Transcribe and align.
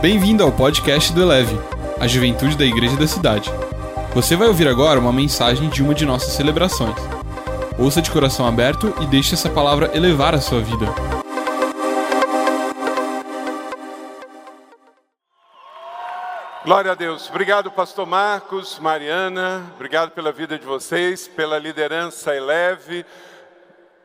Bem-vindo 0.00 0.44
ao 0.44 0.52
podcast 0.52 1.12
do 1.12 1.20
Eleve, 1.20 1.58
a 1.98 2.06
juventude 2.06 2.56
da 2.56 2.64
igreja 2.64 2.96
da 2.96 3.08
cidade. 3.08 3.50
Você 4.14 4.36
vai 4.36 4.46
ouvir 4.46 4.68
agora 4.68 5.00
uma 5.00 5.12
mensagem 5.12 5.68
de 5.68 5.82
uma 5.82 5.92
de 5.92 6.06
nossas 6.06 6.34
celebrações. 6.34 6.94
Ouça 7.76 8.00
de 8.00 8.08
coração 8.08 8.46
aberto 8.46 8.94
e 9.02 9.06
deixe 9.06 9.34
essa 9.34 9.50
palavra 9.50 9.90
elevar 9.96 10.36
a 10.36 10.40
sua 10.40 10.60
vida. 10.60 10.86
Glória 16.64 16.92
a 16.92 16.94
Deus. 16.94 17.28
Obrigado, 17.28 17.68
pastor 17.72 18.06
Marcos, 18.06 18.78
Mariana. 18.78 19.72
Obrigado 19.74 20.12
pela 20.12 20.30
vida 20.30 20.56
de 20.56 20.64
vocês, 20.64 21.26
pela 21.26 21.58
liderança 21.58 22.32
Eleve. 22.36 23.04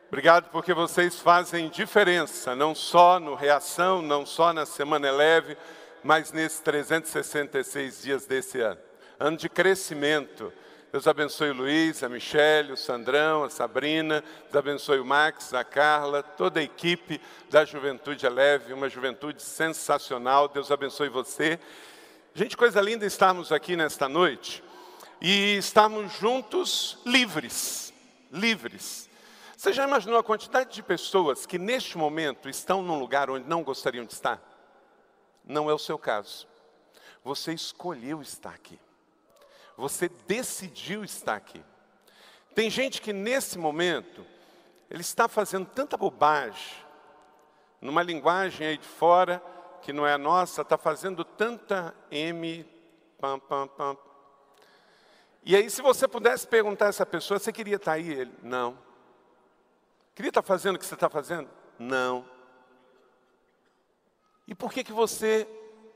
Obrigado 0.08 0.50
porque 0.52 0.74
vocês 0.74 1.20
fazem 1.20 1.70
diferença, 1.70 2.56
não 2.56 2.74
só 2.74 3.20
no 3.20 3.36
Reação, 3.36 4.02
não 4.02 4.26
só 4.26 4.54
na 4.54 4.64
Semana 4.64 5.08
Eleve, 5.08 5.56
mas 6.04 6.32
nesses 6.32 6.60
366 6.60 8.02
dias 8.02 8.26
desse 8.26 8.60
ano. 8.60 8.80
Ano 9.20 9.38
de 9.38 9.48
crescimento. 9.48 10.52
Deus 10.92 11.08
abençoe 11.08 11.50
o 11.50 11.54
Luiz, 11.56 12.04
a 12.04 12.10
Michelle, 12.10 12.74
o 12.74 12.78
Sandrão, 12.78 13.44
a 13.44 13.50
Sabrina. 13.50 14.24
Deus 14.44 14.56
abençoe 14.56 15.00
o 15.00 15.06
Max, 15.06 15.54
a 15.54 15.64
Carla, 15.64 16.22
toda 16.22 16.60
a 16.60 16.64
equipe 16.64 17.20
da 17.50 17.66
Juventude 17.66 18.26
Eleve, 18.26 18.74
uma 18.74 18.90
juventude 18.90 19.42
sensacional. 19.42 20.48
Deus 20.48 20.70
abençoe 20.70 21.10
você. 21.10 21.60
Gente, 22.36 22.56
coisa 22.56 22.82
linda 22.82 23.06
estarmos 23.06 23.52
aqui 23.52 23.76
nesta 23.76 24.08
noite 24.10 24.64
e 25.22 25.56
estarmos 25.58 26.12
juntos 26.20 27.00
livres, 27.06 27.94
livres. 28.32 29.10
Você 29.56 29.72
já 29.72 29.88
imaginou 29.88 30.20
a 30.20 30.24
quantidade 30.24 30.76
de 30.76 30.84
pessoas 30.84 31.46
que 31.46 31.58
neste 31.58 31.98
momento 31.98 32.50
estão 32.50 32.84
num 32.84 33.00
lugar 33.00 33.30
onde 33.30 33.48
não 33.48 33.64
gostariam 33.64 34.04
de 34.04 34.14
estar? 34.14 34.53
Não 35.44 35.70
é 35.70 35.74
o 35.74 35.80
seu 35.80 35.98
caso. 35.98 36.48
Você 37.24 37.54
escolheu 37.54 38.22
estar 38.22 38.52
aqui. 38.52 38.80
Você 39.78 40.10
decidiu 40.28 41.04
estar 41.04 41.36
aqui. 41.36 41.64
Tem 42.54 42.70
gente 42.70 43.02
que 43.02 43.12
nesse 43.12 43.58
momento, 43.58 44.26
ele 44.90 45.02
está 45.02 45.28
fazendo 45.28 45.66
tanta 45.66 45.98
bobagem, 45.98 46.76
numa 47.82 48.04
linguagem 48.04 48.68
aí 48.68 48.78
de 48.78 48.88
fora, 48.88 49.42
que 49.82 49.92
não 49.92 50.06
é 50.06 50.14
a 50.14 50.18
nossa, 50.18 50.62
está 50.62 50.78
fazendo 50.78 51.26
tanta 51.26 51.94
M, 52.12 52.66
pam, 53.20 53.40
pam, 53.40 53.68
pam. 53.68 53.98
E 55.44 55.56
aí, 55.56 55.70
se 55.70 55.82
você 55.82 56.08
pudesse 56.08 56.48
perguntar 56.48 56.86
a 56.86 56.90
essa 56.90 57.06
pessoa, 57.06 57.38
você 57.40 57.52
queria 57.52 57.76
estar 57.76 57.94
aí? 57.94 58.10
Ele, 58.10 58.34
não. 58.42 58.78
Queria 60.16 60.30
estar 60.30 60.42
fazendo 60.42 60.76
o 60.76 60.80
que 60.80 60.86
você 60.86 60.94
está 60.94 61.10
fazendo? 61.10 61.50
Não. 61.78 62.33
E 64.48 64.54
por 64.54 64.72
que, 64.72 64.84
que 64.84 64.92
você 64.92 65.48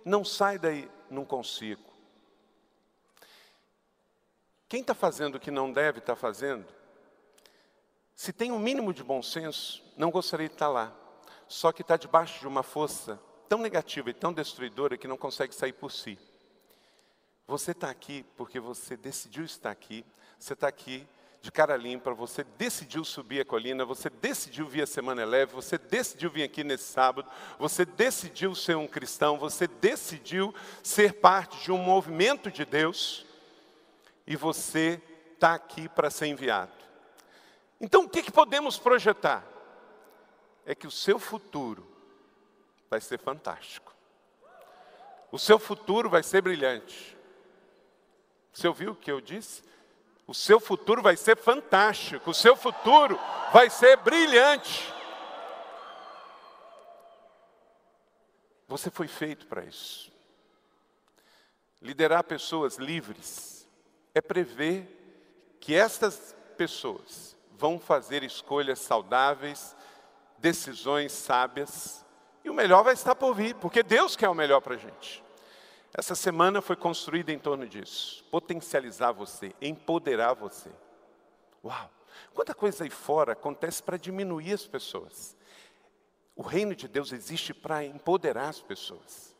não 0.06 0.24
sai 0.24 0.58
daí? 0.58 0.90
Não 1.10 1.26
consigo. 1.26 1.84
Quem 4.70 4.82
está 4.82 4.94
fazendo 4.94 5.36
o 5.36 5.40
que 5.40 5.52
não 5.52 5.72
deve 5.72 6.00
estar 6.00 6.16
fazendo, 6.16 6.66
se 8.16 8.34
tem 8.34 8.52
um 8.52 8.60
mínimo 8.60 8.94
de 8.94 9.04
bom 9.04 9.22
senso, 9.22 9.84
não 9.96 10.12
gostaria 10.12 10.48
de 10.48 10.56
estar 10.56 10.68
lá. 10.70 10.94
Só 11.48 11.72
que 11.72 11.82
está 11.82 11.96
debaixo 11.96 12.40
de 12.40 12.48
uma 12.48 12.64
força 12.64 13.20
tão 13.48 13.60
negativa 13.60 14.10
e 14.10 14.14
tão 14.14 14.34
destruidora 14.34 14.98
que 14.98 15.08
não 15.08 15.18
consegue 15.18 15.56
sair 15.56 15.74
por 15.74 15.92
si. 15.92 16.20
Você 17.48 17.72
está 17.72 17.90
aqui 17.90 18.26
porque 18.36 18.60
você 18.60 18.98
decidiu 18.98 19.46
estar 19.46 19.72
aqui, 19.72 20.06
você 20.38 20.52
está 20.52 20.68
aqui 20.68 21.08
de 21.48 21.52
cara 21.52 21.78
limpa, 21.78 22.14
você 22.14 22.44
decidiu 22.44 23.06
subir 23.06 23.40
a 23.40 23.46
colina, 23.46 23.86
você 23.86 24.10
decidiu 24.10 24.68
vir 24.68 24.82
a 24.82 24.86
Semana 24.86 25.24
Leve, 25.24 25.54
você 25.54 25.78
decidiu 25.78 26.30
vir 26.30 26.44
aqui 26.44 26.62
nesse 26.62 26.84
sábado, 26.84 27.30
você 27.58 27.86
decidiu 27.86 28.54
ser 28.54 28.76
um 28.76 28.86
cristão, 28.86 29.38
você 29.38 29.66
decidiu 29.66 30.54
ser 30.84 31.14
parte 31.14 31.64
de 31.64 31.72
um 31.72 31.78
movimento 31.78 32.52
de 32.52 32.66
Deus 32.66 33.26
e 34.28 34.36
você 34.36 35.02
está 35.36 35.54
aqui 35.54 35.88
para 35.88 36.10
ser 36.10 36.28
enviado. 36.28 36.74
Então 37.80 38.04
o 38.04 38.10
que, 38.10 38.24
que 38.24 38.32
podemos 38.32 38.78
projetar? 38.78 39.48
É 40.66 40.76
que 40.76 40.86
o 40.86 40.92
seu 40.92 41.18
futuro 41.18 41.88
vai 42.90 43.00
ser 43.00 43.20
fantástico. 43.20 43.96
O 45.32 45.40
seu 45.40 45.58
futuro 45.58 46.10
vai 46.10 46.24
ser 46.24 46.42
brilhante. 46.42 47.18
Você 48.52 48.68
ouviu 48.68 48.92
o 48.92 48.96
que 48.96 49.10
eu 49.10 49.22
disse? 49.22 49.64
O 50.28 50.34
seu 50.34 50.60
futuro 50.60 51.02
vai 51.02 51.16
ser 51.16 51.38
fantástico, 51.38 52.32
o 52.32 52.34
seu 52.34 52.54
futuro 52.54 53.18
vai 53.54 53.70
ser 53.70 53.96
brilhante. 53.96 54.94
Você 58.68 58.92
foi 58.92 59.08
feito 59.08 59.48
para 59.48 59.64
isso. 59.64 60.12
Liderar 61.82 62.26
pessoas 62.26 62.76
livres 62.76 63.66
é 64.14 64.20
prever 64.20 65.56
que 65.62 65.74
estas 65.74 66.36
pessoas 66.58 67.38
vão 67.52 67.80
fazer 67.80 68.22
escolhas 68.22 68.80
saudáveis, 68.80 69.74
decisões 70.38 71.14
sábias, 71.14 72.06
e 72.44 72.50
o 72.50 72.54
melhor 72.54 72.84
vai 72.84 72.94
estar 72.94 73.16
por 73.16 73.34
vir, 73.34 73.56
porque 73.56 73.82
Deus 73.82 74.18
quer 74.18 74.28
o 74.28 74.36
melhor 74.36 74.60
para 74.60 74.76
a 74.76 74.78
gente. 74.78 75.24
Essa 75.98 76.14
semana 76.14 76.62
foi 76.62 76.76
construída 76.76 77.32
em 77.32 77.40
torno 77.40 77.68
disso. 77.68 78.24
Potencializar 78.30 79.12
você, 79.12 79.56
empoderar 79.60 80.36
você. 80.36 80.70
Uau! 81.66 81.90
Quanta 82.36 82.54
coisa 82.54 82.84
aí 82.84 82.90
fora 82.90 83.34
acontece 83.34 83.82
para 83.82 83.98
diminuir 83.98 84.54
as 84.54 84.66
pessoas. 84.66 85.36
O 86.36 86.44
reino 86.44 86.76
de 86.76 86.88
Deus 86.88 87.12
existe 87.12 87.52
para 87.52 87.84
empoderar 87.84 88.50
as 88.50 88.62
pessoas. 88.62 89.36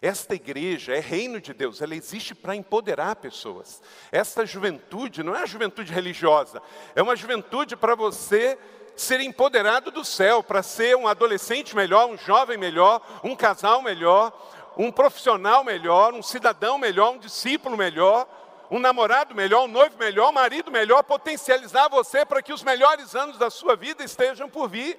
Esta 0.00 0.34
igreja 0.34 0.94
é 0.94 1.00
reino 1.00 1.40
de 1.40 1.52
Deus, 1.52 1.80
ela 1.80 1.94
existe 1.94 2.34
para 2.34 2.54
empoderar 2.54 3.16
pessoas. 3.16 3.82
Esta 4.12 4.46
juventude 4.46 5.22
não 5.22 5.34
é 5.34 5.42
a 5.42 5.46
juventude 5.46 5.92
religiosa, 5.92 6.62
é 6.94 7.02
uma 7.02 7.16
juventude 7.16 7.74
para 7.74 7.96
você 7.96 8.56
ser 8.94 9.20
empoderado 9.20 9.90
do 9.90 10.04
céu, 10.04 10.42
para 10.42 10.62
ser 10.62 10.96
um 10.96 11.06
adolescente 11.06 11.74
melhor, 11.74 12.08
um 12.08 12.18
jovem 12.18 12.58
melhor, 12.58 13.00
um 13.24 13.34
casal 13.34 13.80
melhor, 13.80 14.32
um 14.78 14.92
profissional 14.92 15.64
melhor, 15.64 16.14
um 16.14 16.22
cidadão 16.22 16.78
melhor, 16.78 17.10
um 17.10 17.18
discípulo 17.18 17.76
melhor, 17.76 18.28
um 18.70 18.78
namorado 18.78 19.34
melhor, 19.34 19.64
um 19.64 19.68
noivo 19.68 19.98
melhor, 19.98 20.30
um 20.30 20.32
marido 20.32 20.70
melhor, 20.70 21.02
potencializar 21.02 21.88
você 21.88 22.24
para 22.24 22.40
que 22.40 22.52
os 22.52 22.62
melhores 22.62 23.16
anos 23.16 23.36
da 23.36 23.50
sua 23.50 23.74
vida 23.74 24.04
estejam 24.04 24.48
por 24.48 24.68
vir 24.68 24.96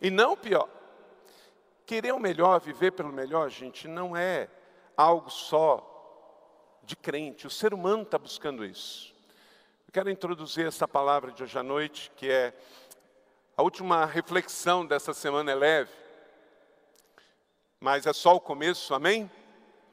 e 0.00 0.10
não 0.10 0.34
pior. 0.34 0.66
Querer 1.84 2.12
o 2.12 2.18
melhor, 2.18 2.58
viver 2.58 2.92
pelo 2.92 3.12
melhor, 3.12 3.50
gente, 3.50 3.86
não 3.86 4.16
é 4.16 4.48
algo 4.96 5.28
só 5.28 6.80
de 6.82 6.96
crente. 6.96 7.46
O 7.46 7.50
ser 7.50 7.74
humano 7.74 8.04
está 8.04 8.18
buscando 8.18 8.64
isso. 8.64 9.12
Eu 9.86 9.92
quero 9.92 10.08
introduzir 10.08 10.66
essa 10.66 10.88
palavra 10.88 11.32
de 11.32 11.42
hoje 11.42 11.58
à 11.58 11.62
noite, 11.62 12.10
que 12.16 12.30
é 12.30 12.54
a 13.54 13.62
última 13.62 14.06
reflexão 14.06 14.86
dessa 14.86 15.12
semana 15.12 15.52
é 15.52 15.54
leve 15.54 16.01
mas 17.82 18.06
é 18.06 18.12
só 18.12 18.36
o 18.36 18.40
começo, 18.40 18.94
amém? 18.94 19.28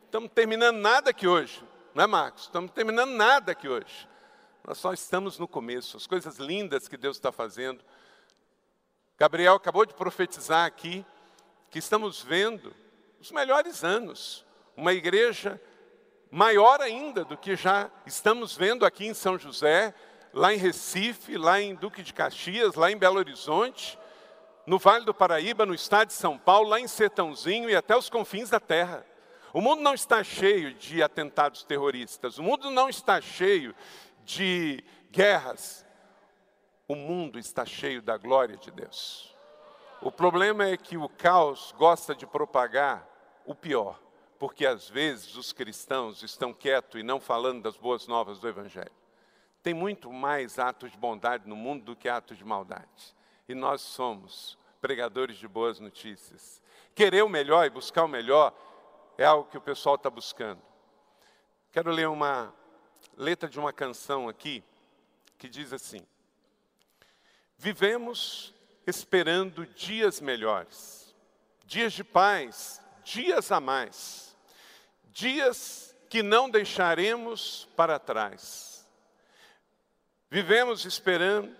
Estamos 0.05 0.29
terminando 0.31 0.77
nada 0.77 1.09
aqui 1.09 1.27
hoje, 1.27 1.59
não 1.95 2.03
é, 2.03 2.07
Marcos? 2.07 2.43
Estamos 2.43 2.69
terminando 2.69 3.09
nada 3.09 3.51
aqui 3.51 3.67
hoje. 3.67 4.07
Nós 4.63 4.77
só 4.77 4.93
estamos 4.93 5.39
no 5.39 5.47
começo, 5.47 5.97
as 5.97 6.05
coisas 6.05 6.37
lindas 6.37 6.87
que 6.87 6.95
Deus 6.95 7.17
está 7.17 7.31
fazendo. 7.31 7.83
Gabriel 9.17 9.55
acabou 9.55 9.87
de 9.87 9.95
profetizar 9.95 10.67
aqui 10.67 11.03
que 11.71 11.79
estamos 11.79 12.21
vendo 12.21 12.75
os 13.19 13.31
melhores 13.31 13.83
anos, 13.83 14.45
uma 14.77 14.93
igreja 14.93 15.59
maior 16.29 16.81
ainda 16.81 17.25
do 17.25 17.35
que 17.35 17.55
já 17.55 17.89
estamos 18.05 18.55
vendo 18.55 18.85
aqui 18.85 19.07
em 19.07 19.15
São 19.15 19.35
José, 19.35 19.95
lá 20.31 20.53
em 20.53 20.57
Recife, 20.57 21.37
lá 21.37 21.59
em 21.59 21.73
Duque 21.73 22.03
de 22.03 22.13
Caxias, 22.13 22.75
lá 22.75 22.91
em 22.91 22.97
Belo 22.97 23.17
Horizonte 23.17 23.97
no 24.69 24.77
Vale 24.77 25.03
do 25.03 25.15
Paraíba, 25.15 25.65
no 25.65 25.73
estado 25.73 26.09
de 26.09 26.13
São 26.13 26.37
Paulo, 26.37 26.69
lá 26.69 26.79
em 26.79 26.87
Sertãozinho 26.87 27.67
e 27.71 27.75
até 27.75 27.97
os 27.97 28.07
confins 28.07 28.51
da 28.51 28.59
terra. 28.59 29.03
O 29.51 29.59
mundo 29.59 29.81
não 29.81 29.95
está 29.95 30.23
cheio 30.23 30.75
de 30.75 31.01
atentados 31.01 31.63
terroristas, 31.63 32.37
o 32.37 32.43
mundo 32.43 32.69
não 32.69 32.87
está 32.87 33.19
cheio 33.19 33.73
de 34.23 34.83
guerras. 35.09 35.83
O 36.87 36.93
mundo 36.93 37.39
está 37.39 37.65
cheio 37.65 37.99
da 37.99 38.15
glória 38.15 38.57
de 38.57 38.69
Deus. 38.69 39.35
O 40.03 40.11
problema 40.11 40.67
é 40.67 40.77
que 40.77 40.97
o 40.97 41.09
caos 41.09 41.73
gosta 41.75 42.13
de 42.13 42.27
propagar 42.27 43.09
o 43.47 43.55
pior, 43.55 43.99
porque 44.37 44.67
às 44.67 44.87
vezes 44.87 45.35
os 45.35 45.51
cristãos 45.51 46.21
estão 46.21 46.53
quietos 46.53 47.01
e 47.01 47.03
não 47.03 47.19
falando 47.19 47.63
das 47.63 47.75
boas 47.75 48.05
novas 48.05 48.37
do 48.37 48.47
Evangelho. 48.47 48.91
Tem 49.63 49.73
muito 49.73 50.13
mais 50.13 50.59
atos 50.59 50.91
de 50.91 50.97
bondade 50.97 51.49
no 51.49 51.55
mundo 51.55 51.85
do 51.85 51.95
que 51.95 52.07
atos 52.07 52.37
de 52.37 52.45
maldade. 52.45 53.17
E 53.47 53.55
nós 53.55 53.81
somos 53.81 54.58
pregadores 54.81 55.37
de 55.37 55.47
boas 55.47 55.79
notícias. 55.79 56.61
Querer 56.95 57.23
o 57.23 57.29
melhor 57.29 57.65
e 57.65 57.69
buscar 57.69 58.03
o 58.03 58.07
melhor 58.07 58.53
é 59.17 59.25
algo 59.25 59.49
que 59.49 59.57
o 59.57 59.61
pessoal 59.61 59.95
está 59.95 60.09
buscando. 60.09 60.61
Quero 61.71 61.91
ler 61.91 62.07
uma 62.07 62.53
letra 63.15 63.49
de 63.49 63.59
uma 63.59 63.71
canção 63.71 64.27
aqui 64.27 64.63
que 65.37 65.47
diz 65.47 65.71
assim: 65.71 66.05
Vivemos 67.57 68.53
esperando 68.87 69.65
dias 69.65 70.19
melhores, 70.19 71.15
dias 71.65 71.93
de 71.93 72.03
paz, 72.03 72.81
dias 73.03 73.51
a 73.51 73.59
mais, 73.59 74.35
dias 75.05 75.95
que 76.09 76.23
não 76.23 76.49
deixaremos 76.49 77.67
para 77.75 77.99
trás. 77.99 78.87
Vivemos 80.29 80.85
esperando 80.85 81.55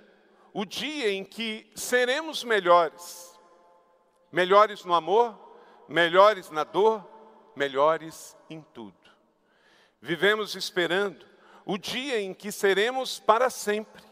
o 0.53 0.65
dia 0.65 1.11
em 1.11 1.23
que 1.23 1.69
seremos 1.75 2.43
melhores, 2.43 3.39
melhores 4.31 4.83
no 4.83 4.93
amor, 4.93 5.37
melhores 5.87 6.49
na 6.49 6.63
dor, 6.63 7.07
melhores 7.55 8.35
em 8.49 8.61
tudo. 8.61 8.97
Vivemos 10.01 10.55
esperando 10.55 11.25
o 11.65 11.77
dia 11.77 12.19
em 12.19 12.33
que 12.33 12.51
seremos 12.51 13.19
para 13.19 13.49
sempre. 13.49 14.03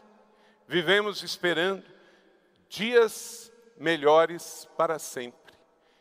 Vivemos 0.66 1.22
esperando 1.22 1.84
dias 2.68 3.50
melhores 3.76 4.68
para 4.76 4.98
sempre. 4.98 5.54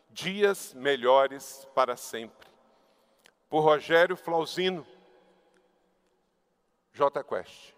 Dias 0.09 0.73
melhores 0.73 1.67
para 1.73 1.95
sempre. 1.95 2.47
Por 3.49 3.61
Rogério 3.61 4.17
Flausino, 4.17 4.85
J 6.93 7.23
Quest. 7.23 7.71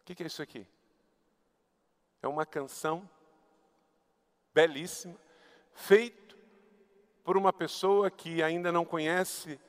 O 0.00 0.04
que, 0.04 0.14
que 0.14 0.22
é 0.22 0.26
isso 0.26 0.42
aqui? 0.42 0.66
É 2.22 2.28
uma 2.28 2.46
canção 2.46 3.08
belíssima, 4.54 5.18
feita 5.72 6.36
por 7.24 7.36
uma 7.36 7.52
pessoa 7.52 8.10
que 8.10 8.42
ainda 8.42 8.70
não 8.70 8.84
conhece, 8.84 9.60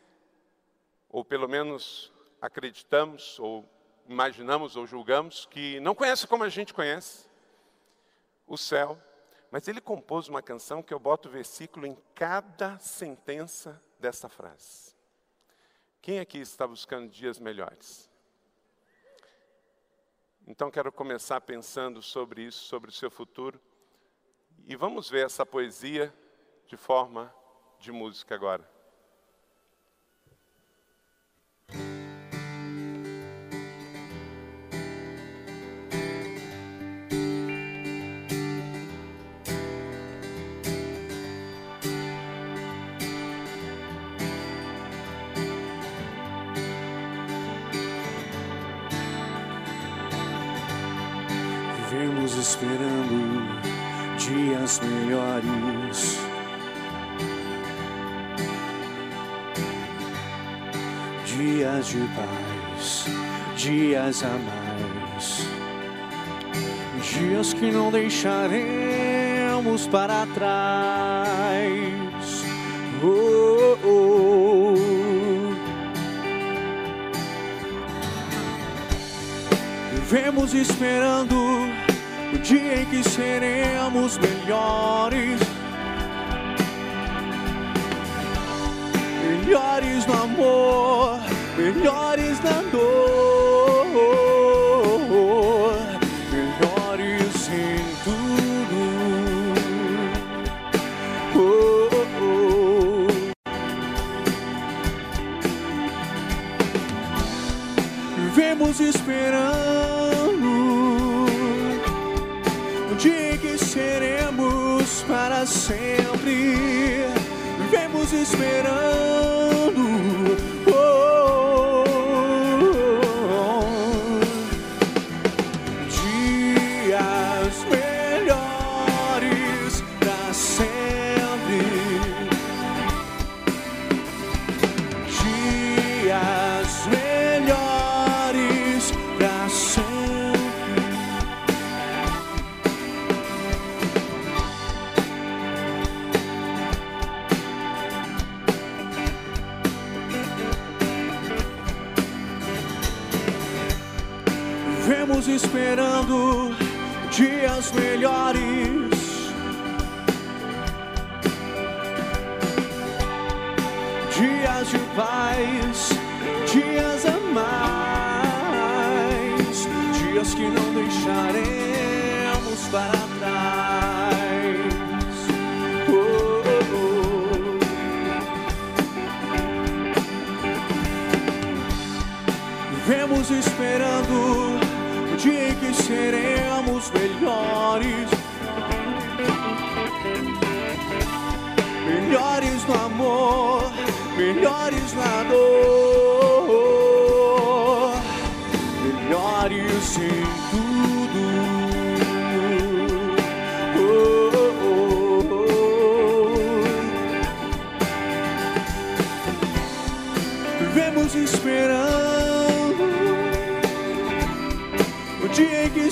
ou 1.09 1.25
pelo 1.25 1.47
menos 1.47 2.11
acreditamos, 2.41 3.39
ou 3.39 3.67
imaginamos, 4.07 4.75
ou 4.75 4.85
julgamos, 4.85 5.45
que 5.45 5.79
não 5.79 5.95
conhece 5.95 6.27
como 6.27 6.43
a 6.43 6.49
gente 6.49 6.73
conhece 6.73 7.27
o 8.45 8.57
céu, 8.57 9.01
mas 9.49 9.67
ele 9.67 9.79
compôs 9.79 10.27
uma 10.27 10.41
canção 10.41 10.83
que 10.83 10.93
eu 10.93 10.99
boto 10.99 11.29
versículo 11.29 11.85
em 11.85 11.97
cada 12.13 12.77
sentença 12.79 13.81
dessa 13.99 14.27
frase. 14.27 14.95
Quem 16.01 16.19
aqui 16.19 16.39
está 16.39 16.67
buscando 16.67 17.09
dias 17.09 17.39
melhores? 17.39 18.12
Então 20.45 20.69
quero 20.69 20.91
começar 20.91 21.39
pensando 21.39 22.01
sobre 22.01 22.43
isso, 22.43 22.65
sobre 22.65 22.89
o 22.89 22.93
seu 22.93 23.09
futuro. 23.09 23.61
E 24.65 24.75
vamos 24.75 25.09
ver 25.09 25.25
essa 25.25 25.45
poesia 25.45 26.13
de 26.67 26.75
forma 26.75 27.33
de 27.79 27.91
música 27.91 28.35
agora. 28.35 28.72
De 61.93 62.07
paz, 62.15 63.05
dias 63.55 64.23
a 64.23 64.29
mais. 64.29 65.47
Dias 67.03 67.53
que 67.53 67.69
não 67.71 67.91
deixaremos 67.91 69.85
para 69.87 70.25
trás. 70.33 71.27
Oh, 73.03 73.77
oh, 73.83 74.73
oh. 74.73 74.75
Vivemos 79.91 80.55
esperando 80.55 81.35
o 82.33 82.37
dia 82.39 82.81
em 82.81 82.85
que 82.85 83.03
seremos 83.07 84.17
melhores. 84.17 85.39
Melhores 89.45 90.05
no 90.07 90.13
amor, 90.13 91.22
melhores 91.55 92.39
na 92.39 92.61
dor, 92.71 93.32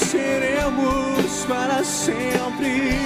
seremos 0.06 1.46
para 1.48 1.84
sempre. 1.84 2.98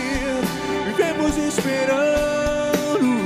Vivemos 0.88 1.38
esperando. 1.38 3.25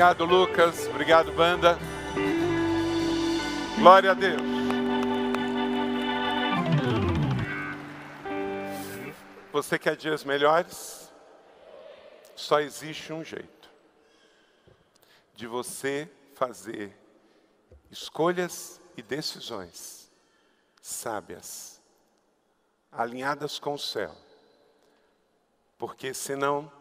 Obrigado, 0.00 0.24
Lucas. 0.24 0.86
Obrigado, 0.86 1.32
banda. 1.32 1.78
Glória 3.78 4.12
a 4.12 4.14
Deus. 4.14 4.40
Você 9.52 9.78
quer 9.78 9.96
dias 9.96 10.24
melhores? 10.24 11.12
Só 12.34 12.60
existe 12.60 13.12
um 13.12 13.22
jeito 13.22 13.68
de 15.34 15.46
você 15.46 16.10
fazer 16.32 16.96
escolhas 17.90 18.80
e 18.96 19.02
decisões 19.02 20.10
sábias, 20.80 21.78
alinhadas 22.90 23.58
com 23.58 23.74
o 23.74 23.78
céu. 23.78 24.16
Porque 25.76 26.14
senão 26.14 26.72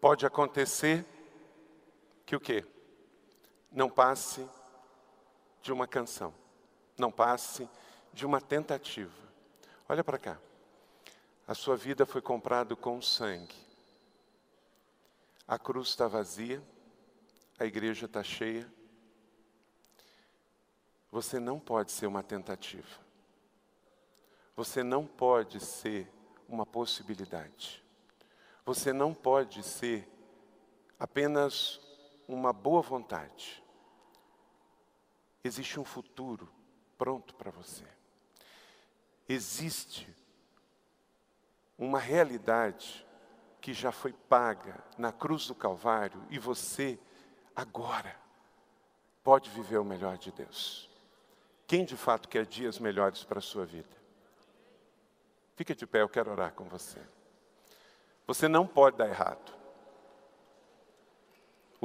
pode 0.00 0.24
acontecer 0.24 1.04
que 2.26 2.34
o 2.34 2.40
quê? 2.40 2.66
Não 3.70 3.88
passe 3.88 4.44
de 5.62 5.72
uma 5.72 5.86
canção, 5.86 6.34
não 6.98 7.10
passe 7.10 7.68
de 8.12 8.26
uma 8.26 8.40
tentativa. 8.40 9.14
Olha 9.88 10.02
para 10.02 10.18
cá. 10.18 10.38
A 11.46 11.54
sua 11.54 11.76
vida 11.76 12.04
foi 12.04 12.20
comprada 12.20 12.74
com 12.74 13.00
sangue. 13.00 13.54
A 15.46 15.56
cruz 15.56 15.88
está 15.90 16.08
vazia, 16.08 16.60
a 17.56 17.64
igreja 17.64 18.06
está 18.06 18.24
cheia. 18.24 18.68
Você 21.12 21.38
não 21.38 21.60
pode 21.60 21.92
ser 21.92 22.08
uma 22.08 22.24
tentativa. 22.24 23.06
Você 24.56 24.82
não 24.82 25.06
pode 25.06 25.60
ser 25.60 26.10
uma 26.48 26.66
possibilidade. 26.66 27.84
Você 28.64 28.92
não 28.92 29.14
pode 29.14 29.62
ser 29.62 30.08
apenas 30.98 31.85
uma 32.28 32.52
boa 32.52 32.82
vontade. 32.82 33.62
Existe 35.42 35.78
um 35.78 35.84
futuro 35.84 36.48
pronto 36.98 37.34
para 37.34 37.50
você. 37.50 37.84
Existe 39.28 40.08
uma 41.78 41.98
realidade 41.98 43.06
que 43.60 43.72
já 43.72 43.92
foi 43.92 44.12
paga 44.12 44.82
na 44.96 45.12
cruz 45.12 45.46
do 45.46 45.54
Calvário 45.54 46.22
e 46.30 46.38
você, 46.38 46.98
agora, 47.54 48.16
pode 49.22 49.50
viver 49.50 49.78
o 49.78 49.84
melhor 49.84 50.16
de 50.16 50.30
Deus. 50.30 50.88
Quem 51.66 51.84
de 51.84 51.96
fato 51.96 52.28
quer 52.28 52.46
dias 52.46 52.78
melhores 52.78 53.24
para 53.24 53.40
a 53.40 53.42
sua 53.42 53.66
vida? 53.66 53.96
Fica 55.56 55.74
de 55.74 55.86
pé, 55.86 56.02
eu 56.02 56.08
quero 56.08 56.30
orar 56.30 56.52
com 56.52 56.68
você. 56.68 57.00
Você 58.26 58.46
não 58.46 58.66
pode 58.66 58.96
dar 58.96 59.08
errado. 59.08 59.55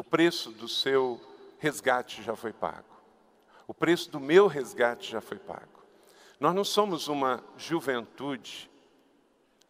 O 0.02 0.04
preço 0.04 0.50
do 0.50 0.68
seu 0.68 1.22
resgate 1.60 2.24
já 2.24 2.36
foi 2.36 2.52
pago. 2.52 2.90
O 3.68 3.74
preço 3.74 4.10
do 4.10 4.20
meu 4.20 4.48
resgate 4.48 5.12
já 5.12 5.22
foi 5.22 5.38
pago. 5.38 5.86
Nós 6.40 6.56
não 6.56 6.64
somos 6.64 7.08
uma 7.08 7.44
juventude 7.56 8.68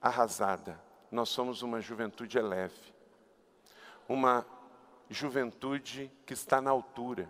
arrasada, 0.02 0.82
nós 1.12 1.28
somos 1.28 1.64
uma 1.64 1.82
juventude 1.82 2.40
leve. 2.40 2.94
Uma 4.08 4.46
juventude 5.10 6.10
que 6.26 6.32
está 6.32 6.62
na 6.62 6.72
altura. 6.72 7.28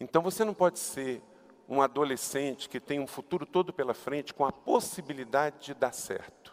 Então 0.00 0.22
você 0.22 0.44
não 0.44 0.54
pode 0.54 0.80
ser 0.80 1.22
um 1.68 1.80
adolescente 1.80 2.68
que 2.68 2.80
tem 2.80 2.98
um 2.98 3.06
futuro 3.06 3.46
todo 3.46 3.72
pela 3.72 3.94
frente 3.94 4.34
com 4.34 4.44
a 4.44 4.50
possibilidade 4.50 5.66
de 5.66 5.74
dar 5.74 5.92
certo. 5.92 6.52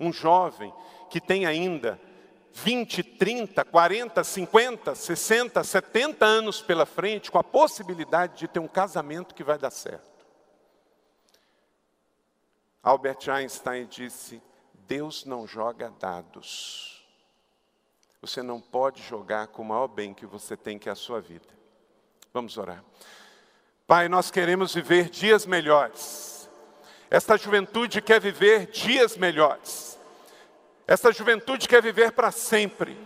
Um 0.00 0.10
jovem 0.10 0.72
que 1.10 1.20
tem 1.20 1.44
ainda 1.44 2.00
20, 2.52 3.02
30, 3.02 3.64
40, 3.64 4.24
50, 4.24 4.94
60, 4.94 5.64
70 5.64 6.24
anos 6.24 6.60
pela 6.60 6.86
frente, 6.86 7.30
com 7.30 7.38
a 7.38 7.44
possibilidade 7.44 8.38
de 8.38 8.48
ter 8.48 8.58
um 8.58 8.68
casamento 8.68 9.34
que 9.34 9.44
vai 9.44 9.58
dar 9.58 9.70
certo. 9.70 10.26
Albert 12.82 13.28
Einstein 13.28 13.86
disse: 13.86 14.42
Deus 14.86 15.24
não 15.24 15.46
joga 15.46 15.92
dados. 16.00 17.06
Você 18.20 18.42
não 18.42 18.60
pode 18.60 19.02
jogar 19.02 19.46
com 19.48 19.62
o 19.62 19.64
maior 19.64 19.86
bem 19.86 20.12
que 20.12 20.26
você 20.26 20.56
tem, 20.56 20.78
que 20.78 20.88
é 20.88 20.92
a 20.92 20.96
sua 20.96 21.20
vida. 21.20 21.46
Vamos 22.32 22.56
orar. 22.58 22.84
Pai, 23.86 24.08
nós 24.08 24.30
queremos 24.30 24.74
viver 24.74 25.08
dias 25.08 25.46
melhores. 25.46 26.50
Esta 27.10 27.38
juventude 27.38 28.02
quer 28.02 28.20
viver 28.20 28.66
dias 28.66 29.16
melhores. 29.16 29.87
Essa 30.88 31.12
juventude 31.12 31.68
quer 31.68 31.82
viver 31.82 32.12
para 32.12 32.30
sempre. 32.30 32.96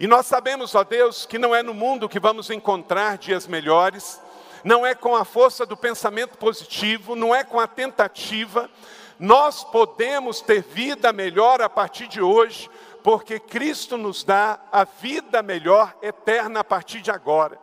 E 0.00 0.06
nós 0.06 0.24
sabemos, 0.24 0.74
ó 0.74 0.82
Deus, 0.82 1.26
que 1.26 1.38
não 1.38 1.54
é 1.54 1.62
no 1.62 1.74
mundo 1.74 2.08
que 2.08 2.18
vamos 2.18 2.48
encontrar 2.48 3.18
dias 3.18 3.46
melhores, 3.46 4.18
não 4.64 4.86
é 4.86 4.94
com 4.94 5.14
a 5.14 5.22
força 5.22 5.66
do 5.66 5.76
pensamento 5.76 6.38
positivo, 6.38 7.14
não 7.14 7.34
é 7.34 7.44
com 7.44 7.60
a 7.60 7.66
tentativa. 7.66 8.70
Nós 9.18 9.62
podemos 9.62 10.40
ter 10.40 10.62
vida 10.62 11.12
melhor 11.12 11.60
a 11.60 11.68
partir 11.68 12.08
de 12.08 12.22
hoje, 12.22 12.70
porque 13.02 13.38
Cristo 13.38 13.98
nos 13.98 14.24
dá 14.24 14.58
a 14.72 14.84
vida 14.84 15.42
melhor 15.42 15.94
eterna 16.00 16.60
a 16.60 16.64
partir 16.64 17.02
de 17.02 17.10
agora. 17.10 17.58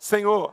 Senhor, 0.00 0.52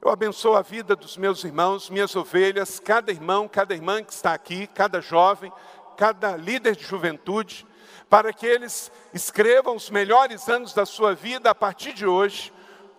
eu 0.00 0.10
abençoo 0.10 0.54
a 0.54 0.62
vida 0.62 0.94
dos 0.94 1.16
meus 1.16 1.42
irmãos, 1.42 1.90
minhas 1.90 2.14
ovelhas, 2.14 2.78
cada 2.80 3.10
irmão, 3.10 3.48
cada 3.48 3.74
irmã 3.74 4.02
que 4.02 4.12
está 4.12 4.32
aqui, 4.32 4.66
cada 4.68 5.00
jovem, 5.00 5.52
cada 5.98 6.36
líder 6.36 6.76
de 6.76 6.84
juventude, 6.84 7.66
para 8.08 8.32
que 8.32 8.46
eles 8.46 8.90
escrevam 9.12 9.74
os 9.74 9.90
melhores 9.90 10.48
anos 10.48 10.72
da 10.72 10.86
sua 10.86 11.12
vida 11.12 11.50
a 11.50 11.54
partir 11.54 11.92
de 11.92 12.06
hoje, 12.06 12.52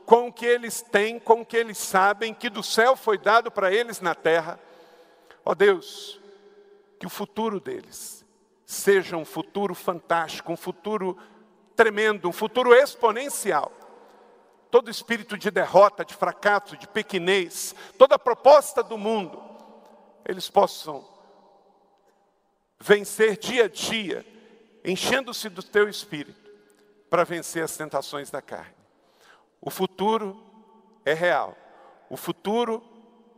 com 0.06 0.28
o 0.28 0.34
que 0.34 0.46
eles 0.46 0.82
têm, 0.82 1.18
com 1.18 1.42
o 1.42 1.46
que 1.46 1.56
eles 1.56 1.78
sabem, 1.78 2.34
que 2.34 2.50
do 2.50 2.62
céu 2.62 2.98
foi 2.98 3.18
dado 3.18 3.50
para 3.50 3.72
eles 3.72 4.02
na 4.02 4.14
terra. 4.14 4.60
Ó 5.46 5.52
oh 5.52 5.56
Deus, 5.56 6.20
que 7.00 7.08
o 7.08 7.10
futuro 7.10 7.62
deles 7.62 8.26
seja 8.66 9.16
um 9.16 9.24
futuro 9.24 9.74
fantástico, 9.74 10.52
um 10.52 10.58
futuro 10.58 11.18
tremendo, 11.78 12.28
um 12.28 12.34
futuro 12.34 12.74
exponencial. 12.74 13.72
Todo 14.70 14.92
espírito 14.92 15.38
de 15.38 15.50
derrota, 15.50 16.04
de 16.04 16.14
fracasso, 16.14 16.76
de 16.76 16.86
pequenez, 16.86 17.74
toda 17.98 18.20
proposta 18.20 18.84
do 18.84 18.98
mundo, 18.98 19.42
eles 20.26 20.50
possam 20.50 21.09
vencer 22.80 23.38
dia 23.38 23.66
a 23.66 23.68
dia, 23.68 24.26
enchendo-se 24.84 25.50
do 25.50 25.62
teu 25.62 25.90
espírito, 25.90 26.50
para 27.10 27.24
vencer 27.24 27.64
as 27.64 27.76
tentações 27.76 28.30
da 28.30 28.42
carne. 28.42 28.76
O 29.62 29.70
futuro 29.70 30.42
é 31.06 31.14
real. 31.14 31.58
O 32.10 32.16
futuro 32.16 32.84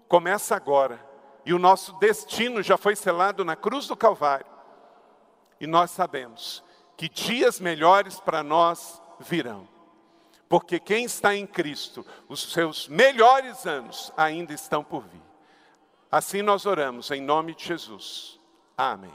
começa 0.08 0.56
agora. 0.56 1.00
E 1.46 1.54
o 1.54 1.60
nosso 1.60 1.94
destino 1.94 2.62
já 2.62 2.78
foi 2.78 2.96
selado 2.96 3.44
na 3.44 3.56
cruz 3.56 3.88
do 3.88 3.96
Calvário. 3.96 4.46
E 5.60 5.66
nós 5.66 5.92
sabemos 5.92 6.64
que 6.96 7.10
dias 7.10 7.60
melhores 7.60 8.20
para 8.20 8.44
nós 8.44 9.02
virão. 9.20 9.68
Porque 10.48 10.80
quem 10.80 11.06
está 11.06 11.34
em 11.34 11.48
Cristo, 11.48 12.06
os 12.28 12.52
seus 12.52 12.88
melhores 12.88 13.66
anos 13.66 14.12
ainda 14.18 14.54
estão 14.54 14.84
por 14.84 15.04
vir. 15.04 15.22
Assim 16.12 16.42
nós 16.42 16.66
oramos 16.66 17.10
em 17.10 17.22
nome 17.22 17.56
de 17.56 17.66
Jesus. 17.66 18.40
Amém. 18.78 19.14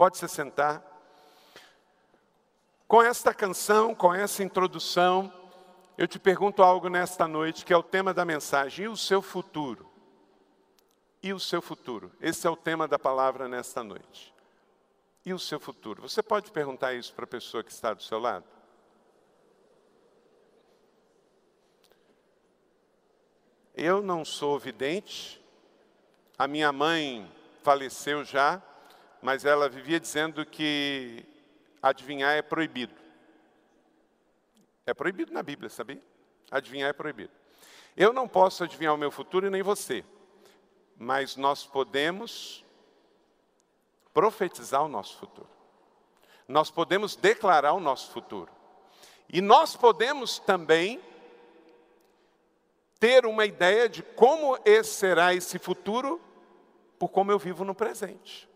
Pode 0.00 0.16
se 0.16 0.26
sentar. 0.28 0.82
Com 2.88 3.02
esta 3.02 3.34
canção, 3.34 3.94
com 3.94 4.14
essa 4.14 4.42
introdução, 4.42 5.30
eu 5.98 6.08
te 6.08 6.18
pergunto 6.18 6.62
algo 6.62 6.88
nesta 6.88 7.28
noite, 7.28 7.66
que 7.66 7.72
é 7.74 7.76
o 7.76 7.82
tema 7.82 8.14
da 8.14 8.24
mensagem: 8.24 8.86
e 8.86 8.88
o 8.88 8.96
seu 8.96 9.20
futuro? 9.20 9.86
E 11.22 11.34
o 11.34 11.38
seu 11.38 11.60
futuro? 11.60 12.10
Esse 12.18 12.46
é 12.46 12.50
o 12.50 12.56
tema 12.56 12.88
da 12.88 12.98
palavra 12.98 13.46
nesta 13.46 13.84
noite. 13.84 14.34
E 15.22 15.34
o 15.34 15.38
seu 15.38 15.60
futuro? 15.60 16.00
Você 16.00 16.22
pode 16.22 16.50
perguntar 16.50 16.94
isso 16.94 17.12
para 17.12 17.26
a 17.26 17.28
pessoa 17.28 17.62
que 17.62 17.70
está 17.70 17.92
do 17.92 18.02
seu 18.02 18.18
lado? 18.18 18.46
Eu 23.74 24.00
não 24.00 24.24
sou 24.24 24.58
vidente, 24.58 25.44
a 26.38 26.48
minha 26.48 26.72
mãe 26.72 27.30
faleceu 27.62 28.24
já, 28.24 28.62
mas 29.22 29.44
ela 29.44 29.68
vivia 29.68 30.00
dizendo 30.00 30.44
que 30.46 31.24
adivinhar 31.82 32.32
é 32.32 32.42
proibido. 32.42 32.94
É 34.86 34.94
proibido 34.94 35.32
na 35.32 35.42
Bíblia, 35.42 35.68
sabia? 35.68 36.02
Adivinhar 36.50 36.90
é 36.90 36.92
proibido. 36.92 37.32
Eu 37.96 38.12
não 38.12 38.26
posso 38.26 38.64
adivinhar 38.64 38.94
o 38.94 38.98
meu 38.98 39.10
futuro 39.10 39.46
e 39.46 39.50
nem 39.50 39.62
você, 39.62 40.04
mas 40.96 41.36
nós 41.36 41.66
podemos 41.66 42.64
profetizar 44.12 44.82
o 44.84 44.88
nosso 44.88 45.16
futuro. 45.18 45.48
Nós 46.48 46.70
podemos 46.70 47.14
declarar 47.14 47.72
o 47.72 47.80
nosso 47.80 48.10
futuro. 48.10 48.50
E 49.28 49.40
nós 49.40 49.76
podemos 49.76 50.38
também 50.40 51.00
ter 52.98 53.24
uma 53.24 53.46
ideia 53.46 53.88
de 53.88 54.02
como 54.02 54.58
será 54.84 55.32
esse 55.32 55.58
futuro 55.58 56.20
por 56.98 57.08
como 57.08 57.30
eu 57.30 57.38
vivo 57.38 57.64
no 57.64 57.74
presente. 57.74 58.49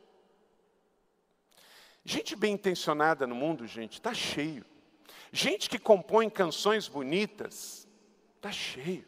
Gente 2.05 2.37
bem 2.37 2.55
intencionada 2.55 3.27
no 3.27 3.35
mundo, 3.35 3.67
gente, 3.67 3.95
está 3.95 4.13
cheio. 4.13 4.65
Gente 5.33 5.71
que 5.71 5.79
compõe 5.79 6.29
canções 6.29 6.87
bonitas, 6.87 7.89
está 8.37 8.53
cheio. 8.53 9.07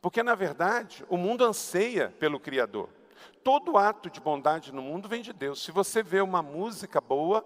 Porque, 0.00 0.22
na 0.22 0.34
verdade, 0.34 1.04
o 1.08 1.16
mundo 1.16 1.44
anseia 1.44 2.12
pelo 2.18 2.40
Criador. 2.40 2.88
Todo 3.44 3.76
ato 3.76 4.10
de 4.10 4.20
bondade 4.20 4.72
no 4.72 4.82
mundo 4.82 5.08
vem 5.08 5.22
de 5.22 5.32
Deus. 5.32 5.62
Se 5.62 5.70
você 5.70 6.02
vê 6.02 6.20
uma 6.20 6.42
música 6.42 7.00
boa, 7.00 7.44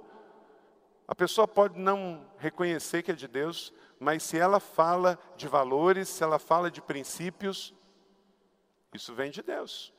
a 1.08 1.14
pessoa 1.14 1.46
pode 1.46 1.78
não 1.78 2.26
reconhecer 2.38 3.02
que 3.02 3.10
é 3.10 3.14
de 3.14 3.28
Deus, 3.28 3.72
mas 3.98 4.22
se 4.22 4.38
ela 4.38 4.58
fala 4.60 5.18
de 5.36 5.46
valores, 5.46 6.08
se 6.08 6.22
ela 6.22 6.38
fala 6.38 6.70
de 6.70 6.80
princípios, 6.80 7.74
isso 8.94 9.14
vem 9.14 9.30
de 9.30 9.42
Deus. 9.42 9.92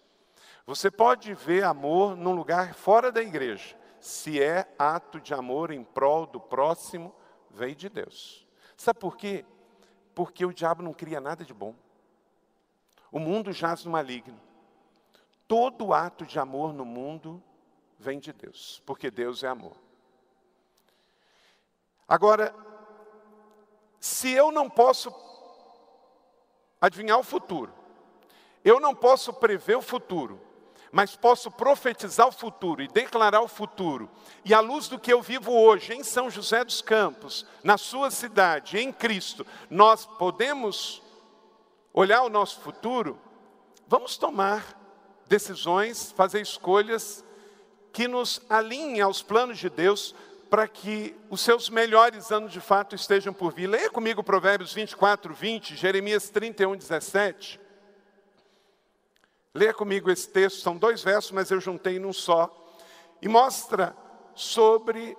Você 0.66 0.90
pode 0.90 1.34
ver 1.34 1.64
amor 1.64 2.16
num 2.16 2.34
lugar 2.34 2.74
fora 2.74 3.12
da 3.12 3.22
igreja. 3.22 3.76
Se 4.00 4.42
é 4.42 4.74
ato 4.78 5.20
de 5.20 5.34
amor 5.34 5.72
em 5.72 5.84
prol 5.84 6.26
do 6.26 6.40
próximo, 6.40 7.14
vem 7.50 7.76
de 7.76 7.90
Deus. 7.90 8.48
Sabe 8.76 9.00
por 9.00 9.18
quê? 9.18 9.46
Porque 10.14 10.46
o 10.46 10.54
diabo 10.54 10.84
não 10.84 10.94
cria 10.94 11.20
nada 11.20 11.44
de 11.44 11.54
bom. 11.54 11.76
O 13.12 13.20
mundo 13.20 13.52
jaz 13.52 13.84
no 13.84 13.92
maligno. 13.92 14.40
Todo 15.48 15.94
ato 15.94 16.26
de 16.26 16.38
amor 16.40 16.74
no 16.74 16.86
mundo 16.86 17.42
vem 17.98 18.20
de 18.20 18.34
Deus, 18.34 18.82
porque 18.86 19.10
Deus 19.10 19.44
é 19.44 19.48
amor. 19.48 19.76
Agora, 22.08 22.54
se 24.00 24.32
eu 24.32 24.52
não 24.52 24.70
posso 24.70 25.14
adivinhar 26.80 27.18
o 27.18 27.24
futuro, 27.24 27.74
eu 28.64 28.80
não 28.80 28.94
posso 28.94 29.34
prever 29.34 29.78
o 29.78 29.82
futuro, 29.82 30.40
mas 30.92 31.16
posso 31.16 31.52
profetizar 31.52 32.28
o 32.28 32.32
futuro 32.32 32.82
e 32.82 32.88
declarar 32.88 33.42
o 33.42 33.48
futuro. 33.48 34.10
E 34.46 34.54
à 34.54 34.60
luz 34.60 34.88
do 34.88 35.00
que 35.00 35.12
eu 35.12 35.22
vivo 35.22 35.52
hoje 35.52 35.94
em 35.94 36.04
São 36.04 36.30
José 36.30 36.64
dos 36.64 36.82
Campos, 36.82 37.46
na 37.64 37.78
sua 37.78 38.10
cidade, 38.12 38.78
em 38.78 38.92
Cristo, 38.92 39.46
nós 39.70 40.06
podemos 40.06 41.02
olhar 41.94 42.24
o 42.24 42.30
nosso 42.30 42.60
futuro, 42.62 43.20
vamos 43.88 44.18
tomar 44.18 44.64
decisões, 45.28 46.12
fazer 46.12 46.42
escolhas 46.42 47.24
que 47.92 48.08
nos 48.08 48.42
alinhem 48.50 49.02
aos 49.02 49.22
planos 49.22 49.58
de 49.58 49.70
Deus 49.70 50.14
para 50.50 50.68
que 50.68 51.16
os 51.30 51.42
seus 51.42 51.70
melhores 51.70 52.32
anos 52.32 52.54
de 52.54 52.62
fato 52.62 52.96
estejam 52.96 53.34
por 53.34 53.54
vir. 53.54 53.68
Leia 53.68 53.90
comigo 53.90 54.24
Provérbios 54.24 54.74
24, 54.74 55.34
20, 55.34 55.76
Jeremias 55.76 56.30
31, 56.30 56.78
17. 56.78 57.60
Leia 59.58 59.74
comigo 59.74 60.12
esse 60.12 60.30
texto, 60.30 60.62
são 60.62 60.78
dois 60.78 61.02
versos, 61.02 61.32
mas 61.32 61.50
eu 61.50 61.60
juntei 61.60 61.98
num 61.98 62.14
só. 62.14 62.48
E 63.20 63.28
mostra 63.28 63.98
sobre 64.36 65.18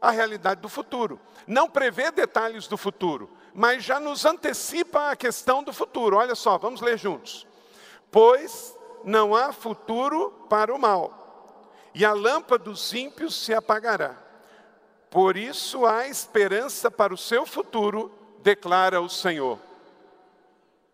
a 0.00 0.10
realidade 0.10 0.60
do 0.60 0.68
futuro. 0.68 1.20
Não 1.46 1.70
prevê 1.70 2.10
detalhes 2.10 2.66
do 2.66 2.76
futuro, 2.76 3.30
mas 3.54 3.84
já 3.84 4.00
nos 4.00 4.24
antecipa 4.24 5.10
a 5.12 5.16
questão 5.16 5.62
do 5.62 5.72
futuro. 5.72 6.16
Olha 6.16 6.34
só, 6.34 6.58
vamos 6.58 6.80
ler 6.80 6.98
juntos. 6.98 7.46
Pois 8.10 8.76
não 9.04 9.32
há 9.32 9.52
futuro 9.52 10.32
para 10.50 10.74
o 10.74 10.78
mal, 10.78 11.70
e 11.94 12.04
a 12.04 12.12
lâmpada 12.12 12.64
dos 12.64 12.92
ímpios 12.92 13.44
se 13.44 13.54
apagará. 13.54 14.16
Por 15.08 15.36
isso 15.36 15.86
há 15.86 16.08
esperança 16.08 16.90
para 16.90 17.14
o 17.14 17.16
seu 17.16 17.46
futuro, 17.46 18.12
declara 18.40 19.00
o 19.00 19.08
Senhor. 19.08 19.60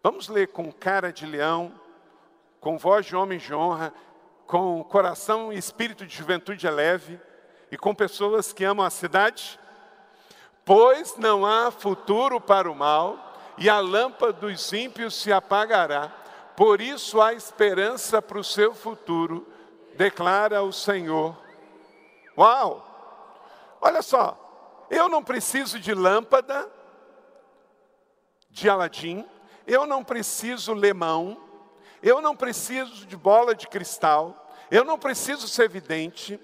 Vamos 0.03 0.29
ler 0.29 0.49
com 0.49 0.70
cara 0.70 1.11
de 1.11 1.25
leão, 1.25 1.73
com 2.64 2.79
voz 2.79 3.05
de 3.05 3.14
homem 3.14 3.38
de 3.38 3.55
honra, 3.55 3.92
com 4.46 4.83
coração 4.85 5.53
e 5.53 5.59
espírito 5.59 6.07
de 6.07 6.16
juventude 6.16 6.66
leve 6.66 7.20
e 7.70 7.77
com 7.77 7.94
pessoas 7.94 8.55
que 8.55 8.64
amam 8.64 8.87
a 8.87 8.88
cidade? 8.88 9.61
Pois 10.64 11.14
não 11.18 11.44
há 11.44 11.70
futuro 11.70 12.40
para 12.40 12.72
o 12.72 12.74
mal, 12.74 13.18
e 13.59 13.68
a 13.68 13.81
lâmpada 13.81 14.33
dos 14.33 14.72
ímpios 14.72 15.14
se 15.14 15.31
apagará. 15.31 16.09
Por 16.57 16.81
isso 16.81 17.20
há 17.20 17.35
esperança 17.35 18.22
para 18.22 18.38
o 18.38 18.42
seu 18.42 18.74
futuro, 18.74 19.46
declara 19.94 20.62
o 20.62 20.72
Senhor. 20.72 21.37
Uau! 22.37 23.77
Olha 23.79 24.00
só, 24.00 24.87
eu 24.88 25.07
não 25.11 25.22
preciso 25.22 25.79
de 25.79 25.92
lâmpada 25.92 26.66
de 28.48 28.70
Aladim, 28.70 29.22
eu 29.66 29.85
não 29.85 30.03
preciso 30.03 30.72
lemão, 30.72 31.43
eu 32.05 32.21
não 32.21 32.37
preciso 32.37 33.07
de 33.07 33.17
bola 33.17 33.55
de 33.55 33.67
cristal, 33.67 34.47
eu 34.71 34.85
não 34.85 34.99
preciso 34.99 35.49
ser 35.49 35.71
vidente 35.71 36.38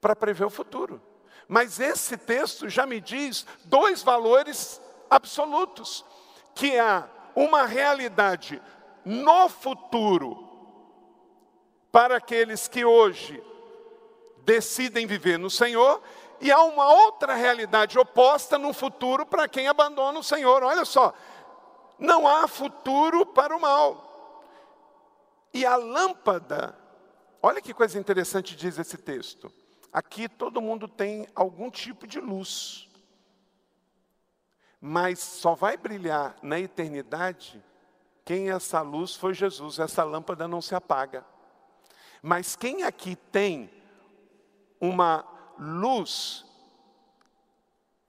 para 0.00 0.16
prever 0.16 0.44
o 0.44 0.50
futuro. 0.50 1.00
Mas 1.46 1.78
esse 1.78 2.16
texto 2.16 2.68
já 2.68 2.84
me 2.84 3.00
diz 3.00 3.46
dois 3.64 4.02
valores 4.02 4.80
absolutos: 5.08 6.04
que 6.52 6.76
há 6.76 7.08
uma 7.36 7.64
realidade 7.64 8.60
no 9.04 9.48
futuro 9.48 10.48
para 11.92 12.16
aqueles 12.16 12.66
que 12.66 12.84
hoje 12.84 13.40
decidem 14.38 15.06
viver 15.06 15.38
no 15.38 15.48
Senhor, 15.48 16.02
e 16.40 16.50
há 16.50 16.60
uma 16.64 16.92
outra 16.92 17.34
realidade 17.34 17.96
oposta 17.96 18.58
no 18.58 18.72
futuro 18.72 19.24
para 19.24 19.46
quem 19.46 19.68
abandona 19.68 20.18
o 20.18 20.24
Senhor. 20.24 20.64
Olha 20.64 20.84
só, 20.84 21.14
não 22.00 22.26
há 22.26 22.48
futuro 22.48 23.24
para 23.24 23.56
o 23.56 23.60
mal. 23.60 24.13
E 25.54 25.64
a 25.64 25.76
lâmpada, 25.76 26.76
olha 27.40 27.62
que 27.62 27.72
coisa 27.72 27.96
interessante 27.96 28.56
diz 28.56 28.76
esse 28.76 28.98
texto. 28.98 29.50
Aqui 29.92 30.28
todo 30.28 30.60
mundo 30.60 30.88
tem 30.88 31.28
algum 31.32 31.70
tipo 31.70 32.08
de 32.08 32.18
luz, 32.18 32.90
mas 34.80 35.20
só 35.20 35.54
vai 35.54 35.76
brilhar 35.76 36.34
na 36.42 36.58
eternidade 36.58 37.62
quem 38.24 38.50
essa 38.50 38.80
luz 38.80 39.14
foi 39.14 39.32
Jesus. 39.32 39.78
Essa 39.78 40.02
lâmpada 40.02 40.48
não 40.48 40.60
se 40.60 40.74
apaga. 40.74 41.24
Mas 42.20 42.56
quem 42.56 42.82
aqui 42.82 43.14
tem 43.14 43.70
uma 44.80 45.24
luz 45.58 46.44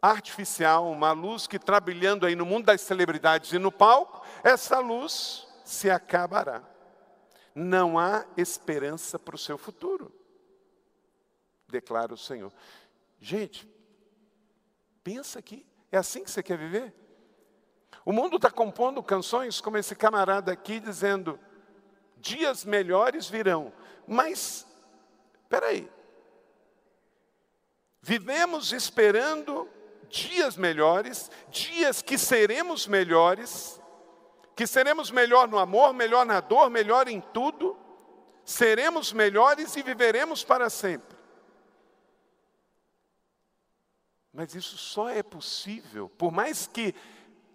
artificial, 0.01 0.89
uma 0.89 1.11
luz 1.11 1.45
que 1.45 1.57
está 1.57 1.79
brilhando 1.79 2.25
aí 2.25 2.35
no 2.35 2.45
mundo 2.45 2.65
das 2.65 2.81
celebridades 2.81 3.51
e 3.51 3.59
no 3.59 3.71
palco, 3.71 4.25
essa 4.43 4.79
luz 4.79 5.47
se 5.63 5.89
acabará. 5.89 6.74
Não 7.55 7.97
há 7.97 8.25
esperança 8.35 9.17
para 9.17 9.35
o 9.35 9.39
seu 9.39 9.57
futuro, 9.57 10.11
declara 11.69 12.13
o 12.13 12.17
Senhor. 12.17 12.51
Gente, 13.19 13.67
pensa 15.01 15.39
aqui, 15.39 15.65
é 15.91 15.97
assim 15.97 16.23
que 16.23 16.29
você 16.29 16.43
quer 16.43 16.57
viver? 16.57 16.93
O 18.03 18.11
mundo 18.11 18.35
está 18.35 18.51
compondo 18.51 19.01
canções 19.01 19.61
como 19.61 19.77
esse 19.77 19.95
camarada 19.95 20.51
aqui 20.51 20.79
dizendo: 20.79 21.39
dias 22.17 22.65
melhores 22.65 23.29
virão. 23.29 23.71
Mas, 24.05 24.67
espera 25.41 25.67
aí, 25.67 25.89
Vivemos 28.07 28.71
esperando 28.71 29.67
dias 30.11 30.55
melhores, 30.55 31.31
dias 31.49 32.03
que 32.03 32.19
seremos 32.19 32.85
melhores, 32.85 33.81
que 34.55 34.65
seremos 34.65 35.11
melhor 35.11 35.47
no 35.47 35.59
amor, 35.59 35.93
melhor 35.93 36.25
na 36.25 36.39
dor, 36.39 36.69
melhor 36.69 37.07
em 37.07 37.19
tudo, 37.19 37.77
seremos 38.43 39.11
melhores 39.11 39.75
e 39.75 39.83
viveremos 39.83 40.43
para 40.43 40.69
sempre. 40.69 41.15
Mas 44.31 44.55
isso 44.55 44.77
só 44.77 45.09
é 45.09 45.23
possível, 45.23 46.09
por 46.17 46.31
mais 46.31 46.67
que 46.67 46.93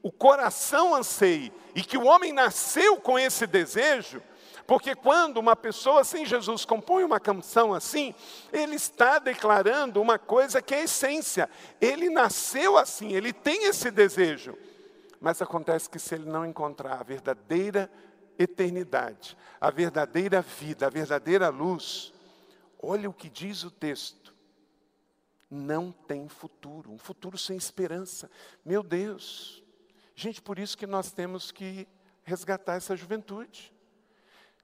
o 0.02 0.10
coração 0.10 0.94
anseie 0.94 1.52
e 1.74 1.82
que 1.82 1.96
o 1.96 2.04
homem 2.04 2.32
nasceu 2.32 2.96
com 2.98 3.18
esse 3.18 3.46
desejo, 3.46 4.22
porque 4.66 4.94
quando 4.94 5.38
uma 5.38 5.56
pessoa 5.56 6.04
sem 6.04 6.24
Jesus 6.24 6.64
compõe 6.64 7.02
uma 7.02 7.18
canção 7.18 7.74
assim, 7.74 8.14
ele 8.52 8.76
está 8.76 9.18
declarando 9.18 10.00
uma 10.00 10.18
coisa 10.18 10.62
que 10.62 10.74
é 10.74 10.84
essência. 10.84 11.50
Ele 11.80 12.08
nasceu 12.08 12.78
assim, 12.78 13.12
ele 13.12 13.32
tem 13.32 13.64
esse 13.64 13.90
desejo. 13.90 14.56
Mas 15.20 15.42
acontece 15.42 15.88
que 15.88 15.98
se 15.98 16.14
ele 16.14 16.28
não 16.28 16.46
encontrar 16.46 16.98
a 16.98 17.02
verdadeira 17.02 17.90
eternidade, 18.38 19.36
a 19.60 19.70
verdadeira 19.70 20.40
vida, 20.40 20.86
a 20.86 20.90
verdadeira 20.90 21.50
luz, 21.50 22.12
olha 22.82 23.10
o 23.10 23.12
que 23.12 23.28
diz 23.28 23.62
o 23.62 23.70
texto. 23.70 24.34
Não 25.50 25.92
tem 25.92 26.26
futuro, 26.26 26.90
um 26.90 26.98
futuro 26.98 27.36
sem 27.36 27.56
esperança. 27.56 28.30
Meu 28.64 28.82
Deus. 28.82 29.62
Gente, 30.14 30.40
por 30.40 30.58
isso 30.58 30.78
que 30.78 30.86
nós 30.86 31.12
temos 31.12 31.50
que 31.50 31.86
resgatar 32.22 32.76
essa 32.76 32.96
juventude. 32.96 33.74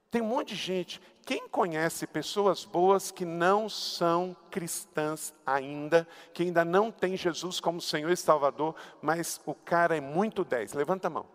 Tem 0.09 0.21
um 0.21 0.27
monte 0.27 0.49
de 0.49 0.55
gente. 0.55 1.01
Quem 1.27 1.45
conhece 1.49 2.07
pessoas 2.07 2.63
boas 2.63 3.11
que 3.11 3.25
não 3.25 3.67
são 3.67 4.33
cristãs 4.49 5.33
ainda, 5.45 6.07
que 6.33 6.43
ainda 6.43 6.63
não 6.63 6.89
tem 6.89 7.17
Jesus 7.17 7.59
como 7.59 7.81
Senhor 7.81 8.09
e 8.09 8.15
Salvador, 8.15 8.73
mas 9.01 9.41
o 9.45 9.53
cara 9.53 9.97
é 9.97 9.99
muito 9.99 10.45
dez? 10.45 10.71
Levanta 10.71 11.07
a 11.07 11.09
mão. 11.09 11.25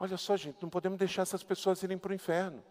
Olha 0.00 0.16
só, 0.16 0.38
gente, 0.38 0.56
não 0.62 0.70
podemos 0.70 0.98
deixar 0.98 1.20
essas 1.20 1.42
pessoas 1.42 1.82
irem 1.82 1.98
para 1.98 2.12
o 2.12 2.14
inferno. 2.14 2.64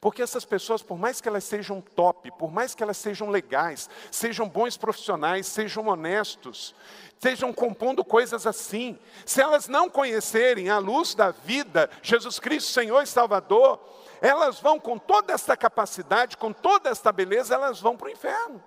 Porque 0.00 0.22
essas 0.22 0.44
pessoas, 0.44 0.82
por 0.82 0.96
mais 0.96 1.20
que 1.20 1.26
elas 1.26 1.42
sejam 1.42 1.80
top, 1.80 2.30
por 2.38 2.52
mais 2.52 2.72
que 2.72 2.82
elas 2.84 2.96
sejam 2.96 3.28
legais, 3.28 3.90
sejam 4.12 4.48
bons 4.48 4.76
profissionais, 4.76 5.48
sejam 5.48 5.88
honestos, 5.88 6.76
estejam 7.08 7.52
compondo 7.52 8.04
coisas 8.04 8.46
assim, 8.46 8.96
se 9.26 9.42
elas 9.42 9.66
não 9.66 9.90
conhecerem 9.90 10.70
a 10.70 10.78
luz 10.78 11.12
da 11.12 11.32
vida, 11.32 11.90
Jesus 12.04 12.38
Cristo, 12.38 12.70
Senhor 12.70 13.02
e 13.02 13.06
Salvador, 13.06 13.80
elas 14.24 14.58
vão 14.58 14.80
com 14.80 14.98
toda 14.98 15.34
essa 15.34 15.54
capacidade, 15.54 16.38
com 16.38 16.50
toda 16.50 16.88
esta 16.88 17.12
beleza, 17.12 17.54
elas 17.54 17.78
vão 17.78 17.94
para 17.94 18.08
o 18.08 18.10
inferno. 18.10 18.64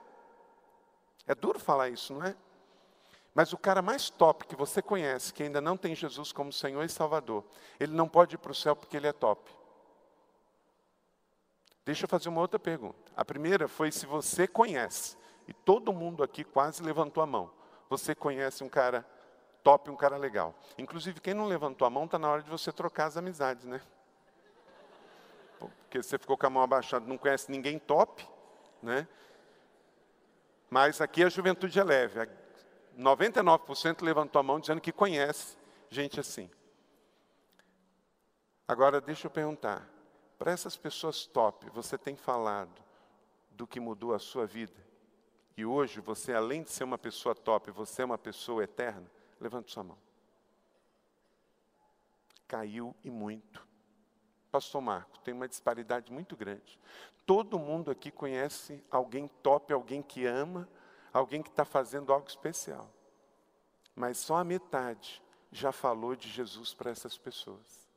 É 1.26 1.34
duro 1.34 1.60
falar 1.60 1.90
isso, 1.90 2.14
não 2.14 2.24
é? 2.24 2.36
Mas 3.34 3.52
o 3.54 3.58
cara 3.58 3.82
mais 3.82 4.08
top 4.08 4.46
que 4.46 4.56
você 4.56 4.84
conhece, 4.84 5.34
que 5.34 5.42
ainda 5.42 5.60
não 5.60 5.76
tem 5.76 5.96
Jesus 5.96 6.32
como 6.32 6.54
Senhor 6.54 6.84
e 6.84 6.90
Salvador, 6.90 7.44
ele 7.80 7.92
não 7.92 8.08
pode 8.08 8.36
ir 8.36 8.38
para 8.38 8.52
o 8.52 8.56
céu 8.56 8.76
porque 8.76 8.96
ele 8.96 9.08
é 9.08 9.12
top. 9.12 9.52
Deixa 11.84 12.06
eu 12.06 12.10
fazer 12.10 12.30
uma 12.30 12.42
outra 12.42 12.60
pergunta. 12.60 13.12
A 13.16 13.26
primeira 13.26 13.68
foi 13.68 13.92
se 13.92 14.06
você 14.06 14.48
conhece, 14.48 15.18
e 15.48 15.54
todo 15.54 15.92
mundo 15.92 16.22
aqui 16.24 16.44
quase 16.44 16.84
levantou 16.84 17.24
a 17.24 17.26
mão. 17.26 17.50
Você 17.90 18.14
conhece 18.14 18.64
um 18.64 18.70
cara 18.70 19.04
top, 19.64 19.90
um 19.90 19.96
cara 19.96 20.18
legal. 20.18 20.54
Inclusive, 20.78 21.20
quem 21.20 21.34
não 21.34 21.46
levantou 21.46 21.88
a 21.88 21.90
mão, 21.90 22.06
está 22.06 22.20
na 22.20 22.30
hora 22.30 22.44
de 22.44 22.50
você 22.50 22.72
trocar 22.72 23.06
as 23.06 23.18
amizades, 23.18 23.66
né? 23.66 23.82
Porque 25.60 26.02
você 26.02 26.18
ficou 26.18 26.38
com 26.38 26.46
a 26.46 26.50
mão 26.50 26.64
abaixada, 26.64 27.06
não 27.06 27.18
conhece 27.18 27.52
ninguém 27.52 27.80
top, 27.80 28.28
né? 28.82 29.08
Mas 30.70 31.02
aqui 31.02 31.24
a 31.24 31.30
juventude 31.30 31.80
é 31.80 31.84
leve. 31.84 32.20
99% 32.98 34.02
levantou 34.02 34.40
a 34.40 34.44
mão 34.44 34.60
dizendo 34.60 34.82
que 34.82 34.92
conhece 34.92 35.58
gente 35.90 36.20
assim. 36.20 36.50
Agora, 38.68 39.00
deixa 39.00 39.28
eu 39.28 39.32
perguntar: 39.32 39.88
para 40.38 40.52
essas 40.52 40.76
pessoas 40.76 41.26
top, 41.26 41.70
você 41.70 41.98
tem 41.98 42.16
falado 42.16 42.84
do 43.52 43.66
que 43.66 43.80
mudou 43.80 44.14
a 44.14 44.20
sua 44.20 44.46
vida? 44.46 44.86
E 45.56 45.66
hoje 45.66 46.00
você, 46.00 46.34
além 46.34 46.62
de 46.62 46.70
ser 46.70 46.84
uma 46.84 46.98
pessoa 46.98 47.34
top, 47.34 47.72
você 47.72 48.04
é 48.04 48.06
uma 48.06 48.18
pessoa 48.18 48.64
eterna? 48.64 49.10
Levante 49.40 49.72
sua 49.72 49.84
mão. 49.84 49.98
Caiu 52.48 52.96
e 53.04 53.10
muito. 53.10 53.67
Pastor 54.58 54.82
Marco, 54.82 55.20
tem 55.20 55.36
uma 55.36 55.48
disparidade 55.48 56.12
muito 56.12 56.36
grande. 56.36 56.80
Todo 57.28 57.60
mundo 57.60 57.92
aqui 57.92 58.10
conhece 58.10 58.84
alguém 58.90 59.28
top, 59.44 59.72
alguém 59.72 60.02
que 60.02 60.26
ama, 60.26 60.68
alguém 61.14 61.44
que 61.44 61.50
está 61.50 61.64
fazendo 61.64 62.12
algo 62.12 62.28
especial. 62.28 62.92
Mas 63.96 64.18
só 64.18 64.38
a 64.38 64.44
metade 64.44 65.22
já 65.52 65.72
falou 65.72 66.16
de 66.16 66.28
Jesus 66.28 66.74
para 66.74 66.90
essas 66.90 67.16
pessoas. 67.20 67.88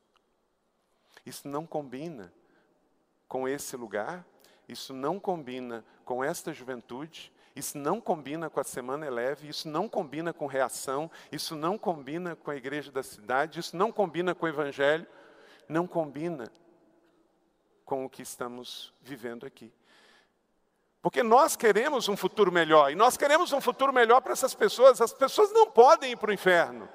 Isso 1.24 1.48
não 1.48 1.64
combina 1.64 2.30
com 3.26 3.48
esse 3.48 3.74
lugar, 3.74 4.22
isso 4.68 4.92
não 4.92 5.18
combina 5.18 5.82
com 6.04 6.22
esta 6.22 6.52
juventude, 6.52 7.32
isso 7.56 7.78
não 7.78 8.02
combina 8.02 8.50
com 8.50 8.60
a 8.60 8.64
Semana 8.64 9.06
Eleve, 9.06 9.48
isso 9.48 9.66
não 9.66 9.88
combina 9.88 10.30
com 10.30 10.46
reação, 10.46 11.10
isso 11.32 11.56
não 11.56 11.78
combina 11.78 12.36
com 12.36 12.50
a 12.50 12.56
igreja 12.56 12.92
da 12.92 13.02
cidade, 13.02 13.60
isso 13.60 13.74
não 13.74 13.90
combina 13.90 14.34
com 14.34 14.44
o 14.44 14.48
Evangelho, 14.50 15.06
não 15.70 15.86
combina 15.86 16.50
com 17.84 18.04
o 18.04 18.10
que 18.10 18.22
estamos 18.22 18.92
vivendo 19.00 19.46
aqui. 19.46 19.72
Porque 21.00 21.22
nós 21.22 21.56
queremos 21.56 22.08
um 22.08 22.16
futuro 22.16 22.52
melhor, 22.52 22.90
e 22.90 22.94
nós 22.94 23.16
queremos 23.16 23.52
um 23.52 23.60
futuro 23.60 23.92
melhor 23.92 24.20
para 24.20 24.32
essas 24.32 24.52
pessoas. 24.52 25.00
As 25.00 25.14
pessoas 25.14 25.52
não 25.52 25.70
podem 25.70 26.12
ir 26.12 26.16
para 26.16 26.30
o 26.30 26.34
inferno. 26.34 26.88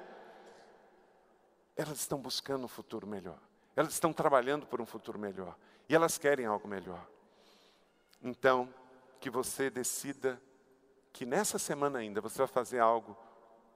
Elas 1.74 1.98
estão 1.98 2.18
buscando 2.18 2.64
um 2.64 2.68
futuro 2.68 3.06
melhor. 3.06 3.38
Elas 3.74 3.92
estão 3.92 4.12
trabalhando 4.12 4.66
por 4.66 4.80
um 4.80 4.86
futuro 4.86 5.18
melhor. 5.18 5.56
E 5.88 5.94
elas 5.94 6.18
querem 6.18 6.46
algo 6.46 6.68
melhor. 6.68 7.04
Então, 8.22 8.72
que 9.20 9.28
você 9.28 9.68
decida 9.68 10.40
que 11.12 11.26
nessa 11.26 11.58
semana 11.58 11.98
ainda 11.98 12.20
você 12.20 12.38
vai 12.38 12.46
fazer 12.46 12.78
algo 12.78 13.16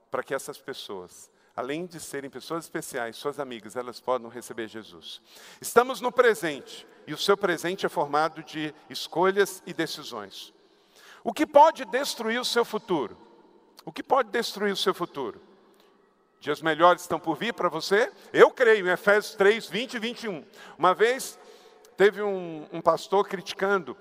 para 0.09 0.23
que 0.23 0.33
essas 0.33 0.59
pessoas, 0.59 1.29
além 1.55 1.85
de 1.85 1.99
serem 1.99 2.29
pessoas 2.29 2.65
especiais, 2.65 3.15
suas 3.15 3.39
amigas, 3.39 3.75
elas 3.75 3.99
possam 3.99 4.29
receber 4.29 4.67
Jesus. 4.67 5.21
Estamos 5.59 6.01
no 6.01 6.11
presente. 6.11 6.87
E 7.07 7.13
o 7.13 7.17
seu 7.17 7.35
presente 7.35 7.85
é 7.85 7.89
formado 7.89 8.43
de 8.43 8.73
escolhas 8.89 9.61
e 9.65 9.73
decisões. 9.73 10.53
O 11.23 11.33
que 11.33 11.45
pode 11.45 11.83
destruir 11.85 12.39
o 12.39 12.45
seu 12.45 12.63
futuro? 12.63 13.17
O 13.83 13.91
que 13.91 14.03
pode 14.03 14.29
destruir 14.29 14.71
o 14.71 14.77
seu 14.77 14.93
futuro? 14.93 15.41
Dias 16.39 16.61
melhores 16.61 17.03
estão 17.03 17.19
por 17.19 17.35
vir 17.35 17.53
para 17.53 17.69
você? 17.69 18.11
Eu 18.33 18.49
creio, 18.49 18.87
em 18.87 18.91
Efésios 18.91 19.35
3, 19.35 19.67
20 19.67 19.93
e 19.93 19.99
21. 19.99 20.45
Uma 20.77 20.93
vez 20.93 21.37
teve 21.95 22.21
um, 22.21 22.67
um 22.71 22.81
pastor 22.81 23.27
criticando 23.27 23.95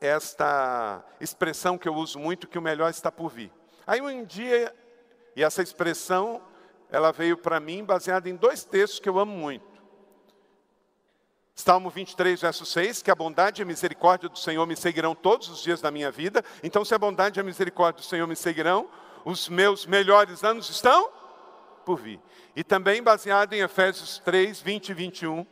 esta 0.00 1.04
expressão 1.20 1.78
que 1.78 1.88
eu 1.88 1.94
uso 1.94 2.18
muito, 2.18 2.46
que 2.46 2.58
o 2.58 2.62
melhor 2.62 2.90
está 2.90 3.10
por 3.10 3.30
vir. 3.30 3.52
Aí 3.86 4.00
um 4.00 4.24
dia, 4.24 4.74
e 5.34 5.42
essa 5.42 5.62
expressão, 5.62 6.40
ela 6.90 7.12
veio 7.12 7.36
para 7.36 7.60
mim 7.60 7.84
baseada 7.84 8.28
em 8.28 8.36
dois 8.36 8.64
textos 8.64 9.00
que 9.00 9.08
eu 9.08 9.18
amo 9.18 9.32
muito. 9.32 9.76
Salmo 11.54 11.88
23, 11.88 12.38
verso 12.38 12.66
6, 12.66 13.02
que 13.02 13.10
a 13.10 13.14
bondade 13.14 13.60
e 13.60 13.64
a 13.64 13.66
misericórdia 13.66 14.28
do 14.28 14.38
Senhor 14.38 14.66
me 14.66 14.76
seguirão 14.76 15.14
todos 15.14 15.48
os 15.48 15.62
dias 15.62 15.80
da 15.80 15.90
minha 15.90 16.10
vida. 16.10 16.44
Então, 16.62 16.84
se 16.84 16.94
a 16.94 16.98
bondade 16.98 17.38
e 17.38 17.40
a 17.40 17.44
misericórdia 17.44 18.02
do 18.02 18.06
Senhor 18.06 18.26
me 18.26 18.36
seguirão, 18.36 18.90
os 19.24 19.48
meus 19.48 19.86
melhores 19.86 20.44
anos 20.44 20.68
estão 20.68 21.10
por 21.82 21.96
vir. 21.98 22.20
E 22.54 22.62
também 22.62 23.02
baseado 23.02 23.54
em 23.54 23.60
Efésios 23.60 24.20
3, 24.22 24.60
20 24.60 24.90
e 24.90 24.94
21, 24.94 25.46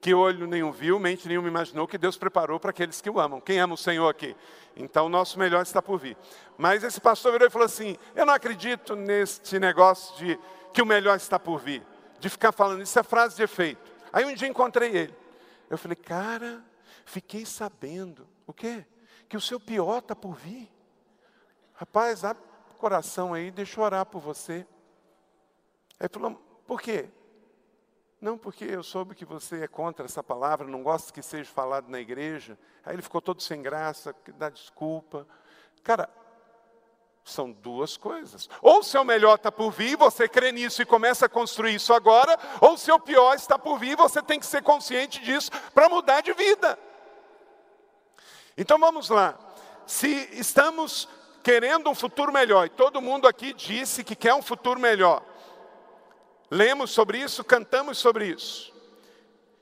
que 0.00 0.12
olho 0.12 0.46
nenhum 0.46 0.70
viu, 0.70 0.98
mente 0.98 1.26
nenhum 1.26 1.46
imaginou, 1.46 1.88
que 1.88 1.96
Deus 1.96 2.18
preparou 2.18 2.60
para 2.60 2.70
aqueles 2.70 3.00
que 3.00 3.08
o 3.08 3.18
amam. 3.18 3.40
Quem 3.40 3.58
ama 3.58 3.72
o 3.72 3.78
Senhor 3.78 4.08
aqui? 4.08 4.36
Então, 4.76 5.06
o 5.06 5.08
nosso 5.08 5.38
melhor 5.38 5.62
está 5.62 5.80
por 5.80 5.98
vir. 5.98 6.16
Mas 6.58 6.84
esse 6.84 7.00
pastor 7.00 7.32
virou 7.32 7.48
e 7.48 7.50
falou 7.50 7.64
assim: 7.64 7.96
Eu 8.14 8.26
não 8.26 8.34
acredito 8.34 8.94
neste 8.94 9.58
negócio 9.58 10.14
de 10.18 10.38
que 10.72 10.82
o 10.82 10.86
melhor 10.86 11.16
está 11.16 11.38
por 11.38 11.58
vir, 11.58 11.84
de 12.18 12.28
ficar 12.28 12.52
falando, 12.52 12.82
isso 12.82 12.98
é 12.98 13.02
frase 13.02 13.36
de 13.36 13.42
efeito. 13.42 13.90
Aí 14.12 14.24
um 14.24 14.34
dia 14.34 14.48
encontrei 14.48 14.96
ele. 14.96 15.14
Eu 15.68 15.76
falei, 15.76 15.96
cara, 15.96 16.64
fiquei 17.04 17.44
sabendo. 17.44 18.26
O 18.46 18.52
quê? 18.52 18.86
Que 19.28 19.36
o 19.36 19.40
seu 19.40 19.60
pior 19.60 19.98
está 19.98 20.16
por 20.16 20.34
vir. 20.34 20.70
Rapaz, 21.74 22.24
abre 22.24 22.42
o 22.70 22.74
coração 22.74 23.34
aí, 23.34 23.50
deixa 23.50 23.78
eu 23.78 23.84
orar 23.84 24.06
por 24.06 24.20
você. 24.20 24.66
Aí 26.00 26.08
falou, 26.08 26.34
por 26.66 26.80
quê? 26.80 27.08
Não, 28.20 28.36
porque 28.36 28.64
eu 28.64 28.82
soube 28.82 29.14
que 29.14 29.24
você 29.24 29.62
é 29.62 29.68
contra 29.68 30.04
essa 30.04 30.22
palavra, 30.24 30.66
não 30.66 30.82
gosta 30.82 31.12
que 31.12 31.22
seja 31.22 31.48
falado 31.50 31.88
na 31.88 32.00
igreja. 32.00 32.58
Aí 32.84 32.94
ele 32.94 33.02
ficou 33.02 33.20
todo 33.20 33.40
sem 33.42 33.62
graça, 33.62 34.14
dá 34.36 34.50
desculpa. 34.50 35.26
Cara, 35.84 36.10
são 37.28 37.52
duas 37.52 37.96
coisas. 37.96 38.48
Ou 38.62 38.82
seu 38.82 39.04
melhor 39.04 39.36
está 39.36 39.52
por 39.52 39.70
vir, 39.70 39.96
você 39.96 40.28
crê 40.28 40.52
nisso 40.52 40.82
e 40.82 40.86
começa 40.86 41.26
a 41.26 41.28
construir 41.28 41.74
isso 41.74 41.92
agora, 41.92 42.38
ou 42.60 42.76
seu 42.76 42.98
pior 42.98 43.34
está 43.34 43.58
por 43.58 43.78
vir, 43.78 43.96
você 43.96 44.22
tem 44.22 44.40
que 44.40 44.46
ser 44.46 44.62
consciente 44.62 45.20
disso 45.20 45.50
para 45.74 45.88
mudar 45.88 46.20
de 46.20 46.32
vida. 46.32 46.78
Então 48.56 48.78
vamos 48.78 49.08
lá. 49.08 49.38
Se 49.86 50.28
estamos 50.32 51.08
querendo 51.42 51.88
um 51.88 51.94
futuro 51.94 52.32
melhor, 52.32 52.66
e 52.66 52.70
todo 52.70 53.00
mundo 53.00 53.28
aqui 53.28 53.52
disse 53.52 54.02
que 54.02 54.16
quer 54.16 54.34
um 54.34 54.42
futuro 54.42 54.80
melhor, 54.80 55.22
lemos 56.50 56.90
sobre 56.90 57.18
isso, 57.18 57.44
cantamos 57.44 57.98
sobre 57.98 58.26
isso. 58.26 58.76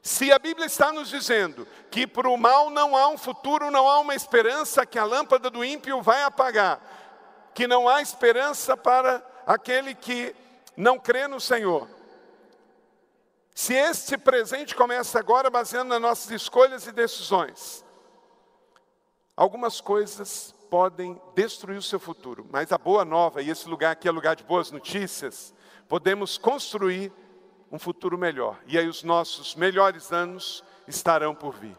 Se 0.07 0.31
a 0.31 0.39
Bíblia 0.39 0.67
está 0.67 0.93
nos 0.93 1.09
dizendo 1.09 1.67
que 1.91 2.07
para 2.07 2.29
o 2.29 2.37
mal 2.37 2.71
não 2.71 2.97
há 2.97 3.09
um 3.09 3.19
futuro, 3.19 3.73
não 3.73 3.89
há 3.89 3.99
uma 3.99 4.15
esperança, 4.15 4.87
que 4.87 5.01
a 5.01 5.05
lâmpada 5.05 5.51
do 5.51 5.65
ímpio 5.65 6.01
vai 6.01 6.23
apagar, 6.23 6.81
que 7.57 7.67
não 7.67 7.89
há 7.89 8.03
esperança 8.03 8.77
para 8.77 9.27
aquele 9.47 9.95
que 9.95 10.37
não 10.77 10.99
crê 10.99 11.27
no 11.27 11.41
Senhor. 11.41 11.89
Se 13.55 13.73
este 13.73 14.19
presente 14.19 14.75
começa 14.75 15.19
agora 15.19 15.49
baseando 15.49 15.89
nas 15.89 16.01
nossas 16.03 16.31
escolhas 16.31 16.87
e 16.87 16.93
decisões, 16.93 17.83
algumas 19.35 19.81
coisas 19.81 20.55
podem 20.69 21.19
destruir 21.35 21.79
o 21.79 21.83
seu 21.83 21.99
futuro, 21.99 22.47
mas 22.51 22.73
a 22.73 22.77
boa 22.77 23.07
nova, 23.07 23.41
e 23.41 23.49
esse 23.49 23.67
lugar 23.67 23.93
aqui 23.93 24.07
é 24.07 24.11
lugar 24.11 24.37
de 24.37 24.45
boas 24.45 24.71
notícias, 24.71 25.55
podemos 25.89 26.37
construir 26.37 27.11
um 27.73 27.79
futuro 27.79 28.19
melhor. 28.19 28.61
E 28.67 28.77
aí 28.77 28.87
os 28.87 29.03
nossos 29.03 29.55
melhores 29.55 30.13
anos 30.13 30.63
estarão 30.87 31.35
por 31.35 31.55
vir. 31.55 31.77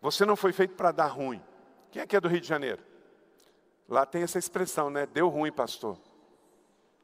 Você 0.00 0.24
não 0.24 0.36
foi 0.36 0.54
feito 0.54 0.74
para 0.74 0.90
dar 0.90 1.08
ruim. 1.08 1.42
Quem 1.90 2.06
que 2.06 2.16
é 2.16 2.20
do 2.20 2.28
Rio 2.28 2.40
de 2.40 2.48
Janeiro? 2.48 2.93
Lá 3.88 4.06
tem 4.06 4.22
essa 4.22 4.38
expressão, 4.38 4.90
né? 4.90 5.06
Deu 5.06 5.28
ruim, 5.28 5.52
pastor. 5.52 5.98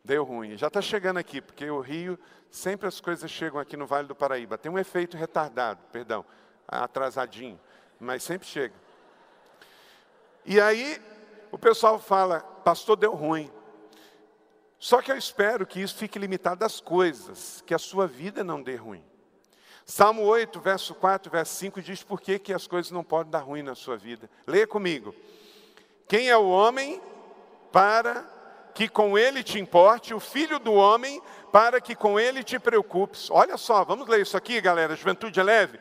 Deu 0.05 0.25
ruim. 0.25 0.57
Já 0.57 0.69
está 0.69 0.81
chegando 0.81 1.19
aqui, 1.19 1.41
porque 1.41 1.69
o 1.71 1.81
Rio, 1.81 2.19
sempre 2.51 2.89
as 2.89 3.01
coisas 3.01 3.31
chegam 3.31 3.61
aqui 3.61 3.77
no 3.77 3.87
Vale 3.87 4.09
do 4.09 4.15
Paraíba. 4.15 4.57
Tem 4.57 4.73
um 4.73 4.79
efeito 4.79 5.17
retardado, 5.17 5.81
perdão, 5.93 6.25
atrasadinho, 6.67 7.61
mas 7.99 8.23
sempre 8.23 8.49
chega. 8.49 8.75
E 10.45 10.61
aí 10.61 11.01
o 11.53 11.59
pessoal 11.59 11.99
fala, 11.99 12.41
pastor, 12.41 12.97
deu 12.97 13.15
ruim. 13.15 13.51
Só 14.79 15.03
que 15.03 15.13
eu 15.13 15.17
espero 15.19 15.67
que 15.67 15.81
isso 15.81 15.95
fique 15.95 16.19
limitado 16.19 16.65
às 16.65 16.81
coisas, 16.81 17.63
que 17.67 17.75
a 17.75 17.79
sua 17.79 18.07
vida 18.07 18.43
não 18.43 18.63
dê 18.63 18.77
ruim. 18.77 19.05
Salmo 19.85 20.23
8, 20.23 20.59
verso 20.61 20.95
4, 20.95 21.31
verso 21.31 21.55
5 21.57 21.83
diz 21.83 22.03
por 22.03 22.21
que, 22.21 22.39
que 22.39 22.55
as 22.55 22.67
coisas 22.67 22.91
não 22.91 23.05
podem 23.05 23.31
dar 23.31 23.41
ruim 23.41 23.63
na 23.63 23.75
sua 23.75 23.97
vida. 23.99 24.31
Leia 24.47 24.67
comigo. 24.67 25.15
Quem 26.11 26.29
é 26.29 26.37
o 26.37 26.49
homem 26.51 27.01
para 27.71 28.25
que 28.75 28.89
com 28.89 29.17
ele 29.17 29.45
te 29.45 29.61
importe, 29.61 30.13
o 30.13 30.19
filho 30.19 30.59
do 30.59 30.73
homem 30.73 31.23
para 31.53 31.81
que 31.81 31.95
com 31.95 32.19
ele 32.19 32.43
te 32.43 32.59
preocupes. 32.59 33.31
Olha 33.31 33.57
só, 33.57 33.85
vamos 33.85 34.09
ler 34.09 34.23
isso 34.23 34.37
aqui, 34.37 34.61
galera. 34.61 34.97
Juventude 34.97 35.39
é 35.39 35.43
leve. 35.45 35.79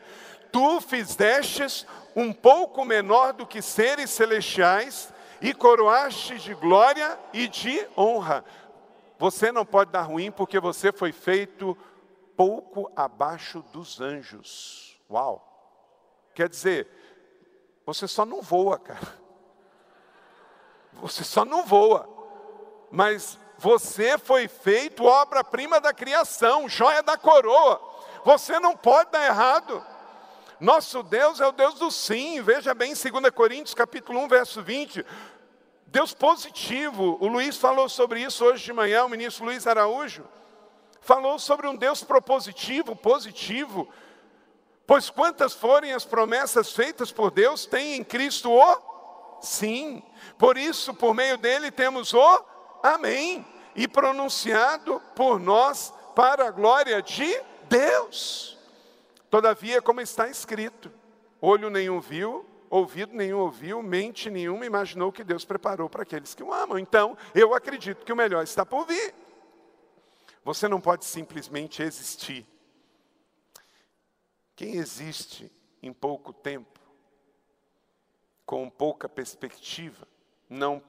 Tu 0.52 0.80
fizestes 0.82 1.84
um 2.14 2.32
pouco 2.32 2.84
menor 2.84 3.32
do 3.32 3.44
que 3.44 3.60
seres 3.60 4.10
celestiais 4.10 5.12
e 5.40 5.52
coroaste 5.52 6.38
de 6.38 6.54
glória 6.54 7.18
e 7.32 7.48
de 7.48 7.84
honra. 7.98 8.44
Você 9.18 9.50
não 9.50 9.66
pode 9.66 9.90
dar 9.90 10.02
ruim 10.02 10.30
porque 10.30 10.60
você 10.60 10.92
foi 10.92 11.10
feito 11.10 11.76
pouco 12.36 12.88
abaixo 12.94 13.64
dos 13.72 14.00
anjos. 14.00 14.96
Uau! 15.10 15.44
Quer 16.36 16.48
dizer, 16.48 16.86
você 17.84 18.06
só 18.06 18.24
não 18.24 18.40
voa, 18.40 18.78
cara. 18.78 19.19
Você 21.00 21.24
só 21.24 21.44
não 21.44 21.64
voa. 21.64 22.08
Mas 22.90 23.38
você 23.58 24.16
foi 24.18 24.48
feito 24.48 25.04
obra-prima 25.04 25.80
da 25.80 25.92
criação, 25.92 26.68
joia 26.68 27.02
da 27.02 27.16
coroa. 27.16 27.80
Você 28.24 28.58
não 28.58 28.76
pode 28.76 29.10
dar 29.10 29.26
errado. 29.26 29.84
Nosso 30.58 31.02
Deus 31.02 31.40
é 31.40 31.46
o 31.46 31.52
Deus 31.52 31.74
do 31.74 31.90
sim. 31.90 32.40
Veja 32.42 32.74
bem, 32.74 32.94
2 32.94 33.30
Coríntios 33.34 33.74
capítulo 33.74 34.18
1, 34.20 34.28
verso 34.28 34.62
20. 34.62 35.04
Deus 35.86 36.12
positivo. 36.12 37.16
O 37.20 37.26
Luiz 37.26 37.56
falou 37.56 37.88
sobre 37.88 38.20
isso 38.22 38.44
hoje 38.44 38.64
de 38.64 38.72
manhã, 38.72 39.04
o 39.04 39.08
ministro 39.08 39.44
Luiz 39.44 39.66
Araújo. 39.66 40.24
Falou 41.00 41.38
sobre 41.38 41.66
um 41.66 41.74
Deus 41.74 42.04
propositivo, 42.04 42.94
positivo. 42.94 43.88
Pois 44.86 45.08
quantas 45.08 45.54
forem 45.54 45.92
as 45.92 46.04
promessas 46.04 46.72
feitas 46.72 47.10
por 47.10 47.30
Deus, 47.30 47.64
tem 47.64 47.96
em 47.96 48.04
Cristo 48.04 48.50
o 48.50 48.56
sim. 49.40 50.02
Por 50.38 50.56
isso, 50.56 50.94
por 50.94 51.14
meio 51.14 51.36
dele, 51.36 51.70
temos 51.70 52.12
o 52.14 52.44
amém. 52.82 53.44
E 53.74 53.86
pronunciado 53.86 55.00
por 55.14 55.38
nós 55.38 55.92
para 56.14 56.48
a 56.48 56.50
glória 56.50 57.00
de 57.00 57.40
Deus. 57.68 58.58
Todavia, 59.30 59.80
como 59.80 60.00
está 60.00 60.28
escrito, 60.28 60.90
olho 61.40 61.70
nenhum 61.70 62.00
viu, 62.00 62.44
ouvido 62.68 63.14
nenhum 63.14 63.38
ouviu, 63.38 63.80
mente 63.82 64.28
nenhuma 64.28 64.66
imaginou 64.66 65.12
que 65.12 65.22
Deus 65.22 65.44
preparou 65.44 65.88
para 65.88 66.02
aqueles 66.02 66.34
que 66.34 66.42
o 66.42 66.52
amam. 66.52 66.78
Então, 66.78 67.16
eu 67.32 67.54
acredito 67.54 68.04
que 68.04 68.12
o 68.12 68.16
melhor 68.16 68.42
está 68.42 68.66
por 68.66 68.86
vir. 68.86 69.14
Você 70.44 70.66
não 70.66 70.80
pode 70.80 71.04
simplesmente 71.04 71.82
existir. 71.82 72.46
Quem 74.56 74.74
existe 74.74 75.50
em 75.82 75.92
pouco 75.92 76.32
tempo, 76.32 76.79
com 78.50 78.68
pouca 78.68 79.08
perspectiva, 79.08 80.08
não 80.48 80.82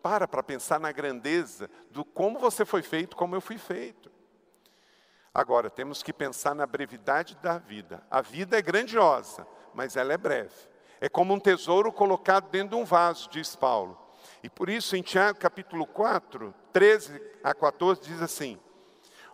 para 0.00 0.28
para 0.28 0.40
pensar 0.40 0.78
na 0.78 0.92
grandeza 0.92 1.68
do 1.90 2.04
como 2.04 2.38
você 2.38 2.64
foi 2.64 2.80
feito, 2.80 3.16
como 3.16 3.34
eu 3.34 3.40
fui 3.40 3.58
feito. 3.58 4.08
Agora, 5.34 5.68
temos 5.68 6.00
que 6.00 6.12
pensar 6.12 6.54
na 6.54 6.64
brevidade 6.64 7.36
da 7.42 7.58
vida. 7.58 8.06
A 8.08 8.20
vida 8.20 8.56
é 8.56 8.62
grandiosa, 8.62 9.44
mas 9.74 9.96
ela 9.96 10.12
é 10.12 10.16
breve. 10.16 10.54
É 11.00 11.08
como 11.08 11.34
um 11.34 11.40
tesouro 11.40 11.90
colocado 11.90 12.50
dentro 12.50 12.76
de 12.76 12.82
um 12.82 12.84
vaso, 12.84 13.28
diz 13.30 13.56
Paulo. 13.56 13.98
E 14.40 14.48
por 14.48 14.70
isso, 14.70 14.94
em 14.94 15.02
Tiago 15.02 15.40
capítulo 15.40 15.88
4, 15.88 16.54
13 16.72 17.20
a 17.42 17.52
14, 17.52 18.00
diz 18.00 18.22
assim: 18.22 18.60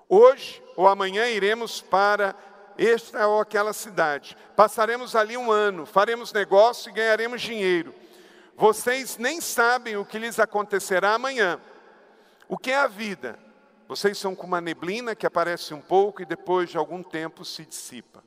Hoje 0.08 0.64
ou 0.74 0.88
amanhã 0.88 1.28
iremos 1.28 1.82
para 1.82 2.34
esta 2.76 3.26
ou 3.26 3.40
aquela 3.40 3.72
cidade, 3.72 4.36
passaremos 4.56 5.14
ali 5.14 5.36
um 5.36 5.50
ano, 5.50 5.86
faremos 5.86 6.32
negócio 6.32 6.90
e 6.90 6.92
ganharemos 6.92 7.42
dinheiro. 7.42 7.94
Vocês 8.56 9.16
nem 9.16 9.40
sabem 9.40 9.96
o 9.96 10.04
que 10.04 10.18
lhes 10.18 10.38
acontecerá 10.38 11.14
amanhã. 11.14 11.60
O 12.48 12.56
que 12.56 12.70
é 12.70 12.76
a 12.76 12.86
vida? 12.86 13.38
Vocês 13.88 14.16
são 14.16 14.34
como 14.34 14.52
uma 14.52 14.60
neblina 14.60 15.14
que 15.14 15.26
aparece 15.26 15.74
um 15.74 15.80
pouco 15.80 16.22
e 16.22 16.26
depois 16.26 16.70
de 16.70 16.78
algum 16.78 17.02
tempo 17.02 17.44
se 17.44 17.64
dissipa. 17.64 18.22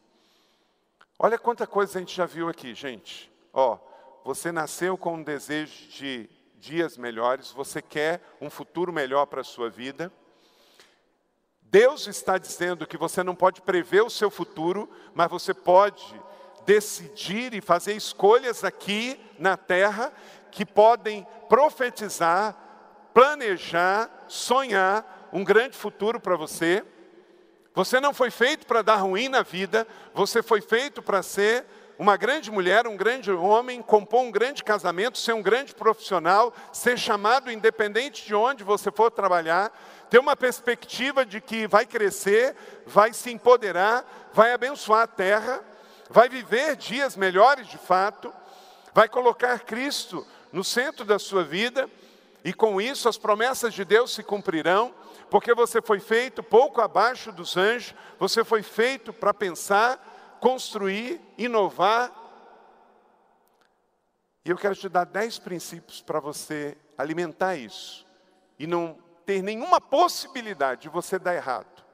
Olha 1.18 1.40
quanta 1.40 1.66
coisa 1.66 1.98
a 1.98 2.00
gente 2.02 2.16
já 2.16 2.26
viu 2.26 2.48
aqui, 2.48 2.76
gente. 2.76 3.32
Ó, 3.52 3.78
você 4.24 4.52
nasceu 4.52 4.98
com 4.98 5.16
um 5.16 5.24
desejo 5.24 5.88
de 5.90 6.30
dias 6.58 6.98
melhores, 6.98 7.52
você 7.52 7.82
quer 7.82 8.22
um 8.42 8.50
futuro 8.50 8.92
melhor 8.92 9.26
para 9.26 9.42
a 9.42 9.44
sua 9.44 9.70
vida. 9.70 10.12
Deus 11.70 12.08
está 12.08 12.38
dizendo 12.38 12.88
que 12.88 12.98
você 12.98 13.24
não 13.24 13.36
pode 13.36 13.62
prever 13.62 14.02
o 14.02 14.10
seu 14.10 14.30
futuro, 14.30 14.90
mas 15.14 15.30
você 15.30 15.54
pode 15.54 16.04
decidir 16.66 17.54
e 17.54 17.62
fazer 17.62 17.94
escolhas 17.94 18.64
aqui 18.64 19.20
na 19.38 19.58
terra 19.58 20.14
que 20.50 20.66
podem 20.66 21.28
profetizar, 21.50 22.56
planejar, 23.14 24.10
sonhar 24.28 25.30
um 25.34 25.44
grande 25.44 25.78
futuro 25.78 26.20
para 26.20 26.38
você. 26.38 26.86
Você 27.74 28.00
não 28.00 28.14
foi 28.14 28.32
feito 28.32 28.66
para 28.66 28.82
dar 28.82 28.96
ruim 28.96 29.28
na 29.28 29.44
vida, 29.44 29.86
você 30.14 30.42
foi 30.42 30.62
feito 30.62 31.02
para 31.02 31.22
ser 31.22 31.66
uma 32.00 32.16
grande 32.16 32.52
mulher, 32.52 32.88
um 32.88 32.96
grande 32.96 33.32
homem, 33.32 33.82
compor 33.82 34.22
um 34.22 34.32
grande 34.32 34.64
casamento, 34.64 35.18
ser 35.18 35.34
um 35.34 35.42
grande 35.42 35.74
profissional, 35.74 36.54
ser 36.72 36.98
chamado 36.98 37.52
independente 37.52 38.26
de 38.26 38.36
onde 38.36 38.64
você 38.64 38.92
for 38.92 39.10
trabalhar, 39.10 39.72
ter 40.10 40.20
uma 40.20 40.36
perspectiva 40.36 41.26
de 41.26 41.42
que 41.42 41.68
vai 41.68 41.86
crescer, 41.86 42.56
vai 42.86 43.14
se 43.14 43.32
empoderar, 43.32 44.30
vai 44.34 44.54
abençoar 44.54 45.04
a 45.04 45.08
terra, 45.08 45.62
vai 46.10 46.30
viver 46.30 46.76
dias 46.76 47.16
melhores 47.16 47.68
de 47.68 47.78
fato, 47.78 48.34
vai 48.94 49.10
colocar 49.10 49.60
Cristo 49.60 50.26
no 50.52 50.64
centro 50.64 51.04
da 51.04 51.20
sua 51.20 51.44
vida, 51.44 51.90
e 52.44 52.54
com 52.54 52.80
isso 52.80 53.10
as 53.10 53.18
promessas 53.18 53.74
de 53.74 53.84
Deus 53.84 54.14
se 54.14 54.24
cumprirão 54.24 54.94
porque 55.30 55.54
você 55.54 55.82
foi 55.82 56.00
feito 56.00 56.42
pouco 56.42 56.82
abaixo 56.82 57.32
dos 57.32 57.58
anjos, 57.58 57.94
você 58.18 58.44
foi 58.44 58.64
feito 58.64 59.12
para 59.12 59.34
pensar, 59.34 60.38
construir, 60.40 61.20
inovar. 61.38 62.12
E 64.46 64.50
eu 64.50 64.58
quero 64.58 64.76
te 64.76 64.88
dar 64.88 65.04
dez 65.04 65.38
princípios 65.38 66.02
para 66.02 66.20
você 66.20 66.78
alimentar 66.98 67.58
isso 67.58 68.06
e 68.58 68.66
não 68.66 68.98
ter 69.28 69.44
nenhuma 69.44 69.80
possibilidade 69.80 70.82
de 70.82 70.90
você 70.90 71.20
dar 71.20 71.36
errado. 71.36 71.86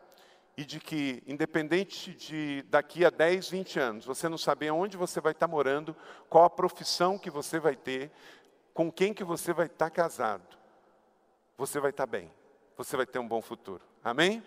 E 0.55 0.63
de 0.63 0.79
que, 0.79 1.21
independente 1.27 2.13
de 2.13 2.61
daqui 2.69 3.03
a 3.03 3.09
10, 3.09 3.49
20 3.49 3.79
anos, 3.79 4.05
você 4.05 4.29
não 4.29 4.37
saber 4.37 4.71
onde 4.71 4.95
você 4.95 5.19
vai 5.19 5.33
estar 5.33 5.47
morando, 5.47 5.93
qual 6.29 6.45
a 6.45 6.49
profissão 6.49 7.17
que 7.17 7.29
você 7.29 7.59
vai 7.59 7.75
ter, 7.75 8.09
com 8.73 8.89
quem 8.89 9.13
que 9.13 9.23
você 9.23 9.51
vai 9.51 9.65
estar 9.65 9.89
casado, 9.89 10.57
você 11.57 11.79
vai 11.79 11.89
estar 11.89 12.05
bem 12.05 12.31
você 12.77 12.97
vai 12.97 13.05
ter 13.05 13.19
um 13.19 13.27
bom 13.27 13.41
futuro. 13.41 13.81
Amém? 14.03 14.43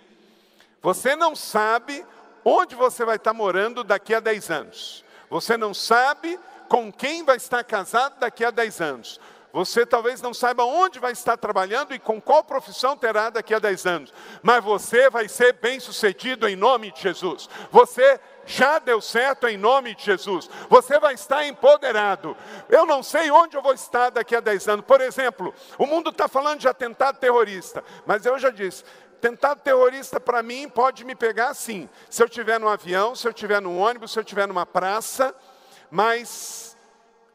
Você 0.83 1.17
não 1.17 1.35
sabe 1.35 2.05
onde 2.45 2.75
você 2.75 3.05
vai 3.05 3.17
estar 3.17 3.33
morando 3.33 3.83
daqui 3.83 4.15
a 4.15 4.21
10 4.21 4.51
anos. 4.51 5.05
Você 5.31 5.57
não 5.57 5.75
sabe 5.75 6.39
com 6.69 6.93
quem 6.93 7.25
vai 7.25 7.37
estar 7.37 7.65
casado 7.65 8.19
daqui 8.19 8.45
a 8.45 8.51
10 8.51 8.81
anos. 8.81 9.21
Você 9.57 9.87
talvez 9.87 10.21
não 10.21 10.35
saiba 10.35 10.65
onde 10.65 10.99
vai 10.99 11.13
estar 11.13 11.35
trabalhando 11.39 11.95
e 11.95 11.99
com 11.99 12.21
qual 12.21 12.45
profissão 12.45 12.95
terá 12.95 13.31
daqui 13.31 13.55
a 13.55 13.59
10 13.59 13.87
anos, 13.87 14.15
mas 14.43 14.63
você 14.63 15.09
vai 15.09 15.31
ser 15.31 15.55
bem 15.55 15.81
sucedido 15.81 16.47
em 16.47 16.55
nome 16.55 16.93
de 16.93 17.01
Jesus. 17.01 17.49
Você 17.71 18.21
já 18.45 18.79
deu 18.79 19.01
certo 19.01 19.49
em 19.49 19.57
nome 19.57 19.95
de 19.95 20.05
Jesus. 20.05 20.51
Você 20.69 21.01
vai 21.01 21.15
estar 21.15 21.43
empoderado. 21.47 22.37
Eu 22.69 22.85
não 22.85 23.03
sei 23.03 23.31
onde 23.31 23.57
eu 23.57 23.63
vou 23.63 23.73
estar 23.73 24.11
daqui 24.11 24.37
a 24.37 24.41
10 24.41 24.69
anos. 24.69 24.85
Por 24.85 25.01
exemplo, 25.01 25.55
o 25.79 25.87
mundo 25.87 26.11
está 26.11 26.29
falando 26.29 26.61
de 26.61 26.69
atentado 26.69 27.19
terrorista, 27.19 27.83
mas 28.05 28.27
eu 28.27 28.39
já 28.39 28.51
disse. 28.51 28.85
Tentado 29.23 29.63
terrorista 29.63 30.21
para 30.21 30.43
mim 30.43 30.69
pode 30.69 31.03
me 31.03 31.15
pegar 31.15 31.55
sim. 31.55 31.89
Se 32.11 32.23
eu 32.23 32.27
estiver 32.27 32.61
no 32.61 32.69
avião, 32.69 33.15
se 33.15 33.27
eu 33.27 33.33
estiver 33.33 33.63
no 33.63 33.79
ônibus, 33.79 34.13
se 34.13 34.19
eu 34.19 34.23
estiver 34.23 34.47
numa 34.47 34.67
praça, 34.67 35.35
mas 35.91 36.76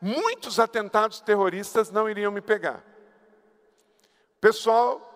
muitos 0.01 0.59
atentados 0.59 1.21
terroristas 1.21 1.91
não 1.91 2.09
iriam 2.09 2.31
me 2.31 2.41
pegar. 2.41 2.83
Pessoal 4.39 5.07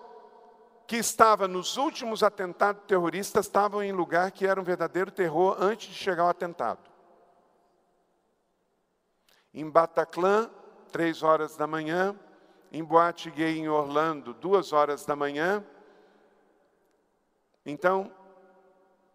que 0.86 0.98
estava 0.98 1.48
nos 1.48 1.78
últimos 1.78 2.22
atentados 2.22 2.84
terroristas 2.86 3.48
estavam 3.48 3.82
em 3.82 3.92
lugar 3.92 4.32
que 4.32 4.46
era 4.46 4.62
um 4.62 4.64
verdadeiro 4.64 5.10
terror 5.10 5.58
antes 5.60 5.88
de 5.88 5.96
chegar 5.96 6.26
o 6.26 6.30
atentado. 6.30 6.80
Em 9.52 9.68
Bataclan, 9.68 10.52
três 10.92 11.24
horas 11.24 11.58
da 11.58 11.66
manhã, 11.66 12.16
em 12.72 12.84
Boate 12.84 13.32
Gay 13.32 13.58
em 13.58 13.68
Orlando, 13.68 14.34
duas 14.34 14.74
horas 14.74 15.06
da 15.06 15.16
manhã. 15.16 15.66
Então, 17.66 18.14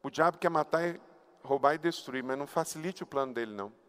o 0.02 0.10
diabo 0.10 0.38
quer 0.38 0.48
matar, 0.48 0.98
roubar 1.44 1.74
e 1.74 1.78
destruir, 1.78 2.24
mas 2.24 2.38
não 2.38 2.46
facilite 2.46 3.02
o 3.02 3.06
plano 3.06 3.32
dele, 3.32 3.52
não. 3.52 3.79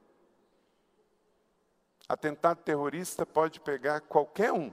Atentado 2.12 2.62
terrorista 2.62 3.26
pode 3.26 3.62
pegar 3.62 4.02
qualquer 4.02 4.52
um, 4.52 4.70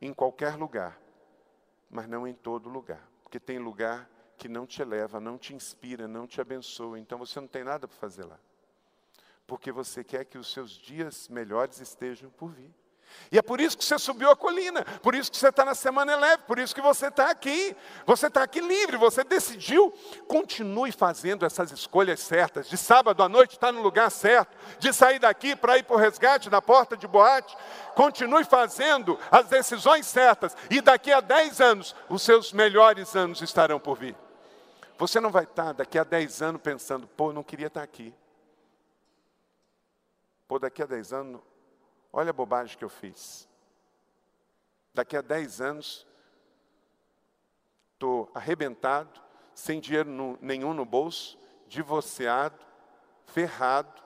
em 0.00 0.14
qualquer 0.14 0.56
lugar, 0.56 0.98
mas 1.90 2.08
não 2.08 2.26
em 2.26 2.32
todo 2.32 2.70
lugar, 2.70 3.06
porque 3.22 3.38
tem 3.38 3.58
lugar 3.58 4.08
que 4.38 4.48
não 4.48 4.66
te 4.66 4.80
eleva, 4.80 5.20
não 5.20 5.36
te 5.36 5.54
inspira, 5.54 6.08
não 6.08 6.26
te 6.26 6.40
abençoa. 6.40 6.98
Então 6.98 7.18
você 7.18 7.38
não 7.38 7.46
tem 7.46 7.62
nada 7.62 7.86
para 7.86 7.98
fazer 7.98 8.24
lá. 8.24 8.40
Porque 9.46 9.70
você 9.70 10.02
quer 10.02 10.24
que 10.24 10.38
os 10.38 10.50
seus 10.50 10.70
dias 10.70 11.28
melhores 11.28 11.82
estejam 11.82 12.30
por 12.30 12.50
vir. 12.50 12.74
E 13.30 13.38
é 13.38 13.42
por 13.42 13.60
isso 13.60 13.76
que 13.76 13.84
você 13.84 13.98
subiu 13.98 14.30
a 14.30 14.36
colina, 14.36 14.84
por 15.02 15.14
isso 15.14 15.30
que 15.30 15.36
você 15.36 15.48
está 15.48 15.64
na 15.64 15.74
semana 15.74 16.16
leve, 16.16 16.44
por 16.46 16.58
isso 16.58 16.74
que 16.74 16.80
você 16.80 17.08
está 17.08 17.30
aqui. 17.30 17.76
Você 18.06 18.28
está 18.28 18.42
aqui 18.42 18.60
livre, 18.60 18.96
você 18.96 19.24
decidiu. 19.24 19.92
Continue 20.28 20.92
fazendo 20.92 21.44
essas 21.44 21.72
escolhas 21.72 22.20
certas. 22.20 22.68
De 22.68 22.76
sábado 22.76 23.22
à 23.22 23.28
noite 23.28 23.52
está 23.52 23.72
no 23.72 23.82
lugar 23.82 24.10
certo. 24.10 24.56
De 24.78 24.92
sair 24.92 25.18
daqui 25.18 25.56
para 25.56 25.78
ir 25.78 25.82
para 25.82 25.96
o 25.96 25.98
resgate 25.98 26.48
na 26.48 26.62
porta 26.62 26.96
de 26.96 27.06
boate. 27.06 27.56
Continue 27.94 28.44
fazendo 28.44 29.18
as 29.30 29.46
decisões 29.46 30.06
certas. 30.06 30.56
E 30.70 30.80
daqui 30.80 31.12
a 31.12 31.20
10 31.20 31.60
anos, 31.60 31.96
os 32.08 32.22
seus 32.22 32.52
melhores 32.52 33.16
anos 33.16 33.40
estarão 33.42 33.80
por 33.80 33.98
vir. 33.98 34.16
Você 34.98 35.20
não 35.20 35.30
vai 35.30 35.44
estar 35.44 35.72
daqui 35.72 35.98
a 35.98 36.04
10 36.04 36.42
anos 36.42 36.62
pensando, 36.62 37.06
pô, 37.08 37.32
não 37.32 37.42
queria 37.42 37.66
estar 37.66 37.82
aqui. 37.82 38.14
Pô, 40.46 40.58
daqui 40.58 40.80
a 40.82 40.86
10 40.86 41.12
anos 41.12 41.40
Olha 42.18 42.30
a 42.30 42.32
bobagem 42.32 42.78
que 42.78 42.82
eu 42.82 42.88
fiz. 42.88 43.46
Daqui 44.94 45.18
a 45.18 45.20
10 45.20 45.60
anos, 45.60 46.06
estou 47.92 48.30
arrebentado, 48.34 49.20
sem 49.54 49.78
dinheiro 49.78 50.38
nenhum 50.40 50.72
no 50.72 50.86
bolso, 50.86 51.38
divorciado, 51.68 52.64
ferrado, 53.26 54.02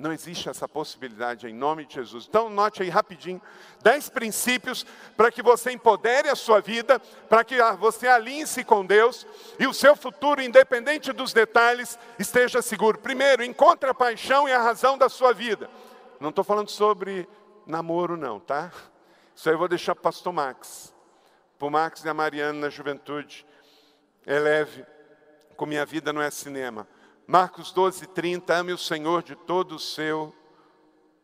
não 0.00 0.12
existe 0.12 0.48
essa 0.48 0.66
possibilidade 0.66 1.46
em 1.46 1.52
nome 1.52 1.84
de 1.84 1.94
Jesus. 1.94 2.26
Então, 2.26 2.48
note 2.48 2.82
aí 2.82 2.88
rapidinho: 2.88 3.40
dez 3.82 4.08
princípios 4.08 4.86
para 5.14 5.30
que 5.30 5.42
você 5.42 5.70
empodere 5.70 6.28
a 6.28 6.34
sua 6.34 6.60
vida, 6.60 6.98
para 7.28 7.44
que 7.44 7.56
você 7.78 8.08
alinhe-se 8.08 8.64
com 8.64 8.84
Deus 8.84 9.26
e 9.58 9.66
o 9.66 9.74
seu 9.74 9.94
futuro, 9.94 10.40
independente 10.40 11.12
dos 11.12 11.34
detalhes, 11.34 11.98
esteja 12.18 12.62
seguro. 12.62 12.98
Primeiro, 12.98 13.44
encontre 13.44 13.90
a 13.90 13.94
paixão 13.94 14.48
e 14.48 14.52
a 14.52 14.62
razão 14.62 14.96
da 14.96 15.08
sua 15.08 15.34
vida. 15.34 15.68
Não 16.18 16.30
estou 16.30 16.44
falando 16.44 16.70
sobre 16.70 17.28
namoro, 17.66 18.16
não, 18.16 18.40
tá? 18.40 18.72
Isso 19.36 19.48
aí 19.48 19.54
eu 19.54 19.58
vou 19.58 19.68
deixar 19.68 19.94
para 19.94 20.00
o 20.00 20.04
pastor 20.04 20.32
Max. 20.32 20.94
Para 21.58 21.68
o 21.68 21.70
Max 21.70 22.04
e 22.04 22.08
a 22.08 22.14
Mariana 22.14 22.58
na 22.58 22.70
juventude. 22.70 23.46
É 24.26 24.38
leve, 24.38 24.84
com 25.56 25.66
minha 25.66 25.84
vida 25.84 26.10
não 26.10 26.22
é 26.22 26.30
cinema. 26.30 26.88
Marcos 27.30 27.70
12, 27.70 28.08
30, 28.08 28.52
ame 28.52 28.72
o 28.72 28.76
Senhor 28.76 29.22
de 29.22 29.36
todo 29.36 29.76
o 29.76 29.78
seu 29.78 30.34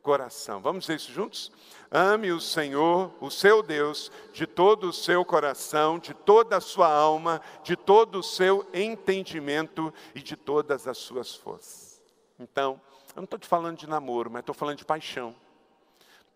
coração. 0.03 0.61
Vamos 0.61 0.83
dizer 0.85 0.95
isso 0.95 1.11
juntos? 1.11 1.51
Ame 1.91 2.31
o 2.31 2.41
Senhor, 2.41 3.13
o 3.21 3.29
seu 3.29 3.61
Deus, 3.61 4.13
de 4.33 4.47
todo 4.47 4.91
o 4.91 4.93
seu 4.93 5.25
coração, 5.25 5.99
de 5.99 6.15
toda 6.15 6.59
a 6.59 6.61
sua 6.61 6.87
alma, 6.87 7.43
de 7.65 7.75
todo 7.75 8.21
o 8.21 8.23
seu 8.23 8.65
entendimento 8.73 9.93
e 10.15 10.23
de 10.23 10.37
todas 10.37 10.87
as 10.87 10.97
suas 10.97 11.35
forças. 11.35 12.01
Então, 12.39 12.81
eu 13.09 13.17
não 13.17 13.25
estou 13.25 13.41
te 13.41 13.49
falando 13.49 13.79
de 13.79 13.89
namoro, 13.89 14.31
mas 14.31 14.43
estou 14.43 14.55
falando 14.55 14.79
de 14.79 14.85
paixão. 14.85 15.35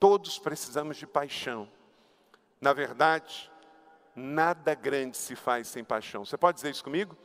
Todos 0.00 0.36
precisamos 0.36 0.96
de 0.96 1.06
paixão. 1.06 1.70
Na 2.60 2.72
verdade, 2.72 3.48
nada 4.16 4.74
grande 4.74 5.16
se 5.16 5.36
faz 5.36 5.68
sem 5.68 5.84
paixão. 5.84 6.24
Você 6.24 6.36
pode 6.36 6.56
dizer 6.56 6.70
isso 6.70 6.82
comigo? 6.82 7.16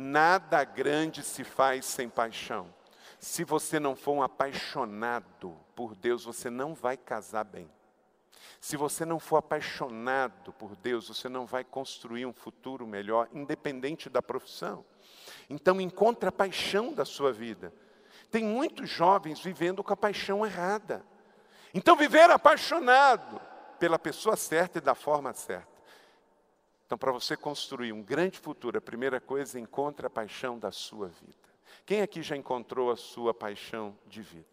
Nada 0.00 0.62
grande 0.62 1.24
se 1.24 1.42
faz 1.42 1.84
sem 1.84 2.08
paixão. 2.08 2.72
Se 3.18 3.42
você 3.42 3.80
não 3.80 3.96
for 3.96 4.12
um 4.12 4.22
apaixonado 4.22 5.56
por 5.74 5.96
Deus, 5.96 6.24
você 6.24 6.48
não 6.48 6.72
vai 6.72 6.96
casar 6.96 7.42
bem. 7.42 7.68
Se 8.60 8.76
você 8.76 9.04
não 9.04 9.18
for 9.18 9.38
apaixonado 9.38 10.52
por 10.52 10.76
Deus, 10.76 11.08
você 11.08 11.28
não 11.28 11.44
vai 11.44 11.64
construir 11.64 12.26
um 12.26 12.32
futuro 12.32 12.86
melhor, 12.86 13.28
independente 13.32 14.08
da 14.08 14.22
profissão. 14.22 14.84
Então, 15.50 15.80
encontre 15.80 16.28
a 16.28 16.32
paixão 16.32 16.92
da 16.92 17.04
sua 17.04 17.32
vida. 17.32 17.74
Tem 18.30 18.44
muitos 18.44 18.88
jovens 18.88 19.40
vivendo 19.40 19.82
com 19.82 19.92
a 19.92 19.96
paixão 19.96 20.46
errada. 20.46 21.04
Então, 21.74 21.96
viver 21.96 22.30
apaixonado 22.30 23.40
pela 23.80 23.98
pessoa 23.98 24.36
certa 24.36 24.78
e 24.78 24.80
da 24.80 24.94
forma 24.94 25.32
certa. 25.32 25.77
Então, 26.88 26.96
para 26.96 27.12
você 27.12 27.36
construir 27.36 27.92
um 27.92 28.02
grande 28.02 28.38
futuro, 28.38 28.78
a 28.78 28.80
primeira 28.80 29.20
coisa, 29.20 29.60
encontre 29.60 30.06
a 30.06 30.10
paixão 30.10 30.58
da 30.58 30.72
sua 30.72 31.08
vida. 31.08 31.36
Quem 31.84 32.00
aqui 32.00 32.22
já 32.22 32.34
encontrou 32.34 32.90
a 32.90 32.96
sua 32.96 33.34
paixão 33.34 33.94
de 34.06 34.22
vida? 34.22 34.48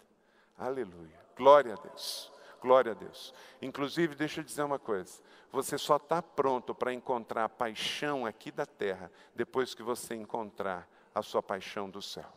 Aleluia. 0.58 1.18
Glória 1.38 1.76
a 1.76 1.78
Deus. 1.78 2.30
Glória 2.60 2.92
a 2.92 2.94
Deus. 2.94 3.34
Inclusive, 3.62 4.16
deixa 4.16 4.42
eu 4.42 4.44
dizer 4.44 4.64
uma 4.64 4.78
coisa: 4.78 5.22
você 5.50 5.78
só 5.78 5.96
está 5.96 6.22
pronto 6.22 6.76
para 6.76 6.94
encontrar 6.94 7.46
a 7.46 7.50
paixão 7.50 8.26
aqui 8.26 8.52
da 8.52 8.66
terra 8.66 9.10
depois 9.34 9.74
que 9.74 9.82
você 9.82 10.14
encontrar 10.14 10.90
a 11.14 11.22
sua 11.22 11.42
paixão 11.42 11.90
do 11.90 12.02
céu. 12.02 12.34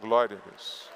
Glória 0.00 0.36
a 0.36 0.48
Deus. 0.50 0.90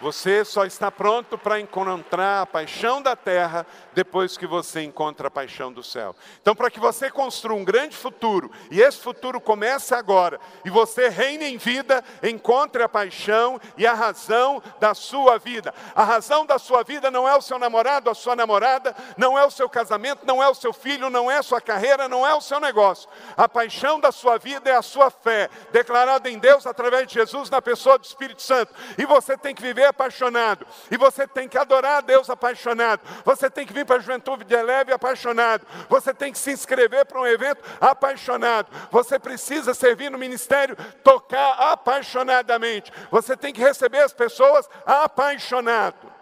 Você 0.00 0.44
só 0.44 0.64
está 0.64 0.92
pronto 0.92 1.36
para 1.36 1.58
encontrar 1.58 2.42
a 2.42 2.46
paixão 2.46 3.02
da 3.02 3.16
terra 3.16 3.66
depois 3.94 4.36
que 4.36 4.46
você 4.46 4.82
encontra 4.82 5.26
a 5.26 5.30
paixão 5.30 5.72
do 5.72 5.82
céu. 5.82 6.14
Então, 6.40 6.54
para 6.54 6.70
que 6.70 6.78
você 6.78 7.10
construa 7.10 7.56
um 7.56 7.64
grande 7.64 7.96
futuro, 7.96 8.48
e 8.70 8.80
esse 8.80 8.98
futuro 8.98 9.40
comece 9.40 9.94
agora, 9.94 10.38
e 10.64 10.70
você 10.70 11.08
reine 11.08 11.46
em 11.46 11.56
vida, 11.56 12.04
encontre 12.22 12.80
a 12.80 12.88
paixão 12.88 13.60
e 13.76 13.88
a 13.88 13.92
razão 13.92 14.62
da 14.78 14.94
sua 14.94 15.36
vida. 15.36 15.74
A 15.96 16.04
razão 16.04 16.46
da 16.46 16.60
sua 16.60 16.84
vida 16.84 17.10
não 17.10 17.28
é 17.28 17.36
o 17.36 17.42
seu 17.42 17.58
namorado, 17.58 18.08
a 18.08 18.14
sua 18.14 18.36
namorada, 18.36 18.94
não 19.16 19.36
é 19.36 19.44
o 19.44 19.50
seu 19.50 19.68
casamento, 19.68 20.24
não 20.24 20.40
é 20.40 20.48
o 20.48 20.54
seu 20.54 20.72
filho, 20.72 21.10
não 21.10 21.28
é 21.28 21.38
a 21.38 21.42
sua 21.42 21.60
carreira, 21.60 22.08
não 22.08 22.24
é 22.24 22.32
o 22.34 22.40
seu 22.40 22.60
negócio. 22.60 23.08
A 23.36 23.48
paixão 23.48 23.98
da 23.98 24.12
sua 24.12 24.38
vida 24.38 24.70
é 24.70 24.76
a 24.76 24.82
sua 24.82 25.10
fé, 25.10 25.50
declarada 25.72 26.30
em 26.30 26.38
Deus 26.38 26.68
através 26.68 27.08
de 27.08 27.14
Jesus 27.14 27.50
na 27.50 27.60
pessoa 27.60 27.98
do 27.98 28.04
Espírito 28.04 28.42
Santo. 28.42 28.72
E 28.96 29.04
você 29.04 29.36
tem 29.36 29.52
que 29.52 29.62
viver 29.62 29.87
apaixonado. 29.88 30.66
E 30.90 30.96
você 30.96 31.26
tem 31.26 31.48
que 31.48 31.58
adorar 31.58 31.98
a 31.98 32.00
Deus 32.00 32.30
apaixonado. 32.30 33.00
Você 33.24 33.50
tem 33.50 33.66
que 33.66 33.72
vir 33.72 33.84
para 33.84 33.96
a 33.96 34.00
juventude 34.00 34.44
de 34.44 34.62
leve 34.62 34.92
apaixonado. 34.92 35.66
Você 35.88 36.14
tem 36.14 36.32
que 36.32 36.38
se 36.38 36.52
inscrever 36.52 37.04
para 37.06 37.20
um 37.20 37.26
evento 37.26 37.62
apaixonado. 37.80 38.70
Você 38.90 39.18
precisa 39.18 39.74
servir 39.74 40.10
no 40.10 40.18
ministério, 40.18 40.76
tocar 41.02 41.72
apaixonadamente. 41.72 42.92
Você 43.10 43.36
tem 43.36 43.52
que 43.52 43.60
receber 43.60 44.02
as 44.02 44.12
pessoas 44.12 44.68
apaixonado. 44.86 46.12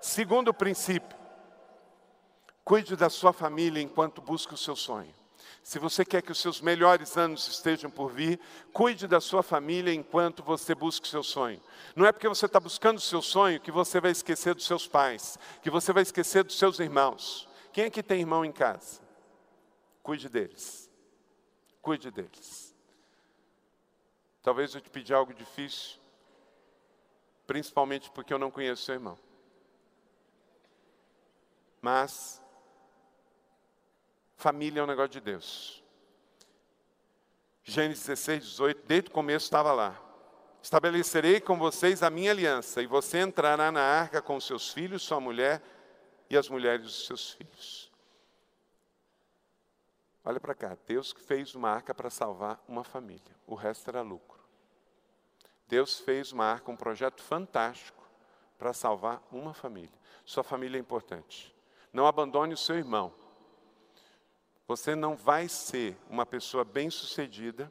Segundo 0.00 0.52
princípio, 0.52 1.16
cuide 2.64 2.96
da 2.96 3.08
sua 3.08 3.32
família 3.32 3.80
enquanto 3.80 4.20
busca 4.20 4.54
o 4.54 4.58
seu 4.58 4.74
sonho. 4.74 5.21
Se 5.62 5.78
você 5.78 6.04
quer 6.04 6.22
que 6.22 6.32
os 6.32 6.40
seus 6.40 6.60
melhores 6.60 7.16
anos 7.16 7.46
estejam 7.46 7.88
por 7.88 8.10
vir, 8.10 8.40
cuide 8.72 9.06
da 9.06 9.20
sua 9.20 9.42
família 9.44 9.94
enquanto 9.94 10.42
você 10.42 10.74
busca 10.74 11.06
o 11.06 11.08
seu 11.08 11.22
sonho. 11.22 11.62
Não 11.94 12.04
é 12.04 12.10
porque 12.10 12.28
você 12.28 12.46
está 12.46 12.58
buscando 12.58 12.98
o 12.98 13.00
seu 13.00 13.22
sonho 13.22 13.60
que 13.60 13.70
você 13.70 14.00
vai 14.00 14.10
esquecer 14.10 14.54
dos 14.54 14.66
seus 14.66 14.88
pais, 14.88 15.38
que 15.62 15.70
você 15.70 15.92
vai 15.92 16.02
esquecer 16.02 16.42
dos 16.42 16.58
seus 16.58 16.80
irmãos. 16.80 17.48
Quem 17.72 17.84
aqui 17.84 18.02
tem 18.02 18.20
irmão 18.20 18.44
em 18.44 18.50
casa? 18.50 19.00
Cuide 20.02 20.28
deles. 20.28 20.90
Cuide 21.80 22.10
deles. 22.10 22.74
Talvez 24.42 24.74
eu 24.74 24.80
te 24.80 24.90
pedir 24.90 25.14
algo 25.14 25.32
difícil, 25.32 26.00
principalmente 27.46 28.10
porque 28.10 28.34
eu 28.34 28.38
não 28.38 28.50
conheço 28.50 28.82
seu 28.82 28.96
irmão. 28.96 29.16
Mas 31.80 32.41
Família 34.42 34.80
é 34.80 34.82
um 34.82 34.88
negócio 34.88 35.12
de 35.12 35.20
Deus. 35.20 35.80
Gênesis 37.62 38.04
16, 38.04 38.44
18, 38.44 38.86
desde 38.88 39.08
o 39.08 39.12
começo 39.12 39.44
estava 39.44 39.72
lá. 39.72 39.96
Estabelecerei 40.60 41.40
com 41.40 41.56
vocês 41.56 42.02
a 42.02 42.10
minha 42.10 42.32
aliança, 42.32 42.82
e 42.82 42.86
você 42.88 43.20
entrará 43.20 43.70
na 43.70 43.80
arca 43.80 44.20
com 44.20 44.40
seus 44.40 44.72
filhos, 44.72 45.02
sua 45.02 45.20
mulher 45.20 45.62
e 46.28 46.36
as 46.36 46.48
mulheres 46.48 46.82
dos 46.82 47.06
seus 47.06 47.30
filhos. 47.30 47.88
Olha 50.24 50.40
para 50.40 50.56
cá, 50.56 50.76
Deus 50.88 51.12
fez 51.12 51.54
uma 51.54 51.70
arca 51.70 51.94
para 51.94 52.10
salvar 52.10 52.60
uma 52.66 52.82
família, 52.82 53.36
o 53.46 53.54
resto 53.54 53.90
era 53.90 54.02
lucro. 54.02 54.40
Deus 55.68 56.00
fez 56.00 56.32
uma 56.32 56.46
arca, 56.46 56.68
um 56.68 56.76
projeto 56.76 57.22
fantástico 57.22 58.04
para 58.58 58.72
salvar 58.72 59.22
uma 59.30 59.54
família. 59.54 59.94
Sua 60.24 60.42
família 60.42 60.78
é 60.78 60.80
importante. 60.80 61.54
Não 61.92 62.08
abandone 62.08 62.54
o 62.54 62.58
seu 62.58 62.74
irmão. 62.74 63.21
Você 64.66 64.94
não 64.94 65.16
vai 65.16 65.48
ser 65.48 65.96
uma 66.08 66.24
pessoa 66.24 66.64
bem-sucedida, 66.64 67.70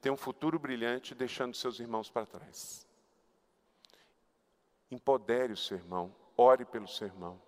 ter 0.00 0.10
um 0.10 0.16
futuro 0.16 0.58
brilhante, 0.58 1.14
deixando 1.14 1.54
seus 1.54 1.78
irmãos 1.78 2.10
para 2.10 2.26
trás. 2.26 2.86
Empodere 4.90 5.52
o 5.52 5.56
seu 5.56 5.76
irmão, 5.76 6.14
ore 6.36 6.64
pelo 6.64 6.88
seu 6.88 7.06
irmão. 7.06 7.40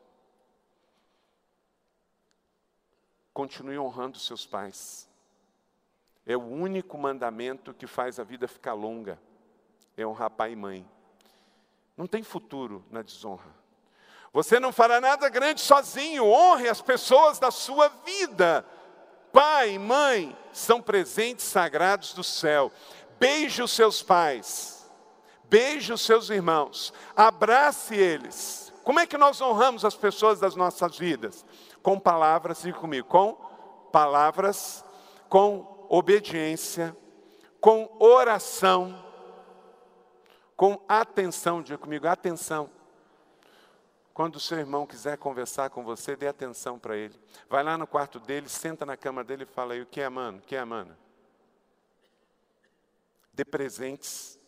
Continue 3.32 3.78
honrando 3.78 4.18
seus 4.18 4.46
pais. 4.46 5.08
É 6.26 6.36
o 6.36 6.42
único 6.42 6.96
mandamento 6.98 7.74
que 7.74 7.86
faz 7.86 8.20
a 8.20 8.24
vida 8.24 8.46
ficar 8.46 8.74
longa. 8.74 9.18
É 9.96 10.06
honrar 10.06 10.30
pai 10.30 10.52
e 10.52 10.56
mãe. 10.56 10.88
Não 11.96 12.06
tem 12.06 12.22
futuro 12.22 12.84
na 12.90 13.02
desonra. 13.02 13.50
Você 14.32 14.60
não 14.60 14.72
fará 14.72 15.00
nada 15.00 15.28
grande 15.28 15.60
sozinho, 15.60 16.24
honre 16.24 16.68
as 16.68 16.80
pessoas 16.80 17.38
da 17.38 17.50
sua 17.50 17.88
vida. 17.88 18.66
Pai, 19.32 19.78
mãe, 19.78 20.36
são 20.52 20.80
presentes 20.80 21.46
sagrados 21.46 22.12
do 22.12 22.22
céu. 22.22 22.70
Beije 23.18 23.62
os 23.62 23.70
seus 23.70 24.02
pais, 24.02 24.90
beije 25.44 25.92
os 25.92 26.02
seus 26.02 26.28
irmãos, 26.28 26.92
abrace 27.16 27.94
eles. 27.94 28.72
Como 28.84 28.98
é 28.98 29.06
que 29.06 29.16
nós 29.16 29.40
honramos 29.40 29.84
as 29.84 29.94
pessoas 29.94 30.40
das 30.40 30.56
nossas 30.56 30.98
vidas? 30.98 31.46
Com 31.82 31.98
palavras, 31.98 32.62
diga 32.62 32.78
comigo, 32.78 33.06
com 33.08 33.34
palavras, 33.92 34.84
com 35.28 35.86
obediência, 35.88 36.96
com 37.60 37.96
oração, 38.00 39.02
com 40.56 40.80
atenção, 40.88 41.62
diga 41.62 41.78
comigo, 41.78 42.06
atenção. 42.08 42.68
Quando 44.14 44.36
o 44.36 44.40
seu 44.40 44.58
irmão 44.58 44.86
quiser 44.86 45.16
conversar 45.16 45.70
com 45.70 45.82
você, 45.82 46.14
dê 46.14 46.28
atenção 46.28 46.78
para 46.78 46.96
ele. 46.96 47.18
Vai 47.48 47.62
lá 47.62 47.78
no 47.78 47.86
quarto 47.86 48.20
dele, 48.20 48.48
senta 48.48 48.84
na 48.84 48.96
cama 48.96 49.24
dele 49.24 49.44
e 49.44 49.46
fala 49.46 49.72
aí, 49.72 49.80
o 49.80 49.86
que 49.86 50.00
é, 50.00 50.08
mano? 50.08 50.38
O 50.38 50.42
que 50.42 50.54
é, 50.54 50.64
mana? 50.64 50.98
Dê 53.32 53.44
presentes. 53.44 54.38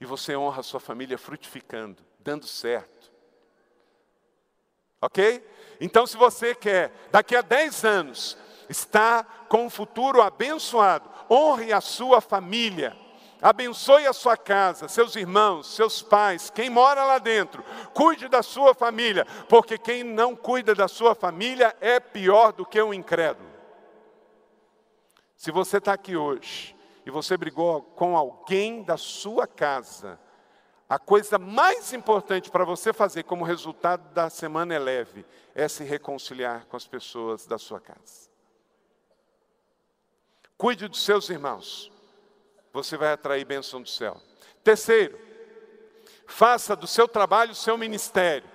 E 0.00 0.04
você 0.04 0.34
honra 0.34 0.60
a 0.60 0.64
sua 0.64 0.80
família 0.80 1.16
frutificando, 1.16 2.02
dando 2.18 2.46
certo. 2.46 3.12
Ok? 5.00 5.46
Então, 5.80 6.06
se 6.06 6.16
você 6.16 6.54
quer, 6.54 6.92
daqui 7.12 7.36
a 7.36 7.42
10 7.42 7.84
anos, 7.84 8.36
estar 8.68 9.46
com 9.48 9.66
um 9.66 9.70
futuro 9.70 10.20
abençoado, 10.20 11.08
honre 11.30 11.72
a 11.72 11.80
sua 11.80 12.20
família 12.20 12.96
abençoe 13.40 14.06
a 14.06 14.12
sua 14.12 14.36
casa, 14.36 14.88
seus 14.88 15.16
irmãos, 15.16 15.74
seus 15.74 16.02
pais, 16.02 16.50
quem 16.50 16.68
mora 16.68 17.04
lá 17.04 17.18
dentro, 17.18 17.64
cuide 17.94 18.28
da 18.28 18.42
sua 18.42 18.74
família, 18.74 19.24
porque 19.48 19.78
quem 19.78 20.04
não 20.04 20.36
cuida 20.36 20.74
da 20.74 20.88
sua 20.88 21.14
família 21.14 21.76
é 21.80 21.98
pior 21.98 22.52
do 22.52 22.66
que 22.66 22.80
um 22.82 22.92
incrédulo. 22.92 23.50
Se 25.36 25.50
você 25.50 25.78
está 25.78 25.94
aqui 25.94 26.16
hoje 26.16 26.76
e 27.06 27.10
você 27.10 27.36
brigou 27.36 27.82
com 27.82 28.16
alguém 28.16 28.82
da 28.82 28.96
sua 28.96 29.46
casa, 29.46 30.20
a 30.88 30.98
coisa 30.98 31.38
mais 31.38 31.92
importante 31.92 32.50
para 32.50 32.64
você 32.64 32.92
fazer 32.92 33.22
como 33.22 33.44
resultado 33.44 34.12
da 34.12 34.28
semana 34.28 34.74
é 34.74 34.78
leve, 34.78 35.24
é 35.54 35.68
se 35.68 35.84
reconciliar 35.84 36.66
com 36.66 36.76
as 36.76 36.86
pessoas 36.86 37.46
da 37.46 37.58
sua 37.58 37.80
casa. 37.80 38.28
Cuide 40.58 40.88
dos 40.88 41.02
seus 41.02 41.30
irmãos 41.30 41.90
você 42.72 42.96
vai 42.96 43.12
atrair 43.12 43.44
bênção 43.44 43.82
do 43.82 43.88
céu. 43.88 44.20
Terceiro, 44.62 45.18
faça 46.26 46.76
do 46.76 46.86
seu 46.86 47.08
trabalho 47.08 47.52
o 47.52 47.54
seu 47.54 47.76
ministério. 47.76 48.48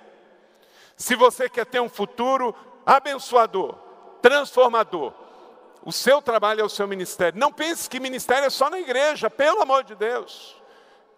Se 0.96 1.14
você 1.14 1.48
quer 1.48 1.66
ter 1.66 1.80
um 1.80 1.88
futuro 1.88 2.54
abençoador, 2.84 3.76
transformador, 4.22 5.12
o 5.84 5.92
seu 5.92 6.20
trabalho 6.22 6.62
é 6.62 6.64
o 6.64 6.68
seu 6.68 6.88
ministério. 6.88 7.38
Não 7.38 7.52
pense 7.52 7.88
que 7.88 8.00
ministério 8.00 8.46
é 8.46 8.50
só 8.50 8.70
na 8.70 8.80
igreja, 8.80 9.30
pelo 9.30 9.60
amor 9.60 9.84
de 9.84 9.94
Deus. 9.94 10.56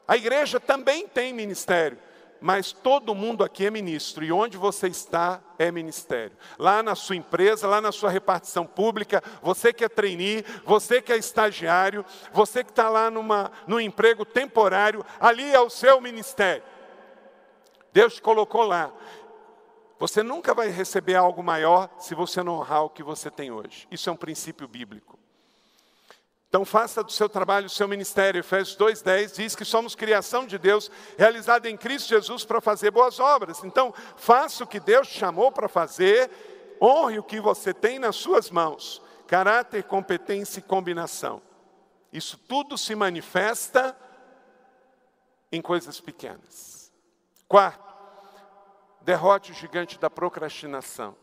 A 0.07 0.17
igreja 0.17 0.59
também 0.59 1.07
tem 1.07 1.33
ministério 1.33 1.99
mas 2.41 2.73
todo 2.73 3.15
mundo 3.15 3.43
aqui 3.43 3.67
é 3.67 3.71
ministro, 3.71 4.25
e 4.25 4.31
onde 4.31 4.57
você 4.57 4.89
está 4.89 5.41
é 5.59 5.71
ministério. 5.71 6.37
Lá 6.59 6.83
na 6.83 6.95
sua 6.95 7.17
empresa, 7.17 7.67
lá 7.67 7.81
na 7.81 7.93
sua 7.93 8.11
repartição 8.11 8.67
pública, 8.67 9.23
você 9.43 9.73
que 9.73 9.85
é 9.85 9.89
trainee, 9.89 10.45
você 10.65 11.03
que 11.03 11.13
é 11.13 11.17
estagiário, 11.17 12.05
você 12.33 12.63
que 12.63 12.71
está 12.71 12.89
lá 12.89 13.11
numa, 13.11 13.51
num 13.67 13.81
emprego 13.81 14.25
temporário, 14.25 15.05
ali 15.19 15.53
é 15.53 15.61
o 15.61 15.71
seu 15.71 16.01
ministério. 16.01 16.63
Deus 17.93 18.15
te 18.15 18.23
colocou 18.23 18.63
lá. 18.63 18.93
Você 19.99 20.23
nunca 20.23 20.55
vai 20.55 20.69
receber 20.69 21.17
algo 21.17 21.43
maior 21.43 21.91
se 21.99 22.15
você 22.15 22.43
não 22.43 22.55
honrar 22.55 22.85
o 22.85 22.91
que 22.91 23.03
você 23.03 23.31
tem 23.31 23.51
hoje. 23.51 23.89
Isso 23.91 24.09
é 24.09 24.13
um 24.13 24.17
princípio 24.17 24.69
bíblico. 24.69 25.18
Então 26.49 26.65
faça 26.65 27.05
do 27.05 27.13
seu 27.13 27.29
trabalho 27.29 27.67
o 27.67 27.71
seu 27.71 27.87
ministério. 27.87 28.39
Efésios 28.39 28.77
2,10 28.77 29.37
diz 29.37 29.55
que 29.55 29.65
somos 29.65 29.95
criação 29.95 30.47
de 30.47 30.57
Deus, 30.57 30.91
realizada 31.17 31.69
em 31.69 31.77
Cristo 31.77 32.09
Jesus 32.09 32.45
para 32.45 32.61
fazer 32.61 32.91
boas 32.91 33.21
obras. 33.21 33.63
Então, 33.63 33.93
faça 34.17 34.65
o 34.65 34.67
que 34.67 34.81
Deus 34.81 35.09
chamou 35.09 35.53
para 35.53 35.69
fazer, 35.69 36.31
honre 36.81 37.19
o 37.19 37.23
que 37.23 37.39
você 37.39 37.75
tem 37.75 37.99
nas 37.99 38.17
suas 38.17 38.51
mãos. 38.51 39.03
Caráter, 39.27 39.85
competência 39.85 40.61
e 40.61 40.63
combinação. 40.63 41.43
Isso 42.11 42.39
tudo 42.39 42.79
se 42.79 42.95
manifesta 42.95 43.95
em 45.53 45.61
coisas 45.61 46.01
pequenas. 46.01 46.91
Quarto, 47.47 47.95
derrote 49.03 49.53
o 49.53 49.55
gigante 49.55 49.99
da 49.99 50.09
procrastinação. 50.09 51.15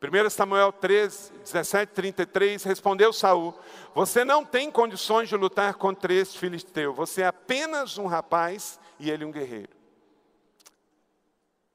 1 0.00 0.30
Samuel 0.30 0.72
13, 0.72 1.32
17, 1.42 1.92
33, 1.92 2.62
respondeu 2.62 3.12
Saul: 3.12 3.58
Você 3.94 4.24
não 4.24 4.44
tem 4.44 4.70
condições 4.70 5.28
de 5.28 5.36
lutar 5.36 5.74
contra 5.74 6.12
esse 6.12 6.38
filisteu, 6.38 6.94
você 6.94 7.22
é 7.22 7.26
apenas 7.26 7.98
um 7.98 8.06
rapaz 8.06 8.78
e 8.98 9.10
ele 9.10 9.24
um 9.24 9.32
guerreiro. 9.32 9.76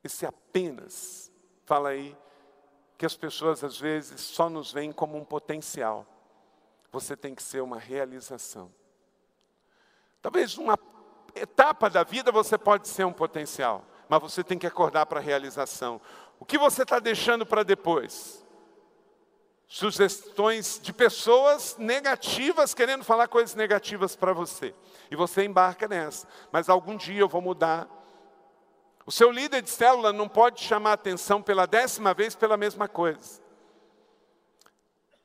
Esse 0.01 0.26
apenas, 0.26 1.32
fala 1.65 1.89
aí, 1.89 2.15
que 2.97 3.05
as 3.05 3.17
pessoas 3.17 3.61
às 3.63 3.78
vezes 3.78 4.21
só 4.21 4.49
nos 4.49 4.71
veem 4.71 4.93
como 4.93 5.17
um 5.17 5.26
potencial. 5.26 6.05
Você 6.91 7.17
tem 7.17 7.36
que 7.36 7.43
ser 7.43 7.61
uma 7.61 7.78
realização. 7.78 8.71
Talvez 10.21 10.57
uma 10.57 10.80
etapa 11.36 11.89
da 11.89 12.03
vida 12.03 12.32
você 12.32 12.57
pode 12.57 12.88
ser 12.88 13.05
um 13.05 13.11
potencial, 13.11 13.84
mas 14.07 14.21
você 14.21 14.43
tem 14.43 14.57
que 14.57 14.67
acordar 14.67 15.05
para 15.05 15.19
a 15.19 15.24
realização. 15.24 15.99
O 16.43 16.45
que 16.45 16.57
você 16.57 16.83
está 16.83 16.99
deixando 16.99 17.45
para 17.45 17.63
depois? 17.63 18.45
Sugestões 19.65 20.77
de 20.83 20.91
pessoas 20.91 21.77
negativas 21.79 22.73
querendo 22.73 23.05
falar 23.05 23.29
coisas 23.29 23.55
negativas 23.55 24.13
para 24.13 24.33
você. 24.33 24.75
E 25.09 25.15
você 25.15 25.45
embarca 25.45 25.87
nessa. 25.87 26.27
Mas 26.51 26.67
algum 26.67 26.97
dia 26.97 27.21
eu 27.21 27.29
vou 27.29 27.41
mudar. 27.41 27.87
O 29.05 29.11
seu 29.11 29.31
líder 29.31 29.61
de 29.61 29.69
célula 29.69 30.11
não 30.11 30.27
pode 30.27 30.61
chamar 30.61 30.91
atenção 30.91 31.41
pela 31.41 31.65
décima 31.65 32.13
vez 32.13 32.35
pela 32.35 32.57
mesma 32.57 32.89
coisa. 32.89 33.41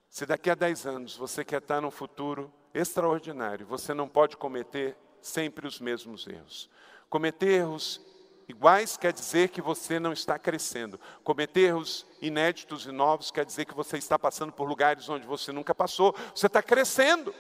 Se 0.08 0.24
daqui 0.24 0.48
a 0.48 0.54
dez 0.54 0.86
anos 0.86 1.16
você 1.16 1.44
quer 1.44 1.60
estar 1.60 1.80
num 1.80 1.90
futuro 1.90 2.48
extraordinário, 2.72 3.66
você 3.66 3.92
não 3.92 4.08
pode 4.08 4.36
cometer 4.36 4.96
sempre 5.20 5.66
os 5.66 5.80
mesmos 5.80 6.28
erros. 6.28 6.70
Cometer 7.10 7.48
erros 7.48 8.00
iguais 8.48 8.96
quer 8.96 9.12
dizer 9.12 9.50
que 9.50 9.60
você 9.60 10.00
não 10.00 10.12
está 10.12 10.38
crescendo. 10.38 10.98
Cometer 11.22 11.60
erros 11.60 12.06
inéditos 12.20 12.86
e 12.86 12.92
novos 12.92 13.30
quer 13.30 13.44
dizer 13.44 13.66
que 13.66 13.74
você 13.74 13.98
está 13.98 14.18
passando 14.18 14.52
por 14.52 14.66
lugares 14.66 15.08
onde 15.08 15.26
você 15.26 15.52
nunca 15.52 15.74
passou. 15.74 16.14
Você 16.34 16.46
está 16.46 16.62
crescendo. 16.62 17.34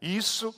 Isso 0.00 0.54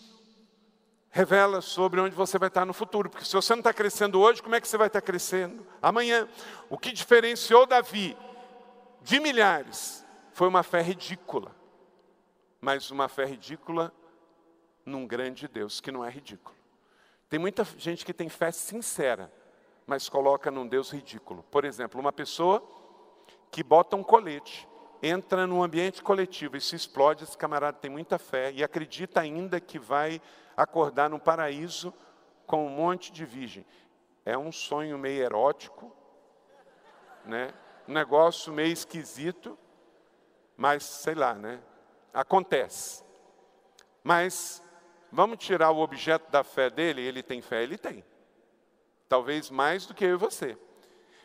revela 1.08 1.60
sobre 1.60 2.00
onde 2.00 2.14
você 2.14 2.38
vai 2.38 2.48
estar 2.48 2.64
no 2.64 2.74
futuro. 2.74 3.08
Porque 3.08 3.24
se 3.24 3.32
você 3.32 3.54
não 3.54 3.60
está 3.60 3.72
crescendo 3.72 4.20
hoje, 4.20 4.42
como 4.42 4.54
é 4.54 4.60
que 4.60 4.68
você 4.68 4.76
vai 4.76 4.88
estar 4.88 5.00
crescendo 5.00 5.66
amanhã? 5.80 6.28
O 6.68 6.78
que 6.78 6.92
diferenciou 6.92 7.66
Davi 7.66 8.16
de 9.02 9.18
milhares 9.18 10.06
foi 10.32 10.46
uma 10.46 10.62
fé 10.62 10.82
ridícula. 10.82 11.56
Mas 12.60 12.90
uma 12.90 13.08
fé 13.08 13.24
ridícula 13.24 13.92
num 14.84 15.06
grande 15.06 15.48
Deus, 15.48 15.80
que 15.80 15.90
não 15.90 16.04
é 16.04 16.10
ridículo. 16.10 16.59
Tem 17.30 17.38
muita 17.38 17.64
gente 17.78 18.04
que 18.04 18.12
tem 18.12 18.28
fé 18.28 18.50
sincera, 18.50 19.32
mas 19.86 20.08
coloca 20.08 20.50
num 20.50 20.66
Deus 20.66 20.90
ridículo. 20.90 21.44
Por 21.44 21.64
exemplo, 21.64 22.00
uma 22.00 22.12
pessoa 22.12 22.60
que 23.52 23.62
bota 23.62 23.94
um 23.94 24.02
colete, 24.02 24.68
entra 25.00 25.46
num 25.46 25.62
ambiente 25.62 26.02
coletivo 26.02 26.56
e 26.56 26.60
se 26.60 26.74
explode, 26.74 27.22
esse 27.22 27.38
camarada 27.38 27.78
tem 27.78 27.88
muita 27.88 28.18
fé 28.18 28.50
e 28.50 28.64
acredita 28.64 29.20
ainda 29.20 29.60
que 29.60 29.78
vai 29.78 30.20
acordar 30.56 31.08
no 31.08 31.20
paraíso 31.20 31.94
com 32.48 32.66
um 32.66 32.68
monte 32.68 33.12
de 33.12 33.24
virgem. 33.24 33.64
É 34.24 34.36
um 34.36 34.50
sonho 34.50 34.98
meio 34.98 35.22
erótico, 35.22 35.94
né? 37.24 37.54
um 37.86 37.92
negócio 37.92 38.52
meio 38.52 38.72
esquisito, 38.72 39.56
mas 40.56 40.82
sei 40.82 41.14
lá, 41.14 41.32
né? 41.34 41.60
Acontece. 42.12 43.04
Mas 44.02 44.60
Vamos 45.12 45.38
tirar 45.38 45.70
o 45.70 45.78
objeto 45.78 46.30
da 46.30 46.44
fé 46.44 46.70
dele? 46.70 47.00
Ele 47.00 47.22
tem 47.22 47.40
fé? 47.40 47.62
Ele 47.62 47.76
tem. 47.76 48.04
Talvez 49.08 49.50
mais 49.50 49.86
do 49.86 49.94
que 49.94 50.04
eu 50.04 50.14
e 50.14 50.16
você. 50.16 50.56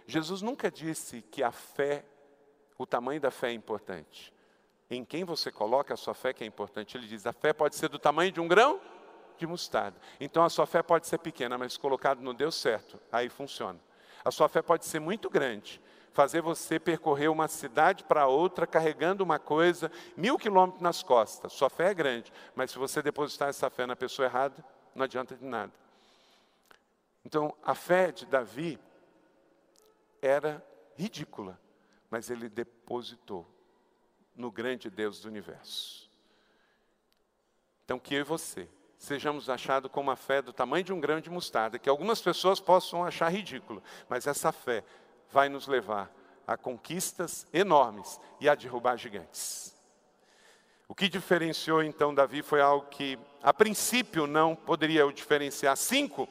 Jesus 0.08 0.42
nunca 0.42 0.72
disse 0.72 1.22
que 1.22 1.44
a 1.44 1.52
fé, 1.52 2.04
o 2.78 2.86
tamanho 2.86 3.22
da 3.22 3.32
fé 3.32 3.50
é 3.50 3.54
importante. 3.54 4.34
Em 4.90 5.04
quem 5.04 5.24
você 5.24 5.52
coloca 5.52 5.94
a 5.94 5.98
sua 5.98 6.14
fé 6.14 6.34
que 6.34 6.44
é 6.44 6.48
importante. 6.48 6.98
Ele 6.98 7.08
diz: 7.08 7.26
a 7.26 7.34
fé 7.34 7.54
pode 7.54 7.76
ser 7.76 7.90
do 7.90 8.00
tamanho 8.00 8.32
de 8.32 8.40
um 8.40 8.48
grão 8.48 8.80
de 9.38 9.46
mostarda. 9.46 10.00
Então 10.20 10.44
a 10.44 10.50
sua 10.50 10.66
fé 10.66 10.82
pode 10.82 11.08
ser 11.08 11.18
pequena, 11.18 11.58
mas 11.58 11.78
colocado 11.78 12.22
no 12.22 12.34
Deus 12.34 12.56
certo, 12.56 13.00
aí 13.12 13.30
funciona. 13.30 13.80
A 14.24 14.32
sua 14.32 14.50
fé 14.50 14.62
pode 14.62 14.86
ser 14.86 15.00
muito 15.00 15.30
grande, 15.30 15.82
fazer 16.16 16.42
você 16.42 16.80
percorrer 16.80 17.30
uma 17.30 17.50
cidade 17.50 18.06
para 18.06 18.26
outra 18.26 18.66
carregando 18.66 19.22
uma 19.22 19.38
coisa, 19.38 19.92
mil 20.16 20.38
quilômetros 20.38 20.82
nas 20.82 21.04
costas. 21.04 21.52
Sua 21.52 21.70
fé 21.70 21.92
é 21.92 21.94
grande, 21.94 22.32
mas 22.56 22.72
se 22.72 22.78
você 22.78 23.02
depositar 23.02 23.50
essa 23.50 23.70
fé 23.70 23.86
na 23.86 23.98
pessoa 23.98 24.26
errada, 24.26 24.64
não 24.96 25.04
adianta 25.04 25.36
de 25.36 25.44
nada. 25.44 25.74
Então, 27.26 27.54
a 27.62 27.76
fé 27.76 28.14
de 28.14 28.26
Davi 28.26 28.80
era 30.22 30.66
ridícula, 30.96 31.60
mas 32.10 32.30
ele 32.30 32.48
depositou 32.48 33.46
no 34.34 34.50
grande 34.50 34.90
Deus 34.90 35.20
do 35.20 35.28
universo. 35.28 36.10
Então, 37.84 38.00
que 38.00 38.16
eu 38.16 38.22
e 38.22 38.24
você 38.24 38.70
sejamos 38.98 39.50
achados 39.50 39.92
com 39.92 40.00
uma 40.00 40.16
fé 40.16 40.42
do 40.42 40.54
tamanho 40.54 40.86
de 40.86 40.94
um 40.94 41.00
grão 41.02 41.20
de 41.20 41.30
mostarda, 41.30 41.78
que 41.78 41.90
algumas 41.90 42.22
pessoas 42.22 42.62
possam 42.62 43.04
achar 43.04 43.28
ridículo, 43.28 43.84
mas 44.08 44.26
essa 44.26 44.54
fé 44.54 44.82
vai 45.32 45.50
nos 45.50 45.68
levar 45.68 46.12
a 46.48 46.56
conquistas 46.56 47.46
enormes 47.54 48.20
e 48.40 48.48
a 48.48 48.56
derrubar 48.56 48.98
gigantes. 48.98 49.76
O 50.88 50.94
que 50.94 51.10
diferenciou 51.10 51.82
então 51.82 52.14
Davi 52.14 52.44
foi 52.44 52.62
algo 52.62 52.88
que, 52.88 53.18
a 53.42 53.52
princípio, 53.52 54.28
não 54.28 54.56
poderia 54.56 55.06
o 55.06 55.12
diferenciar. 55.12 55.76
Cinco, 55.76 56.30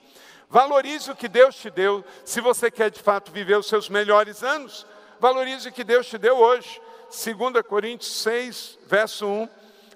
valorize 0.49 1.11
o 1.11 1.17
que 1.17 1.27
Deus 1.27 1.57
te 1.57 1.69
deu. 1.71 2.05
Se 2.25 2.41
você 2.41 2.71
quer 2.71 2.91
de 2.91 3.03
fato 3.03 3.33
viver 3.33 3.59
os 3.59 3.67
seus 3.67 3.89
melhores 3.89 4.45
anos, 4.45 4.87
valorize 5.19 5.69
o 5.69 5.73
que 5.73 5.83
Deus 5.83 6.07
te 6.07 6.17
deu 6.19 6.37
hoje. 6.37 6.81
2 7.11 7.67
Coríntios 7.67 8.23
6, 8.23 8.79
verso 8.87 9.27
1. 9.27 9.49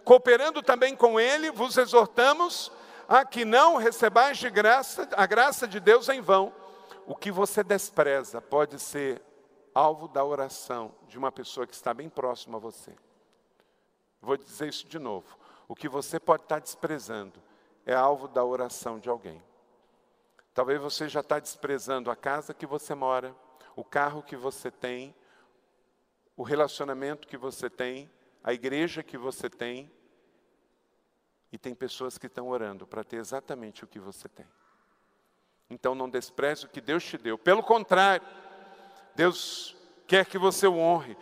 Cooperando 0.02 0.62
também 0.62 0.96
com 0.96 1.20
Ele, 1.20 1.50
vos 1.50 1.76
exortamos 1.76 2.72
a 3.08 3.24
que 3.24 3.44
não 3.44 3.76
recebais 3.76 4.38
de 4.38 4.50
graça, 4.50 5.08
a 5.16 5.24
graça 5.24 5.68
de 5.68 5.78
Deus 5.78 6.08
em 6.08 6.20
vão. 6.20 6.52
O 7.08 7.16
que 7.16 7.32
você 7.32 7.64
despreza 7.64 8.38
pode 8.38 8.78
ser 8.78 9.22
alvo 9.74 10.08
da 10.08 10.22
oração 10.22 10.94
de 11.06 11.16
uma 11.16 11.32
pessoa 11.32 11.66
que 11.66 11.72
está 11.72 11.94
bem 11.94 12.06
próxima 12.06 12.58
a 12.58 12.60
você. 12.60 12.94
Vou 14.20 14.36
dizer 14.36 14.68
isso 14.68 14.86
de 14.86 14.98
novo. 14.98 15.38
O 15.66 15.74
que 15.74 15.88
você 15.88 16.20
pode 16.20 16.42
estar 16.42 16.58
desprezando 16.58 17.42
é 17.86 17.94
alvo 17.94 18.28
da 18.28 18.44
oração 18.44 18.98
de 18.98 19.08
alguém. 19.08 19.42
Talvez 20.52 20.78
você 20.82 21.08
já 21.08 21.20
está 21.20 21.38
desprezando 21.38 22.10
a 22.10 22.16
casa 22.16 22.52
que 22.52 22.66
você 22.66 22.94
mora, 22.94 23.34
o 23.74 23.82
carro 23.82 24.22
que 24.22 24.36
você 24.36 24.70
tem, 24.70 25.14
o 26.36 26.42
relacionamento 26.42 27.26
que 27.26 27.38
você 27.38 27.70
tem, 27.70 28.10
a 28.44 28.52
igreja 28.52 29.02
que 29.02 29.16
você 29.16 29.48
tem. 29.48 29.90
E 31.50 31.56
tem 31.56 31.74
pessoas 31.74 32.18
que 32.18 32.26
estão 32.26 32.50
orando 32.50 32.86
para 32.86 33.02
ter 33.02 33.16
exatamente 33.16 33.82
o 33.82 33.86
que 33.86 33.98
você 33.98 34.28
tem. 34.28 34.46
Então 35.70 35.94
não 35.94 36.08
despreze 36.08 36.64
o 36.64 36.68
que 36.68 36.80
Deus 36.80 37.04
te 37.04 37.18
deu. 37.18 37.36
Pelo 37.36 37.62
contrário, 37.62 38.26
Deus 39.14 39.76
quer 40.06 40.24
que 40.24 40.38
você 40.38 40.66
o 40.66 40.76
honre. 40.76 41.16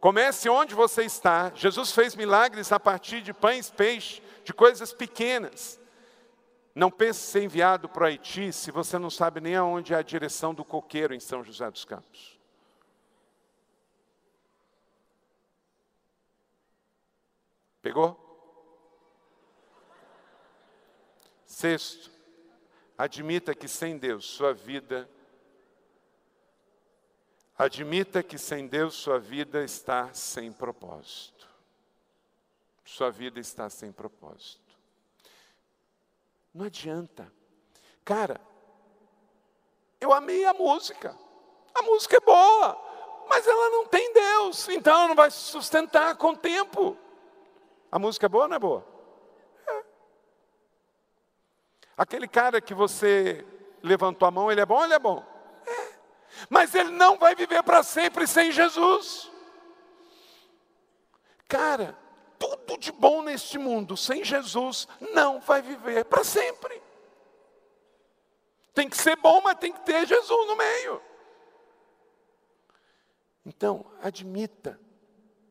Comece 0.00 0.48
onde 0.48 0.74
você 0.74 1.04
está. 1.04 1.52
Jesus 1.54 1.92
fez 1.92 2.14
milagres 2.14 2.72
a 2.72 2.80
partir 2.80 3.22
de 3.22 3.32
pães, 3.32 3.70
peixe, 3.70 4.22
de 4.44 4.52
coisas 4.52 4.92
pequenas. 4.92 5.80
Não 6.74 6.90
pense 6.90 7.20
ser 7.20 7.42
enviado 7.42 7.88
para 7.88 8.04
o 8.04 8.06
Haiti 8.06 8.52
se 8.52 8.70
você 8.70 8.98
não 8.98 9.10
sabe 9.10 9.40
nem 9.40 9.56
aonde 9.56 9.92
é 9.92 9.96
a 9.96 10.02
direção 10.02 10.54
do 10.54 10.64
coqueiro 10.64 11.14
em 11.14 11.20
São 11.20 11.44
José 11.44 11.70
dos 11.70 11.84
Campos. 11.84 12.38
Pegou? 17.82 18.18
Sexto, 21.44 22.10
admita 23.04 23.54
que 23.54 23.68
sem 23.68 23.98
Deus 23.98 24.24
sua 24.24 24.52
vida 24.52 25.08
Admita 27.58 28.22
que 28.24 28.38
sem 28.38 28.66
Deus 28.66 28.94
sua 28.94 29.20
vida 29.20 29.62
está 29.62 30.12
sem 30.12 30.52
propósito. 30.52 31.46
Sua 32.84 33.08
vida 33.08 33.38
está 33.38 33.70
sem 33.70 33.92
propósito. 33.92 34.76
Não 36.52 36.66
adianta. 36.66 37.32
Cara, 38.04 38.40
eu 40.00 40.12
amei 40.12 40.44
a 40.44 40.52
música. 40.52 41.16
A 41.72 41.82
música 41.82 42.16
é 42.16 42.20
boa, 42.20 42.76
mas 43.28 43.46
ela 43.46 43.70
não 43.70 43.86
tem 43.86 44.12
Deus, 44.12 44.68
então 44.68 44.92
ela 44.92 45.08
não 45.08 45.14
vai 45.14 45.30
se 45.30 45.38
sustentar 45.38 46.16
com 46.16 46.30
o 46.30 46.36
tempo. 46.36 46.96
A 47.90 47.98
música 47.98 48.26
é 48.26 48.28
boa 48.28 48.44
ou 48.44 48.48
não 48.48 48.56
é 48.56 48.58
boa? 48.58 48.84
É. 49.66 49.84
Aquele 51.96 52.26
cara 52.26 52.60
que 52.60 52.74
você 52.74 53.44
levantou 53.82 54.26
a 54.26 54.30
mão, 54.30 54.50
ele 54.50 54.60
é 54.60 54.66
bom 54.66 54.84
ele 54.84 54.94
é 54.94 54.98
bom? 54.98 55.32
mas 56.48 56.74
ele 56.74 56.90
não 56.90 57.18
vai 57.18 57.34
viver 57.34 57.62
para 57.62 57.82
sempre 57.82 58.26
sem 58.26 58.50
Jesus. 58.50 59.30
Cara, 61.48 61.96
tudo 62.38 62.78
de 62.78 62.90
bom 62.90 63.22
neste 63.22 63.58
mundo 63.58 63.96
sem 63.96 64.24
Jesus 64.24 64.88
não 65.12 65.40
vai 65.40 65.62
viver 65.62 66.04
para 66.04 66.24
sempre. 66.24 66.82
Tem 68.74 68.88
que 68.88 68.96
ser 68.96 69.16
bom, 69.16 69.40
mas 69.42 69.58
tem 69.58 69.72
que 69.72 69.80
ter 69.80 70.06
Jesus 70.06 70.46
no 70.46 70.56
meio. 70.56 71.02
Então, 73.44 73.84
admita 74.00 74.80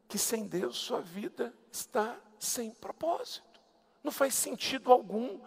que 0.07 0.17
sem 0.17 0.47
Deus 0.47 0.77
sua 0.77 1.01
vida 1.01 1.53
está 1.71 2.17
sem 2.39 2.71
propósito. 2.71 3.61
Não 4.03 4.11
faz 4.11 4.33
sentido 4.33 4.91
algum 4.91 5.39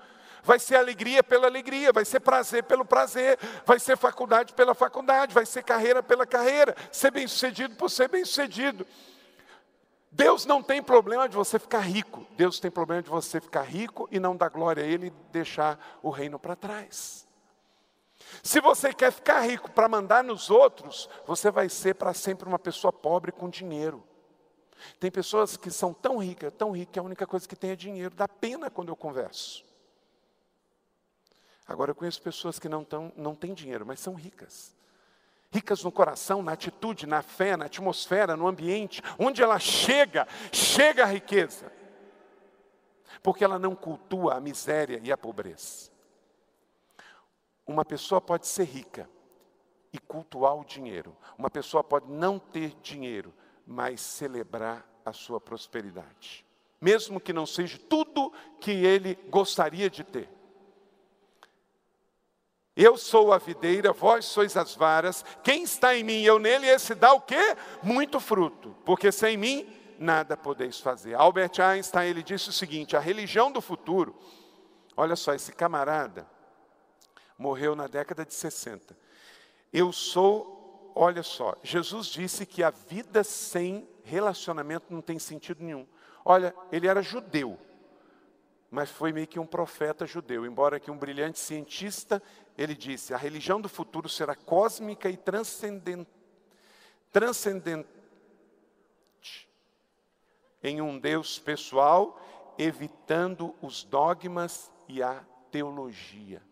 vai 0.45 0.59
ser 0.59 0.77
alegria 0.77 1.25
pela 1.25 1.47
alegria, 1.47 1.93
vai 1.93 2.05
ser 2.05 2.21
prazer 2.21 2.63
pelo 2.65 2.85
prazer, 2.85 3.39
vai 3.65 3.81
ser 3.81 3.97
faculdade 3.97 4.53
pela 4.53 4.75
faculdade, 4.75 5.35
vai 5.35 5.47
ser 5.47 5.63
carreira 5.65 6.03
pela 6.03 6.27
carreira, 6.27 6.77
ser 6.93 7.11
bem-sucedido 7.11 7.75
por 7.75 7.91
ser 7.91 8.09
bem-sucedido. 8.09 8.87
Deus 10.13 10.47
não 10.47 10.63
tem 10.63 10.81
problema 10.81 11.29
de 11.29 11.35
você 11.35 11.59
ficar 11.59 11.81
rico, 11.81 12.25
Deus 12.37 12.61
tem 12.61 12.71
problema 12.71 13.03
de 13.03 13.11
você 13.11 13.41
ficar 13.41 13.63
rico 13.63 14.09
e 14.13 14.21
não 14.21 14.37
dar 14.37 14.49
glória 14.49 14.85
a 14.85 14.87
Ele 14.87 15.09
e 15.09 15.33
deixar 15.33 15.99
o 16.03 16.11
reino 16.11 16.39
para 16.39 16.55
trás. 16.55 17.27
Se 18.43 18.61
você 18.61 18.93
quer 18.93 19.11
ficar 19.11 19.41
rico 19.41 19.71
para 19.71 19.89
mandar 19.89 20.23
nos 20.23 20.51
outros, 20.51 21.09
você 21.27 21.51
vai 21.51 21.69
ser 21.69 21.95
para 21.95 22.15
sempre 22.15 22.49
uma 22.49 22.59
pessoa 22.59 22.93
pobre 22.93 23.33
com 23.33 23.49
dinheiro. 23.49 24.05
Tem 25.01 25.11
pessoas 25.11 25.57
que 25.57 25.71
são 25.71 25.93
tão 25.93 26.19
ricas, 26.19 26.53
tão 26.57 26.71
ricas, 26.71 26.93
que 26.93 26.99
a 26.99 27.03
única 27.03 27.27
coisa 27.27 27.49
que 27.49 27.57
tem 27.57 27.71
é 27.71 27.77
dinheiro. 27.77 28.15
Dá 28.15 28.29
pena 28.29 28.71
quando 28.71 28.89
eu 28.91 28.97
converso. 28.97 29.65
Agora 31.67 31.91
eu 31.91 31.95
conheço 31.95 32.21
pessoas 32.21 32.59
que 32.59 32.69
não, 32.69 32.85
tão, 32.85 33.13
não 33.17 33.35
têm 33.35 33.55
dinheiro, 33.55 33.87
mas 33.87 34.01
são 34.01 34.15
ricas. 34.15 34.75
Ricas 35.51 35.85
no 35.85 35.93
coração, 35.93 36.43
na 36.43 36.53
atitude, 36.53 37.07
na 37.07 37.23
fé, 37.23 37.57
na 37.57 37.67
atmosfera, 37.67 38.37
no 38.37 38.47
ambiente. 38.47 39.01
Onde 39.19 39.43
ela 39.43 39.59
chega, 39.59 40.27
chega 40.53 41.05
a 41.05 41.07
riqueza. 41.07 41.73
Porque 43.23 43.45
ela 43.45 43.59
não 43.59 43.75
cultua 43.75 44.35
a 44.35 44.41
miséria 44.41 45.01
e 45.03 45.13
a 45.13 45.17
pobreza. 45.17 45.91
Uma 47.67 47.85
pessoa 47.85 48.21
pode 48.21 48.47
ser 48.47 48.65
rica 48.65 49.09
e 49.93 49.99
cultuar 49.99 50.57
o 50.57 50.65
dinheiro. 50.65 51.17
Uma 51.39 51.49
pessoa 51.49 51.83
pode 51.83 52.11
não 52.11 52.39
ter 52.39 52.75
dinheiro, 52.83 53.33
mas 53.67 54.01
celebrar 54.01 54.85
a 55.05 55.13
sua 55.13 55.41
prosperidade. 55.41 56.45
Mesmo 56.81 57.21
que 57.21 57.33
não 57.33 57.47
seja 57.47 57.79
tudo 57.89 58.33
que 58.61 58.73
ele 58.73 59.15
gostaria 59.31 59.89
de 59.89 60.03
ter. 60.03 60.29
Eu 62.77 62.97
sou 62.97 63.33
a 63.33 63.39
videira, 63.39 63.93
vós 63.93 64.25
sois 64.25 64.57
as 64.57 64.75
varas. 64.75 65.25
Quem 65.45 65.63
está 65.63 65.95
em 65.95 66.03
mim 66.03 66.23
eu 66.23 66.39
nele, 66.39 66.67
esse 66.67 66.95
dá 66.95 67.13
o 67.13 67.21
quê? 67.21 67.57
Muito 67.83 68.19
fruto, 68.19 68.75
porque 68.85 69.13
sem 69.13 69.37
mim 69.37 69.67
nada 69.99 70.37
podeis 70.37 70.81
fazer. 70.81 71.15
Albert 71.15 71.61
Einstein 71.61 72.11
ele 72.11 72.23
disse 72.23 72.49
o 72.49 72.53
seguinte: 72.53 72.97
a 72.97 73.01
religião 73.01 73.53
do 73.53 73.61
futuro. 73.61 74.15
Olha 74.97 75.17
só, 75.17 75.35
esse 75.35 75.53
camarada 75.53 76.27
morreu 77.39 77.75
na 77.75 77.87
década 77.87 78.25
de 78.25 78.35
60. 78.35 78.97
Eu 79.73 79.93
sou, 79.93 80.93
olha 80.95 81.23
só, 81.23 81.57
Jesus 81.63 82.07
disse 82.07 82.47
que 82.47 82.63
a 82.63 82.71
vida 82.71 83.25
sem 83.25 83.89
relacionamento 84.05 84.87
não 84.91 85.01
tem 85.01 85.19
sentido 85.19 85.63
nenhum. 85.63 85.87
Olha, 86.25 86.55
ele 86.71 86.87
era 86.87 87.03
judeu, 87.03 87.59
mas 88.71 88.89
foi 88.89 89.13
meio 89.13 89.27
que 89.27 89.39
um 89.39 89.47
profeta 89.47 90.07
judeu, 90.07 90.47
embora 90.47 90.79
que 90.79 90.91
um 90.91 90.97
brilhante 90.97 91.39
cientista 91.39 92.23
ele 92.57 92.75
disse: 92.75 93.13
a 93.13 93.17
religião 93.17 93.61
do 93.61 93.69
futuro 93.69 94.09
será 94.09 94.35
cósmica 94.35 95.09
e 95.11 95.17
transcendente, 95.17 96.11
transcendente 97.13 97.89
em 100.63 100.81
um 100.81 100.99
Deus 100.99 101.39
pessoal, 101.39 102.19
evitando 102.57 103.55
os 103.61 103.85
dogmas 103.85 104.73
e 104.89 105.03
a 105.03 105.23
teologia. 105.51 106.43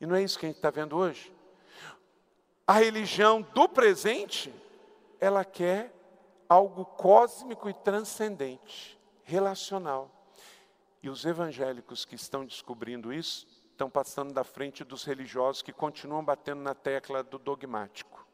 E 0.00 0.06
não 0.06 0.14
é 0.14 0.22
isso 0.22 0.38
que 0.38 0.46
a 0.46 0.48
gente 0.48 0.56
está 0.56 0.70
vendo 0.70 0.96
hoje? 0.96 1.32
A 2.66 2.74
religião 2.74 3.42
do 3.42 3.68
presente, 3.68 4.54
ela 5.18 5.44
quer 5.44 5.92
algo 6.48 6.84
cósmico 6.84 7.68
e 7.68 7.74
transcendente, 7.74 8.98
relacional. 9.24 10.10
E 11.02 11.08
os 11.08 11.24
evangélicos 11.24 12.04
que 12.04 12.14
estão 12.14 12.44
descobrindo 12.44 13.12
isso 13.12 13.46
estão 13.80 13.88
passando 13.88 14.34
da 14.34 14.44
frente 14.44 14.84
dos 14.84 15.04
religiosos 15.04 15.62
que 15.62 15.72
continuam 15.72 16.22
batendo 16.22 16.60
na 16.60 16.74
tecla 16.74 17.22
do 17.22 17.38
dogmático. 17.38 18.26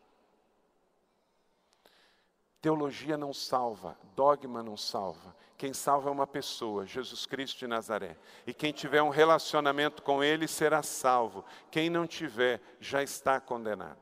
Teologia 2.61 3.17
não 3.17 3.33
salva, 3.33 3.97
dogma 4.17 4.61
não 4.61 4.77
salva. 4.77 5.37
Quem 5.57 5.73
salva 5.73 6.09
é 6.09 6.13
uma 6.13 6.27
pessoa, 6.27 6.85
Jesus 6.85 7.27
Cristo 7.27 7.61
de 7.61 7.69
Nazaré. 7.69 8.19
E 8.45 8.53
quem 8.53 8.73
tiver 8.73 9.01
um 9.03 9.09
relacionamento 9.09 10.03
com 10.03 10.23
Ele 10.23 10.49
será 10.49 10.83
salvo. 10.83 11.45
Quem 11.71 11.89
não 11.89 12.09
tiver, 12.09 12.61
já 12.81 13.01
está 13.01 13.41
condenado. 13.41 14.01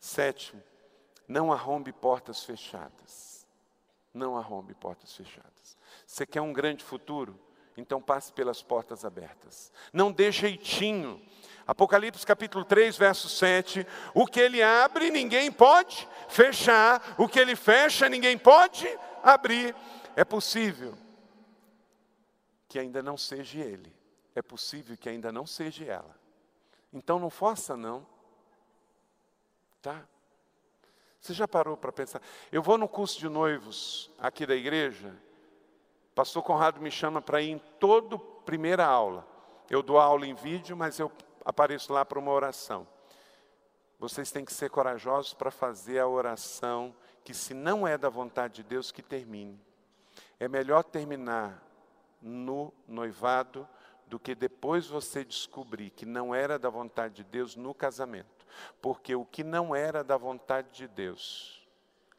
Sétimo, 0.00 0.60
não 1.28 1.52
arrombe 1.52 1.92
portas 1.92 2.42
fechadas. 2.42 3.46
Não 4.12 4.36
arrombe 4.36 4.74
portas 4.74 5.14
fechadas. 5.14 5.78
Você 6.04 6.26
quer 6.26 6.40
um 6.40 6.52
grande 6.52 6.82
futuro? 6.82 7.38
Então 7.78 8.02
passe 8.02 8.32
pelas 8.32 8.60
portas 8.60 9.04
abertas. 9.04 9.72
Não 9.92 10.10
dê 10.10 10.32
jeitinho. 10.32 11.22
Apocalipse 11.64 12.26
capítulo 12.26 12.64
3, 12.64 12.96
verso 12.96 13.28
7. 13.28 13.86
O 14.12 14.26
que 14.26 14.40
ele 14.40 14.60
abre, 14.60 15.10
ninguém 15.12 15.52
pode 15.52 16.08
fechar. 16.28 17.14
O 17.16 17.28
que 17.28 17.38
ele 17.38 17.54
fecha, 17.54 18.08
ninguém 18.08 18.36
pode 18.36 18.88
abrir. 19.22 19.76
É 20.16 20.24
possível 20.24 20.98
que 22.68 22.80
ainda 22.80 23.00
não 23.00 23.16
seja 23.16 23.60
ele. 23.60 23.94
É 24.34 24.42
possível 24.42 24.96
que 24.96 25.08
ainda 25.08 25.30
não 25.30 25.46
seja 25.46 25.84
ela. 25.84 26.18
Então 26.92 27.20
não 27.20 27.30
força 27.30 27.76
não. 27.76 28.04
Tá? 29.80 30.04
Você 31.20 31.32
já 31.32 31.46
parou 31.46 31.76
para 31.76 31.92
pensar? 31.92 32.20
Eu 32.50 32.60
vou 32.60 32.76
no 32.76 32.88
curso 32.88 33.20
de 33.20 33.28
noivos 33.28 34.10
aqui 34.18 34.44
da 34.44 34.56
igreja. 34.56 35.14
Pastor 36.18 36.42
Conrado 36.42 36.80
me 36.80 36.90
chama 36.90 37.22
para 37.22 37.40
ir 37.40 37.50
em 37.50 37.58
toda 37.78 38.18
primeira 38.44 38.84
aula. 38.84 39.24
Eu 39.70 39.84
dou 39.84 40.00
aula 40.00 40.26
em 40.26 40.34
vídeo, 40.34 40.76
mas 40.76 40.98
eu 40.98 41.12
apareço 41.44 41.92
lá 41.92 42.04
para 42.04 42.18
uma 42.18 42.32
oração. 42.32 42.88
Vocês 44.00 44.32
têm 44.32 44.44
que 44.44 44.52
ser 44.52 44.68
corajosos 44.68 45.32
para 45.32 45.52
fazer 45.52 46.00
a 46.00 46.08
oração 46.08 46.92
que, 47.22 47.32
se 47.32 47.54
não 47.54 47.86
é 47.86 47.96
da 47.96 48.08
vontade 48.08 48.54
de 48.54 48.62
Deus, 48.64 48.90
que 48.90 49.00
termine. 49.00 49.60
É 50.40 50.48
melhor 50.48 50.82
terminar 50.82 51.62
no 52.20 52.74
noivado 52.88 53.68
do 54.08 54.18
que 54.18 54.34
depois 54.34 54.88
você 54.88 55.24
descobrir 55.24 55.90
que 55.90 56.04
não 56.04 56.34
era 56.34 56.58
da 56.58 56.68
vontade 56.68 57.14
de 57.14 57.22
Deus 57.22 57.54
no 57.54 57.72
casamento. 57.72 58.44
Porque 58.82 59.14
o 59.14 59.24
que 59.24 59.44
não 59.44 59.72
era 59.72 60.02
da 60.02 60.16
vontade 60.16 60.72
de 60.72 60.88
Deus, 60.88 61.64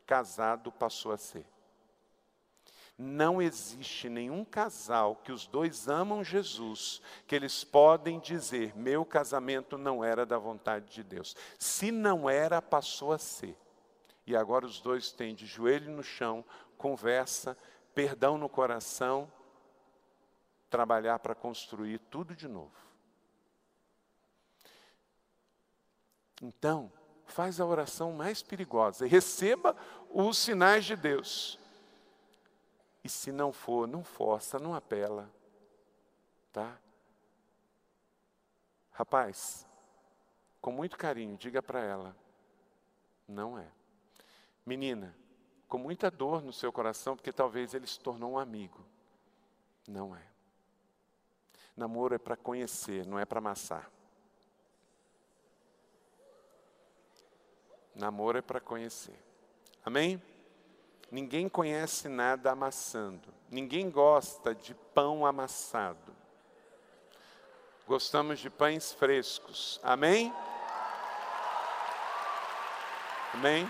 casado 0.05 0.71
passou 0.71 1.11
a 1.11 1.17
ser. 1.17 1.45
Não 3.01 3.41
existe 3.41 4.09
nenhum 4.09 4.43
casal 4.43 5.15
que 5.23 5.31
os 5.31 5.47
dois 5.47 5.87
amam 5.87 6.21
Jesus, 6.21 7.01
que 7.25 7.33
eles 7.33 7.63
podem 7.63 8.19
dizer: 8.19 8.75
meu 8.75 9.05
casamento 9.05 9.77
não 9.77 10.03
era 10.03 10.25
da 10.25 10.37
vontade 10.37 10.91
de 10.91 11.01
Deus. 11.01 11.33
Se 11.57 11.91
não 11.91 12.29
era, 12.29 12.61
passou 12.61 13.13
a 13.13 13.17
ser. 13.17 13.55
E 14.27 14.35
agora 14.35 14.65
os 14.65 14.81
dois 14.81 15.13
têm 15.13 15.33
de 15.33 15.45
joelho 15.45 15.89
no 15.89 16.03
chão, 16.03 16.43
conversa, 16.77 17.57
perdão 17.95 18.37
no 18.37 18.49
coração, 18.49 19.31
trabalhar 20.69 21.19
para 21.19 21.33
construir 21.33 21.99
tudo 22.11 22.35
de 22.35 22.49
novo. 22.49 22.75
Então, 26.41 26.91
faz 27.25 27.61
a 27.61 27.65
oração 27.65 28.11
mais 28.11 28.43
perigosa 28.43 29.05
e 29.05 29.09
receba 29.09 29.73
os 30.09 30.37
sinais 30.37 30.83
de 30.83 30.97
Deus. 30.97 31.57
E 33.03 33.09
se 33.09 33.31
não 33.31 33.51
for, 33.51 33.87
não 33.87 34.03
força, 34.03 34.59
não 34.59 34.73
apela. 34.73 35.31
Tá? 36.51 36.77
Rapaz, 38.91 39.65
com 40.59 40.71
muito 40.71 40.97
carinho, 40.97 41.37
diga 41.37 41.61
para 41.61 41.79
ela: 41.79 42.15
não 43.27 43.57
é. 43.57 43.67
Menina, 44.65 45.15
com 45.67 45.77
muita 45.77 46.11
dor 46.11 46.41
no 46.41 46.51
seu 46.51 46.71
coração, 46.71 47.15
porque 47.15 47.31
talvez 47.31 47.73
ele 47.73 47.87
se 47.87 47.99
tornou 47.99 48.33
um 48.33 48.37
amigo. 48.39 48.83
Não 49.87 50.15
é. 50.15 50.23
Namoro 51.77 52.13
é 52.13 52.17
para 52.17 52.35
conhecer, 52.35 53.05
não 53.05 53.17
é 53.17 53.25
para 53.25 53.39
amassar. 53.39 53.89
Namoro 57.95 58.37
é 58.37 58.41
para 58.41 58.59
conhecer. 58.59 59.17
Amém? 59.85 60.21
Ninguém 61.11 61.49
conhece 61.49 62.07
nada 62.07 62.51
amassando. 62.51 63.33
Ninguém 63.49 63.89
gosta 63.89 64.53
de 64.53 64.75
pão 64.93 65.25
amassado. 65.25 66.15
Gostamos 67.87 68.39
de 68.39 68.49
pães 68.49 68.93
frescos. 68.93 69.79
Amém? 69.81 70.31
Amém? 73.33 73.67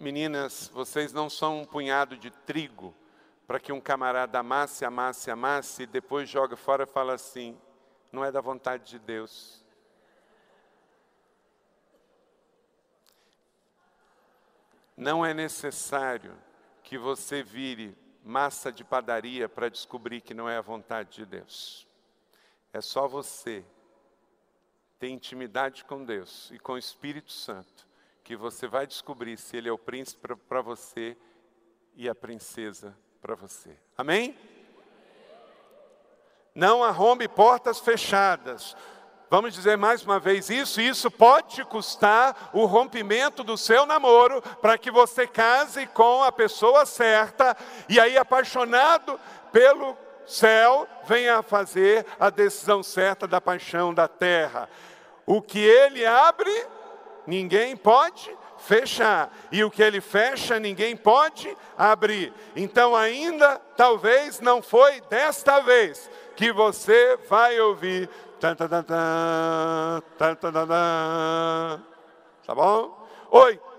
Meninas, 0.00 0.68
vocês 0.74 1.12
não 1.12 1.30
são 1.30 1.60
um 1.60 1.64
punhado 1.64 2.16
de 2.16 2.30
trigo 2.30 2.94
para 3.46 3.60
que 3.60 3.72
um 3.72 3.80
camarada 3.80 4.38
amasse, 4.38 4.84
amasse, 4.84 5.30
amasse 5.30 5.84
e 5.84 5.86
depois 5.86 6.28
joga 6.28 6.56
fora 6.56 6.82
e 6.82 6.86
fala 6.86 7.14
assim: 7.14 7.56
não 8.14 8.24
é 8.24 8.30
da 8.30 8.40
vontade 8.40 8.88
de 8.88 8.98
Deus. 8.98 9.62
Não 14.96 15.26
é 15.26 15.34
necessário 15.34 16.32
que 16.84 16.96
você 16.96 17.42
vire 17.42 17.98
massa 18.22 18.72
de 18.72 18.84
padaria 18.84 19.48
para 19.48 19.68
descobrir 19.68 20.20
que 20.20 20.32
não 20.32 20.48
é 20.48 20.56
a 20.56 20.62
vontade 20.62 21.16
de 21.16 21.26
Deus. 21.26 21.88
É 22.72 22.80
só 22.80 23.08
você 23.08 23.64
ter 24.98 25.08
intimidade 25.08 25.84
com 25.84 26.04
Deus 26.04 26.50
e 26.52 26.58
com 26.58 26.74
o 26.74 26.78
Espírito 26.78 27.32
Santo 27.32 27.86
que 28.22 28.36
você 28.36 28.66
vai 28.66 28.86
descobrir 28.86 29.36
se 29.36 29.56
ele 29.56 29.68
é 29.68 29.72
o 29.72 29.76
príncipe 29.76 30.34
para 30.48 30.62
você 30.62 31.16
e 31.94 32.08
a 32.08 32.14
princesa 32.14 32.96
para 33.20 33.34
você. 33.34 33.76
Amém? 33.98 34.53
Não 36.54 36.84
arrombe 36.84 37.26
portas 37.26 37.80
fechadas. 37.80 38.76
Vamos 39.28 39.52
dizer 39.52 39.76
mais 39.76 40.04
uma 40.04 40.20
vez 40.20 40.48
isso, 40.48 40.80
isso 40.80 41.10
pode 41.10 41.56
te 41.56 41.64
custar 41.64 42.50
o 42.52 42.64
rompimento 42.66 43.42
do 43.42 43.58
seu 43.58 43.84
namoro 43.84 44.40
para 44.62 44.78
que 44.78 44.88
você 44.88 45.26
case 45.26 45.86
com 45.88 46.22
a 46.22 46.30
pessoa 46.30 46.86
certa 46.86 47.56
e 47.88 47.98
aí 47.98 48.16
apaixonado 48.16 49.18
pelo 49.50 49.96
céu 50.24 50.86
venha 51.04 51.42
fazer 51.42 52.06
a 52.20 52.30
decisão 52.30 52.84
certa 52.84 53.26
da 53.26 53.40
paixão 53.40 53.92
da 53.92 54.06
terra. 54.06 54.68
O 55.26 55.42
que 55.42 55.58
ele 55.58 56.06
abre, 56.06 56.66
ninguém 57.26 57.76
pode 57.76 58.30
fechar, 58.58 59.30
e 59.50 59.64
o 59.64 59.70
que 59.70 59.82
ele 59.82 60.00
fecha, 60.00 60.58
ninguém 60.58 60.96
pode 60.96 61.54
abrir. 61.76 62.32
Então, 62.56 62.94
ainda 62.94 63.60
talvez 63.76 64.40
não 64.40 64.62
foi 64.62 65.00
desta 65.02 65.60
vez 65.60 66.08
que 66.36 66.52
você 66.52 67.16
vai 67.28 67.58
ouvir. 67.60 68.08
Tá 72.46 72.54
bom? 72.54 73.08
Oito. 73.30 73.74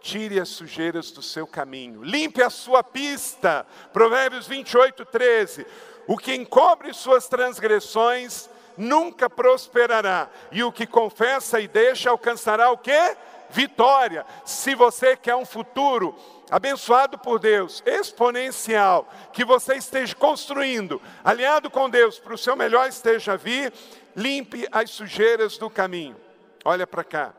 Tire 0.00 0.38
as 0.40 0.48
sujeiras 0.48 1.10
do 1.10 1.20
seu 1.20 1.46
caminho, 1.46 2.02
limpe 2.02 2.42
a 2.42 2.48
sua 2.48 2.84
pista. 2.84 3.66
Provérbios 3.92 4.46
28, 4.46 5.04
13. 5.04 5.66
O 6.06 6.16
que 6.16 6.34
encobre 6.34 6.94
suas 6.94 7.28
transgressões 7.28 8.48
nunca 8.76 9.28
prosperará. 9.28 10.30
E 10.52 10.62
o 10.62 10.72
que 10.72 10.86
confessa 10.86 11.60
e 11.60 11.66
deixa 11.66 12.10
alcançará 12.10 12.70
o 12.70 12.78
quê? 12.78 13.16
Vitória. 13.50 14.24
Se 14.44 14.74
você 14.74 15.16
quer 15.16 15.34
um 15.34 15.44
futuro 15.44 16.14
abençoado 16.50 17.18
por 17.18 17.38
Deus, 17.38 17.82
exponencial, 17.86 19.08
que 19.32 19.44
você 19.44 19.74
esteja 19.74 20.14
construindo, 20.14 21.00
aliado 21.22 21.70
com 21.70 21.88
Deus, 21.88 22.18
para 22.18 22.34
o 22.34 22.38
seu 22.38 22.56
melhor 22.56 22.88
esteja 22.88 23.32
a 23.32 23.36
vir, 23.36 23.72
limpe 24.14 24.66
as 24.72 24.90
sujeiras 24.90 25.58
do 25.58 25.68
caminho. 25.68 26.16
Olha 26.64 26.86
para 26.86 27.04
cá. 27.04 27.34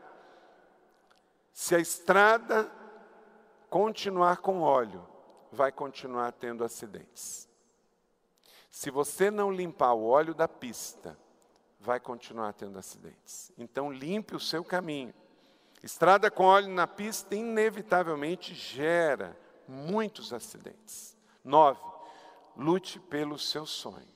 Se 1.52 1.74
a 1.74 1.78
estrada 1.78 2.70
continuar 3.68 4.38
com 4.38 4.60
óleo, 4.60 5.06
vai 5.52 5.70
continuar 5.70 6.32
tendo 6.32 6.64
acidentes. 6.64 7.48
Se 8.70 8.90
você 8.90 9.30
não 9.30 9.50
limpar 9.50 9.92
o 9.92 10.06
óleo 10.06 10.32
da 10.34 10.48
pista, 10.48 11.18
vai 11.78 11.98
continuar 11.98 12.52
tendo 12.52 12.78
acidentes. 12.78 13.52
Então, 13.58 13.90
limpe 13.90 14.36
o 14.36 14.40
seu 14.40 14.64
caminho. 14.64 15.14
Estrada 15.82 16.30
com 16.30 16.44
óleo 16.44 16.68
na 16.68 16.86
pista 16.86 17.34
inevitavelmente 17.34 18.54
gera 18.54 19.36
muitos 19.66 20.32
acidentes. 20.32 21.16
Nove, 21.42 21.80
lute 22.56 23.00
pelo 23.00 23.38
seu 23.38 23.64
sonho. 23.64 24.08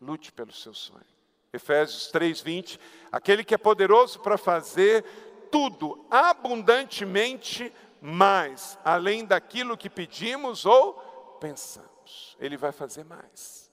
Lute 0.00 0.30
pelo 0.30 0.52
seu 0.52 0.72
sonho. 0.72 1.04
Efésios 1.52 2.10
3:20, 2.12 2.78
aquele 3.10 3.42
que 3.42 3.54
é 3.54 3.58
poderoso 3.58 4.20
para 4.20 4.38
fazer 4.38 5.04
tudo 5.50 6.06
abundantemente 6.10 7.72
mais, 8.00 8.78
além 8.84 9.24
daquilo 9.24 9.76
que 9.76 9.90
pedimos 9.90 10.64
ou 10.64 10.94
pensamos. 11.40 12.36
Ele 12.38 12.56
vai 12.56 12.70
fazer 12.70 13.04
mais. 13.04 13.70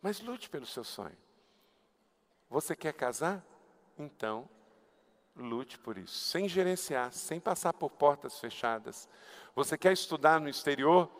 Mas 0.00 0.20
lute 0.20 0.48
pelo 0.48 0.66
seu 0.66 0.84
sonho. 0.84 1.16
Você 2.48 2.76
quer 2.76 2.92
casar? 2.92 3.44
Então, 3.98 4.48
lute 5.36 5.78
por 5.78 5.96
isso, 5.98 6.14
sem 6.14 6.48
gerenciar, 6.48 7.12
sem 7.12 7.40
passar 7.40 7.72
por 7.72 7.90
portas 7.90 8.38
fechadas. 8.38 9.08
Você 9.54 9.76
quer 9.78 9.92
estudar 9.92 10.40
no 10.40 10.48
exterior? 10.48 11.10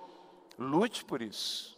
Lute 0.59 1.05
por 1.05 1.23
isso. 1.23 1.73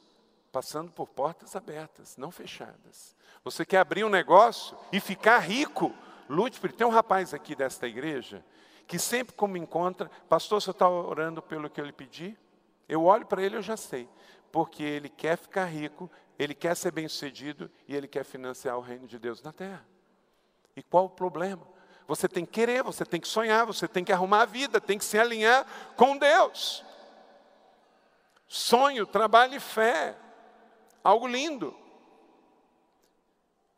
passando 0.53 0.93
por 0.93 1.09
portas 1.09 1.57
abertas, 1.57 2.16
não 2.16 2.30
fechadas. 2.30 3.16
Você 3.43 3.66
quer 3.66 3.78
abrir 3.78 4.05
um 4.05 4.09
negócio 4.09 4.78
e 4.93 5.01
ficar 5.01 5.41
rico? 5.41 5.93
Lute 6.28 6.61
por 6.61 6.70
Tem 6.70 6.87
um 6.87 6.91
rapaz 6.91 7.35
aqui 7.35 7.57
desta 7.57 7.89
igreja 7.89 8.45
que 8.87 8.99
sempre 8.99 9.35
como 9.35 9.57
encontra, 9.57 10.11
pastor, 10.28 10.61
você 10.61 10.70
está 10.70 10.89
orando 10.89 11.43
pelo 11.43 11.70
que 11.70 11.80
eu 11.80 11.85
lhe 11.85 11.93
pedi? 11.93 12.37
Eu 12.89 13.05
olho 13.05 13.26
para 13.26 13.43
ele, 13.43 13.57
eu 13.57 13.62
já 13.62 13.76
sei, 13.76 14.09
porque 14.53 14.82
ele 14.82 15.09
quer 15.09 15.37
ficar 15.37 15.64
rico, 15.64 16.11
ele 16.39 16.55
quer 16.55 16.76
ser 16.76 16.91
bem-sucedido 16.91 17.70
e 17.89 17.95
ele 17.95 18.07
quer 18.07 18.24
financiar 18.24 18.76
o 18.76 18.80
reino 18.80 19.07
de 19.07 19.18
Deus 19.18 19.43
na 19.43 19.53
terra. 19.53 19.85
E 20.76 20.82
qual 20.82 21.07
o 21.07 21.11
problema? 21.11 21.66
Você 22.07 22.28
tem 22.28 22.44
que 22.44 22.52
querer, 22.52 22.82
você 22.82 23.05
tem 23.05 23.20
que 23.20 23.28
sonhar, 23.28 23.64
você 23.64 23.88
tem 23.88 24.05
que 24.05 24.12
arrumar 24.12 24.42
a 24.42 24.46
vida, 24.46 24.80
tem 24.80 24.98
que 24.98 25.05
se 25.05 25.18
alinhar 25.18 25.66
com 25.96 26.16
Deus. 26.16 26.84
Sonho, 28.46 29.07
trabalho 29.07 29.57
e 29.57 29.61
fé. 29.61 30.16
Algo 31.02 31.26
lindo. 31.26 31.76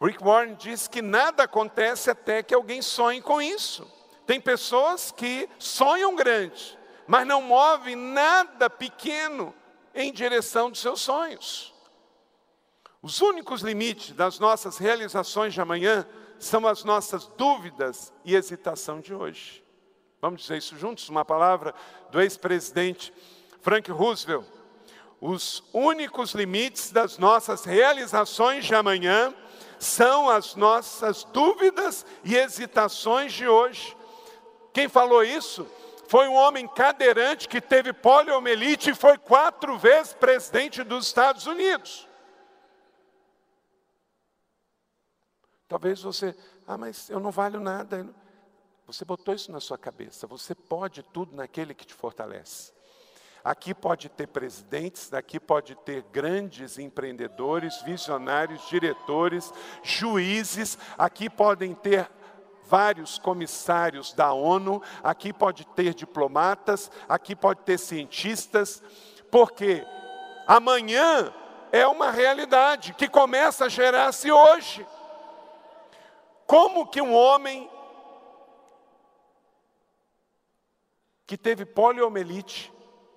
Rick 0.00 0.22
Warren 0.22 0.54
diz 0.54 0.88
que 0.88 1.00
nada 1.00 1.44
acontece 1.44 2.10
até 2.10 2.42
que 2.42 2.54
alguém 2.54 2.82
sonhe 2.82 3.22
com 3.22 3.40
isso. 3.40 3.90
Tem 4.26 4.40
pessoas 4.40 5.12
que 5.12 5.48
sonham 5.58 6.14
grande, 6.16 6.76
mas 7.06 7.26
não 7.26 7.40
movem 7.40 7.94
nada 7.94 8.68
pequeno 8.68 9.54
em 9.94 10.12
direção 10.12 10.70
dos 10.70 10.80
seus 10.80 11.00
sonhos. 11.00 11.72
Os 13.00 13.20
únicos 13.20 13.62
limites 13.62 14.10
das 14.10 14.38
nossas 14.40 14.78
realizações 14.78 15.54
de 15.54 15.60
amanhã 15.60 16.06
são 16.38 16.66
as 16.66 16.84
nossas 16.84 17.26
dúvidas 17.36 18.12
e 18.24 18.34
hesitação 18.34 19.00
de 19.00 19.14
hoje. 19.14 19.64
Vamos 20.20 20.42
dizer 20.42 20.58
isso 20.58 20.76
juntos? 20.76 21.08
Uma 21.08 21.24
palavra 21.24 21.74
do 22.10 22.20
ex-presidente 22.20 23.12
Frank 23.60 23.90
Roosevelt. 23.90 24.46
Os 25.20 25.62
únicos 25.72 26.32
limites 26.32 26.90
das 26.90 27.18
nossas 27.18 27.64
realizações 27.64 28.64
de 28.64 28.74
amanhã 28.74 29.34
são 29.78 30.28
as 30.28 30.54
nossas 30.54 31.24
dúvidas 31.24 32.04
e 32.24 32.36
hesitações 32.36 33.32
de 33.32 33.46
hoje. 33.46 33.96
Quem 34.72 34.88
falou 34.88 35.24
isso 35.24 35.66
foi 36.08 36.28
um 36.28 36.34
homem 36.34 36.68
cadeirante 36.68 37.48
que 37.48 37.60
teve 37.60 37.92
poliomielite 37.92 38.90
e 38.90 38.94
foi 38.94 39.18
quatro 39.18 39.76
vezes 39.78 40.12
presidente 40.12 40.82
dos 40.82 41.06
Estados 41.06 41.46
Unidos. 41.46 42.06
Talvez 45.68 46.00
você, 46.00 46.36
ah, 46.66 46.78
mas 46.78 47.10
eu 47.10 47.18
não 47.18 47.30
valho 47.30 47.60
nada. 47.60 48.06
Você 48.86 49.04
botou 49.04 49.34
isso 49.34 49.50
na 49.50 49.60
sua 49.60 49.76
cabeça. 49.76 50.26
Você 50.26 50.54
pode 50.54 51.02
tudo 51.02 51.34
naquele 51.34 51.74
que 51.74 51.84
te 51.84 51.94
fortalece. 51.94 52.72
Aqui 53.42 53.72
pode 53.72 54.08
ter 54.08 54.26
presidentes, 54.26 55.12
aqui 55.12 55.38
pode 55.38 55.76
ter 55.76 56.02
grandes 56.12 56.78
empreendedores, 56.78 57.80
visionários, 57.82 58.68
diretores, 58.68 59.52
juízes, 59.84 60.76
aqui 60.98 61.30
podem 61.30 61.72
ter 61.72 62.10
vários 62.64 63.18
comissários 63.18 64.12
da 64.12 64.32
ONU, 64.32 64.82
aqui 65.00 65.32
pode 65.32 65.64
ter 65.64 65.94
diplomatas, 65.94 66.90
aqui 67.08 67.36
pode 67.36 67.60
ter 67.60 67.78
cientistas, 67.78 68.82
porque 69.30 69.86
amanhã 70.44 71.32
é 71.70 71.86
uma 71.86 72.10
realidade 72.10 72.94
que 72.94 73.08
começa 73.08 73.66
a 73.66 73.68
gerar-se 73.68 74.28
hoje. 74.28 74.84
Como 76.46 76.86
que 76.86 77.02
um 77.02 77.12
homem 77.14 77.68
que 81.26 81.36
teve 81.36 81.64
poliomielite, 81.64 82.72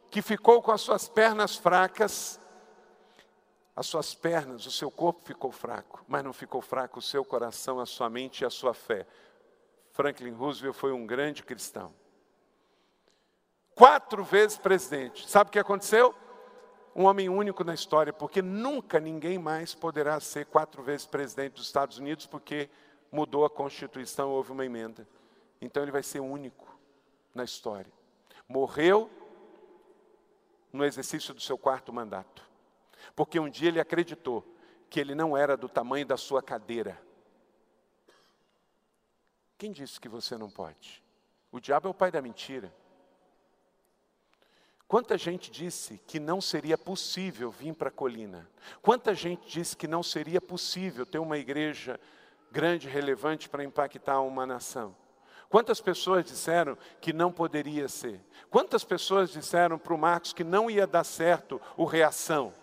que 0.10 0.22
ficou 0.22 0.62
com 0.62 0.72
as 0.72 0.82
suas 0.82 1.08
pernas 1.08 1.56
fracas, 1.56 2.40
as 3.76 3.86
suas 3.86 4.14
pernas, 4.14 4.66
o 4.66 4.72
seu 4.72 4.90
corpo 4.90 5.22
ficou 5.24 5.52
fraco, 5.52 6.04
mas 6.08 6.24
não 6.24 6.34
ficou 6.34 6.62
fraco 6.62 7.00
o 7.00 7.02
seu 7.02 7.24
coração, 7.24 7.80
a 7.80 7.86
sua 7.86 8.10
mente 8.10 8.42
e 8.42 8.46
a 8.46 8.50
sua 8.50 8.74
fé. 8.74 9.06
Franklin 9.92 10.34
Roosevelt 10.34 10.76
foi 10.76 10.92
um 10.92 11.06
grande 11.06 11.44
cristão. 11.44 11.94
Quatro 13.76 14.24
vezes 14.24 14.58
presidente. 14.58 15.30
Sabe 15.30 15.50
o 15.50 15.52
que 15.54 15.60
aconteceu? 15.60 16.14
Um 16.96 17.06
homem 17.06 17.30
único 17.30 17.64
na 17.64 17.74
história, 17.74 18.12
porque 18.12 18.42
nunca 18.42 19.00
ninguém 19.00 19.38
mais 19.38 19.74
poderá 19.74 20.20
ser 20.20 20.48
quatro 20.48 20.84
vezes 20.84 21.06
presidente 21.06 21.54
dos 21.54 21.68
Estados 21.68 21.98
Unidos, 21.98 22.26
porque 22.26 22.70
mudou 23.12 23.46
a 23.46 23.50
Constituição, 23.50 24.30
houve 24.32 24.52
uma 24.52 24.66
emenda. 24.66 25.08
Então 25.62 25.84
ele 25.84 25.92
vai 25.92 26.04
ser 26.04 26.20
único 26.20 26.78
na 27.34 27.44
história. 27.44 27.92
Morreu 28.48 29.10
no 30.72 30.86
exercício 30.86 31.34
do 31.34 31.42
seu 31.42 31.58
quarto 31.58 31.92
mandato. 31.92 32.48
Porque 33.16 33.40
um 33.40 33.50
dia 33.50 33.70
ele 33.70 33.80
acreditou 33.80 34.46
que 34.90 35.00
ele 35.00 35.14
não 35.14 35.36
era 35.36 35.56
do 35.56 35.70
tamanho 35.70 36.06
da 36.06 36.18
sua 36.18 36.42
cadeira. 36.42 37.00
Quem 39.58 39.72
disse 39.72 40.00
que 40.00 40.08
você 40.08 40.38
não 40.38 40.50
pode? 40.50 41.04
O 41.52 41.60
diabo 41.60 41.88
é 41.88 41.92
o 41.92 41.94
pai 41.94 42.12
da 42.12 42.22
mentira. 42.22 42.74
Quanta 44.88 45.18
gente 45.18 45.52
disse 45.52 46.00
que 46.08 46.20
não 46.20 46.42
seria 46.42 46.78
possível 46.78 47.52
vir 47.52 47.76
para 47.76 47.90
a 47.90 47.92
colina? 47.92 48.50
Quanta 48.82 49.14
gente 49.14 49.48
disse 49.48 49.78
que 49.78 49.88
não 49.88 50.02
seria 50.02 50.42
possível 50.42 51.06
ter 51.06 51.20
uma 51.20 51.38
igreja 51.38 52.00
grande, 52.52 52.88
relevante 52.88 53.48
para 53.50 53.64
impactar 53.64 54.22
uma 54.22 54.46
nação? 54.46 54.96
Quantas 55.50 55.82
pessoas 55.82 56.26
disseram 56.26 56.78
que 57.02 57.12
não 57.12 57.32
poderia 57.32 57.88
ser? 57.88 58.22
Quantas 58.50 58.84
pessoas 58.84 59.32
disseram 59.32 59.80
para 59.80 59.94
o 59.94 59.98
Marcos 59.98 60.32
que 60.32 60.44
não 60.44 60.70
ia 60.70 60.86
dar 60.86 61.04
certo 61.04 61.60
o 61.76 61.86
reação? 61.86 62.54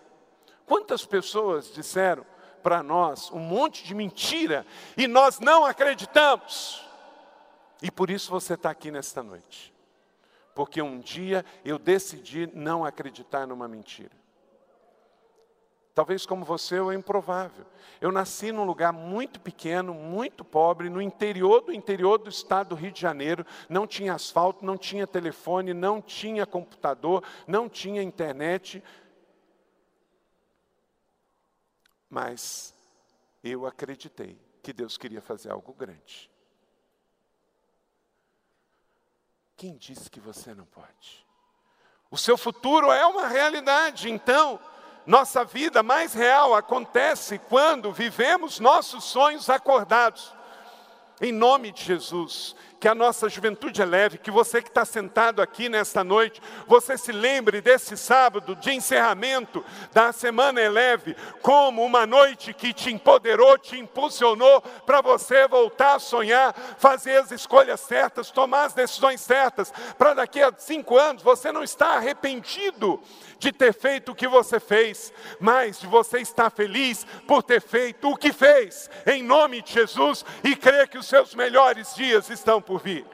Quantas 0.65 1.05
pessoas 1.05 1.73
disseram 1.73 2.25
para 2.63 2.81
nós 2.81 3.29
um 3.31 3.39
monte 3.39 3.83
de 3.83 3.93
mentira 3.93 4.65
e 4.95 5.05
nós 5.05 5.39
não 5.39 5.65
acreditamos? 5.65 6.85
E 7.81 7.91
por 7.91 8.09
isso 8.09 8.31
você 8.31 8.53
está 8.53 8.69
aqui 8.69 8.89
nesta 8.89 9.21
noite. 9.21 9.73
Porque 10.55 10.81
um 10.81 10.99
dia 10.99 11.45
eu 11.63 11.77
decidi 11.77 12.49
não 12.53 12.83
acreditar 12.83 13.45
numa 13.45 13.67
mentira. 13.67 14.16
Talvez 15.97 16.27
como 16.27 16.45
você 16.45 16.75
é 16.75 16.93
improvável. 16.93 17.65
Eu 17.99 18.11
nasci 18.11 18.51
num 18.51 18.65
lugar 18.65 18.93
muito 18.93 19.39
pequeno, 19.39 19.95
muito 19.95 20.45
pobre, 20.45 20.91
no 20.91 21.01
interior 21.01 21.61
do 21.61 21.73
interior 21.73 22.19
do 22.19 22.29
estado 22.29 22.69
do 22.69 22.75
Rio 22.75 22.91
de 22.91 23.01
Janeiro. 23.01 23.43
Não 23.67 23.87
tinha 23.87 24.13
asfalto, 24.13 24.63
não 24.63 24.77
tinha 24.77 25.07
telefone, 25.07 25.73
não 25.73 25.99
tinha 25.99 26.45
computador, 26.45 27.23
não 27.47 27.67
tinha 27.67 28.03
internet. 28.03 28.83
Mas 32.07 32.75
eu 33.43 33.65
acreditei 33.65 34.39
que 34.61 34.71
Deus 34.71 34.99
queria 34.99 35.19
fazer 35.19 35.51
algo 35.51 35.73
grande. 35.73 36.29
Quem 39.55 39.75
disse 39.75 40.11
que 40.11 40.19
você 40.19 40.53
não 40.53 40.65
pode? 40.65 41.25
O 42.11 42.17
seu 42.19 42.37
futuro 42.37 42.91
é 42.91 43.03
uma 43.07 43.27
realidade, 43.27 44.11
então 44.11 44.59
nossa 45.07 45.45
vida 45.45 45.81
mais 45.81 46.13
real 46.13 46.53
acontece 46.53 47.39
quando 47.47 47.93
vivemos 47.93 48.59
nossos 48.59 49.05
sonhos 49.05 49.49
acordados. 49.49 50.35
Em 51.21 51.31
nome 51.31 51.71
de 51.71 51.81
Jesus, 51.81 52.55
que 52.79 52.87
a 52.87 52.93
nossa 52.93 53.27
juventude 53.27 53.81
é 53.81 53.85
leve, 53.85 54.17
que 54.17 54.29
você 54.29 54.61
que 54.61 54.67
está 54.67 54.85
sentado 54.85 55.41
aqui 55.41 55.69
nesta 55.69 56.03
noite, 56.03 56.41
você 56.67 56.97
se 56.97 57.11
lembre 57.11 57.61
desse 57.61 57.97
sábado 57.97 58.55
de 58.55 58.71
encerramento 58.71 59.65
da 59.93 60.11
semana 60.11 60.61
Eleve, 60.61 61.15
como 61.41 61.83
uma 61.83 62.05
noite 62.05 62.53
que 62.53 62.73
te 62.73 62.91
empoderou, 62.91 63.57
te 63.57 63.79
impulsionou 63.79 64.61
para 64.85 65.01
você 65.01 65.47
voltar 65.47 65.95
a 65.95 65.99
sonhar, 65.99 66.53
fazer 66.77 67.17
as 67.17 67.31
escolhas 67.31 67.79
certas, 67.79 68.29
tomar 68.29 68.65
as 68.65 68.73
decisões 68.73 69.21
certas, 69.21 69.73
para 69.97 70.13
daqui 70.13 70.41
a 70.41 70.53
cinco 70.55 70.97
anos 70.97 71.23
você 71.23 71.51
não 71.51 71.63
estar 71.63 71.97
arrependido 71.97 73.01
de 73.39 73.51
ter 73.51 73.73
feito 73.73 74.11
o 74.11 74.15
que 74.15 74.27
você 74.27 74.59
fez, 74.59 75.13
mas 75.39 75.81
você 75.83 76.19
estar 76.19 76.49
feliz 76.49 77.05
por 77.27 77.43
ter 77.43 77.61
feito 77.61 78.09
o 78.09 78.17
que 78.17 78.33
fez, 78.33 78.89
em 79.05 79.23
nome 79.23 79.61
de 79.61 79.73
Jesus, 79.73 80.25
e 80.43 80.55
crer 80.55 80.87
que 80.87 80.97
os 80.97 81.07
seus 81.07 81.35
melhores 81.35 81.93
dias 81.95 82.29
estão 82.29 82.61
por 82.61 82.81
vir. 82.81 83.05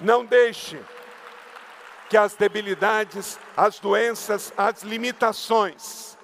Não 0.00 0.24
deixe 0.24 0.78
que 2.08 2.16
as 2.16 2.34
debilidades, 2.34 3.38
as 3.56 3.78
doenças, 3.78 4.52
as 4.56 4.82
limitações. 4.82 6.16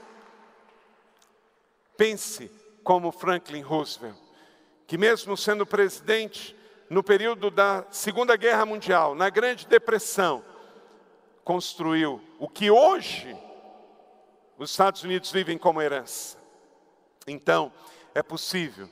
Pense 1.96 2.50
como 2.82 3.12
Franklin 3.12 3.62
Roosevelt, 3.62 4.16
que 4.86 4.98
mesmo 4.98 5.36
sendo 5.36 5.64
presidente 5.64 6.56
no 6.90 7.02
período 7.02 7.50
da 7.50 7.84
Segunda 7.90 8.36
Guerra 8.36 8.66
Mundial, 8.66 9.14
na 9.14 9.30
Grande 9.30 9.66
Depressão, 9.66 10.44
construiu 11.44 12.20
o 12.38 12.48
que 12.48 12.70
hoje 12.70 13.36
os 14.58 14.70
Estados 14.70 15.02
Unidos 15.02 15.30
vivem 15.30 15.58
como 15.58 15.82
herança. 15.82 16.38
Então, 17.26 17.72
é 18.14 18.22
possível, 18.22 18.88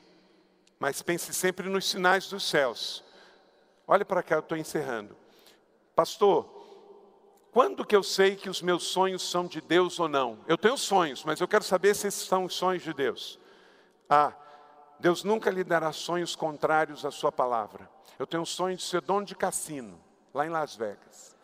mas 0.79 1.01
pense 1.01 1.33
sempre 1.33 1.69
nos 1.69 1.89
sinais 1.89 2.27
dos 2.27 2.43
céus. 2.43 3.03
Olha 3.87 4.05
para 4.05 4.23
cá, 4.23 4.35
eu 4.35 4.39
estou 4.39 4.57
encerrando. 4.57 5.15
Pastor, 5.95 6.61
Quando 7.51 7.85
que 7.85 7.95
eu 7.95 8.01
sei 8.01 8.37
que 8.37 8.49
os 8.49 8.61
meus 8.61 8.83
sonhos 8.83 9.29
são 9.29 9.45
de 9.45 9.59
Deus 9.59 9.99
ou 9.99 10.07
não? 10.07 10.39
Eu 10.47 10.57
tenho 10.57 10.77
sonhos, 10.77 11.25
mas 11.25 11.41
eu 11.41 11.47
quero 11.47 11.65
saber 11.65 11.93
se 11.93 12.07
esses 12.07 12.25
são 12.25 12.45
os 12.45 12.53
sonhos 12.53 12.81
de 12.81 12.93
Deus. 12.93 13.37
Ah, 14.09 14.33
Deus 14.99 15.25
nunca 15.25 15.51
lhe 15.51 15.63
dará 15.63 15.91
sonhos 15.91 16.33
contrários 16.33 17.05
à 17.05 17.11
sua 17.11 17.31
palavra. 17.31 17.89
Eu 18.17 18.25
tenho 18.25 18.43
um 18.43 18.45
sonho 18.45 18.77
de 18.77 18.83
ser 18.83 19.01
dono 19.01 19.25
de 19.25 19.35
cassino, 19.35 19.99
lá 20.33 20.45
em 20.45 20.49
Las 20.49 20.75
Vegas. 20.75 21.35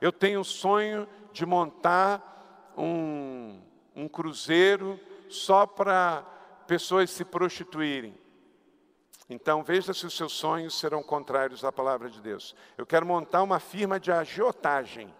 Eu 0.00 0.12
tenho 0.12 0.40
um 0.40 0.44
sonho 0.44 1.08
de 1.32 1.44
montar 1.44 2.72
um, 2.76 3.60
um 3.94 4.08
cruzeiro 4.08 4.98
só 5.28 5.66
para 5.66 6.22
pessoas 6.66 7.10
se 7.10 7.24
prostituírem. 7.24 8.18
Então 9.28 9.62
veja 9.62 9.94
se 9.94 10.04
os 10.06 10.16
seus 10.16 10.32
sonhos 10.32 10.78
serão 10.78 11.02
contrários 11.02 11.64
à 11.64 11.70
palavra 11.70 12.10
de 12.10 12.20
Deus. 12.20 12.54
Eu 12.76 12.84
quero 12.84 13.06
montar 13.06 13.42
uma 13.42 13.60
firma 13.60 14.00
de 14.00 14.10
agiotagem. 14.10 15.14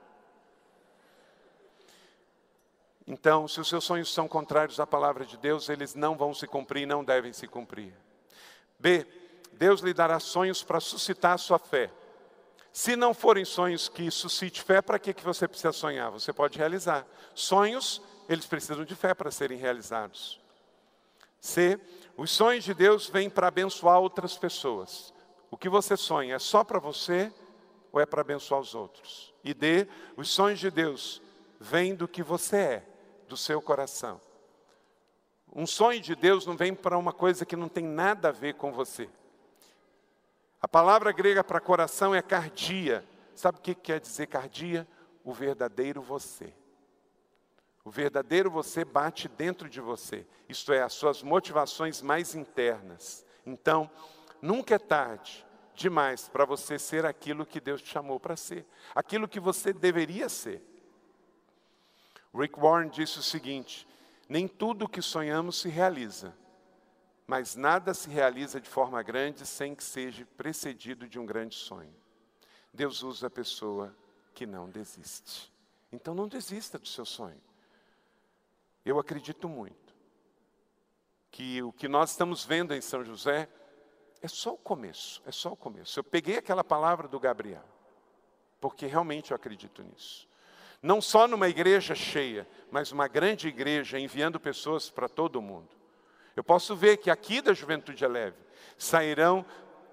Então, 3.06 3.48
se 3.48 3.60
os 3.60 3.68
seus 3.68 3.84
sonhos 3.84 4.12
são 4.12 4.28
contrários 4.28 4.78
à 4.78 4.86
palavra 4.86 5.24
de 5.24 5.36
Deus, 5.36 5.68
eles 5.68 5.94
não 5.94 6.16
vão 6.16 6.32
se 6.32 6.46
cumprir, 6.46 6.86
não 6.86 7.04
devem 7.04 7.32
se 7.32 7.46
cumprir. 7.46 7.92
B. 8.78 9.06
Deus 9.52 9.80
lhe 9.80 9.92
dará 9.92 10.18
sonhos 10.20 10.62
para 10.62 10.80
suscitar 10.80 11.32
a 11.34 11.38
sua 11.38 11.58
fé. 11.58 11.90
Se 12.72 12.94
não 12.94 13.12
forem 13.12 13.44
sonhos 13.44 13.88
que 13.88 14.10
suscite 14.10 14.62
fé, 14.62 14.80
para 14.80 14.98
que, 14.98 15.12
que 15.12 15.24
você 15.24 15.48
precisa 15.48 15.72
sonhar? 15.72 16.10
Você 16.10 16.32
pode 16.32 16.56
realizar. 16.56 17.06
Sonhos, 17.34 18.00
eles 18.28 18.46
precisam 18.46 18.84
de 18.84 18.94
fé 18.94 19.12
para 19.12 19.30
serem 19.30 19.58
realizados. 19.58 20.40
C. 21.40 21.80
Os 22.16 22.30
sonhos 22.30 22.64
de 22.64 22.74
Deus 22.74 23.08
vêm 23.08 23.28
para 23.28 23.48
abençoar 23.48 23.98
outras 23.98 24.36
pessoas. 24.36 25.12
O 25.50 25.56
que 25.56 25.68
você 25.68 25.96
sonha 25.96 26.36
é 26.36 26.38
só 26.38 26.62
para 26.62 26.78
você 26.78 27.32
ou 27.90 28.00
é 28.00 28.06
para 28.06 28.20
abençoar 28.20 28.60
os 28.60 28.74
outros? 28.74 29.34
E 29.42 29.52
D. 29.52 29.88
Os 30.16 30.30
sonhos 30.30 30.60
de 30.60 30.70
Deus 30.70 31.20
vêm 31.58 31.94
do 31.94 32.06
que 32.06 32.22
você 32.22 32.56
é, 32.56 32.86
do 33.26 33.36
seu 33.36 33.60
coração. 33.60 34.20
Um 35.52 35.66
sonho 35.66 36.00
de 36.00 36.14
Deus 36.14 36.46
não 36.46 36.56
vem 36.56 36.72
para 36.72 36.96
uma 36.96 37.12
coisa 37.12 37.44
que 37.44 37.56
não 37.56 37.68
tem 37.68 37.84
nada 37.84 38.28
a 38.28 38.32
ver 38.32 38.54
com 38.54 38.72
você. 38.72 39.08
A 40.60 40.68
palavra 40.68 41.12
grega 41.12 41.42
para 41.42 41.60
coração 41.60 42.14
é 42.14 42.20
cardia. 42.20 43.04
Sabe 43.34 43.58
o 43.58 43.60
que 43.60 43.74
quer 43.74 44.00
dizer 44.00 44.26
cardia? 44.26 44.86
O 45.24 45.32
verdadeiro 45.32 46.02
você. 46.02 46.52
O 47.84 47.90
verdadeiro 47.90 48.50
você 48.50 48.84
bate 48.84 49.26
dentro 49.26 49.68
de 49.68 49.80
você, 49.80 50.26
isto 50.48 50.72
é, 50.72 50.82
as 50.82 50.92
suas 50.92 51.22
motivações 51.22 52.02
mais 52.02 52.34
internas. 52.34 53.24
Então, 53.44 53.90
nunca 54.42 54.74
é 54.74 54.78
tarde 54.78 55.46
demais 55.74 56.28
para 56.28 56.44
você 56.44 56.78
ser 56.78 57.06
aquilo 57.06 57.46
que 57.46 57.58
Deus 57.58 57.80
te 57.80 57.88
chamou 57.88 58.20
para 58.20 58.36
ser, 58.36 58.66
aquilo 58.94 59.26
que 59.26 59.40
você 59.40 59.72
deveria 59.72 60.28
ser. 60.28 60.62
Rick 62.34 62.60
Warren 62.60 62.90
disse 62.90 63.18
o 63.18 63.22
seguinte: 63.22 63.88
nem 64.28 64.46
tudo 64.46 64.84
o 64.84 64.88
que 64.88 65.00
sonhamos 65.00 65.60
se 65.60 65.68
realiza, 65.68 66.36
mas 67.30 67.54
nada 67.54 67.94
se 67.94 68.10
realiza 68.10 68.60
de 68.60 68.68
forma 68.68 69.00
grande 69.04 69.46
sem 69.46 69.72
que 69.72 69.84
seja 69.84 70.26
precedido 70.36 71.06
de 71.06 71.16
um 71.16 71.24
grande 71.24 71.54
sonho. 71.54 71.94
Deus 72.74 73.04
usa 73.04 73.28
a 73.28 73.30
pessoa 73.30 73.96
que 74.34 74.44
não 74.44 74.68
desiste. 74.68 75.48
Então 75.92 76.12
não 76.12 76.26
desista 76.26 76.76
do 76.76 76.88
seu 76.88 77.04
sonho. 77.06 77.40
Eu 78.84 78.98
acredito 78.98 79.48
muito 79.48 79.94
que 81.30 81.62
o 81.62 81.72
que 81.72 81.86
nós 81.86 82.10
estamos 82.10 82.44
vendo 82.44 82.74
em 82.74 82.80
São 82.80 83.04
José 83.04 83.48
é 84.20 84.26
só 84.26 84.54
o 84.54 84.58
começo, 84.58 85.22
é 85.24 85.30
só 85.30 85.52
o 85.52 85.56
começo. 85.56 86.00
Eu 86.00 86.02
peguei 86.02 86.38
aquela 86.38 86.64
palavra 86.64 87.06
do 87.06 87.20
Gabriel, 87.20 87.64
porque 88.60 88.86
realmente 88.86 89.30
eu 89.30 89.36
acredito 89.36 89.84
nisso. 89.84 90.28
Não 90.82 91.00
só 91.00 91.28
numa 91.28 91.48
igreja 91.48 91.94
cheia, 91.94 92.44
mas 92.72 92.90
uma 92.90 93.06
grande 93.06 93.46
igreja 93.46 94.00
enviando 94.00 94.40
pessoas 94.40 94.90
para 94.90 95.08
todo 95.08 95.36
o 95.36 95.42
mundo. 95.42 95.79
Eu 96.36 96.44
posso 96.44 96.74
ver 96.76 96.96
que 96.98 97.10
aqui 97.10 97.40
da 97.40 97.52
Juventude 97.52 98.04
Eleve 98.04 98.36
sairão 98.78 99.44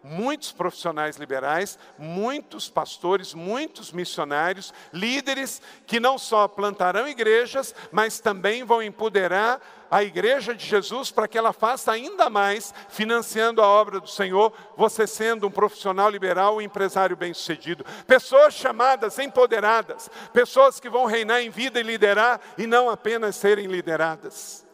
muitos 0.04 0.52
profissionais 0.52 1.18
liberais, 1.18 1.78
muitos 1.98 2.70
pastores, 2.70 3.34
muitos 3.34 3.92
missionários, 3.92 4.74
líderes 4.94 5.62
que 5.86 6.00
não 6.00 6.18
só 6.18 6.48
plantarão 6.48 7.08
igrejas, 7.08 7.74
mas 7.92 8.20
também 8.20 8.64
vão 8.64 8.82
empoderar 8.82 9.60
a 9.90 10.04
igreja 10.04 10.54
de 10.54 10.66
Jesus 10.66 11.12
para 11.12 11.28
que 11.28 11.38
ela 11.38 11.54
faça 11.54 11.92
ainda 11.92 12.30
mais, 12.30 12.74
financiando 12.90 13.62
a 13.62 13.68
obra 13.68 14.00
do 14.00 14.10
Senhor, 14.10 14.54
você 14.76 15.08
sendo 15.08 15.48
um 15.48 15.52
profissional 15.52 16.10
liberal, 16.10 16.58
um 16.58 16.62
empresário 16.62 17.16
bem-sucedido. 17.16 17.86
Pessoas 18.06 18.54
chamadas, 18.54 19.18
empoderadas, 19.20 20.10
pessoas 20.34 20.80
que 20.80 20.90
vão 20.90 21.06
reinar 21.06 21.42
em 21.42 21.50
vida 21.50 21.80
e 21.80 21.84
liderar 21.84 22.40
e 22.58 22.68
não 22.68 22.90
apenas 22.90 23.36
serem 23.36 23.68
lideradas. 23.68 24.67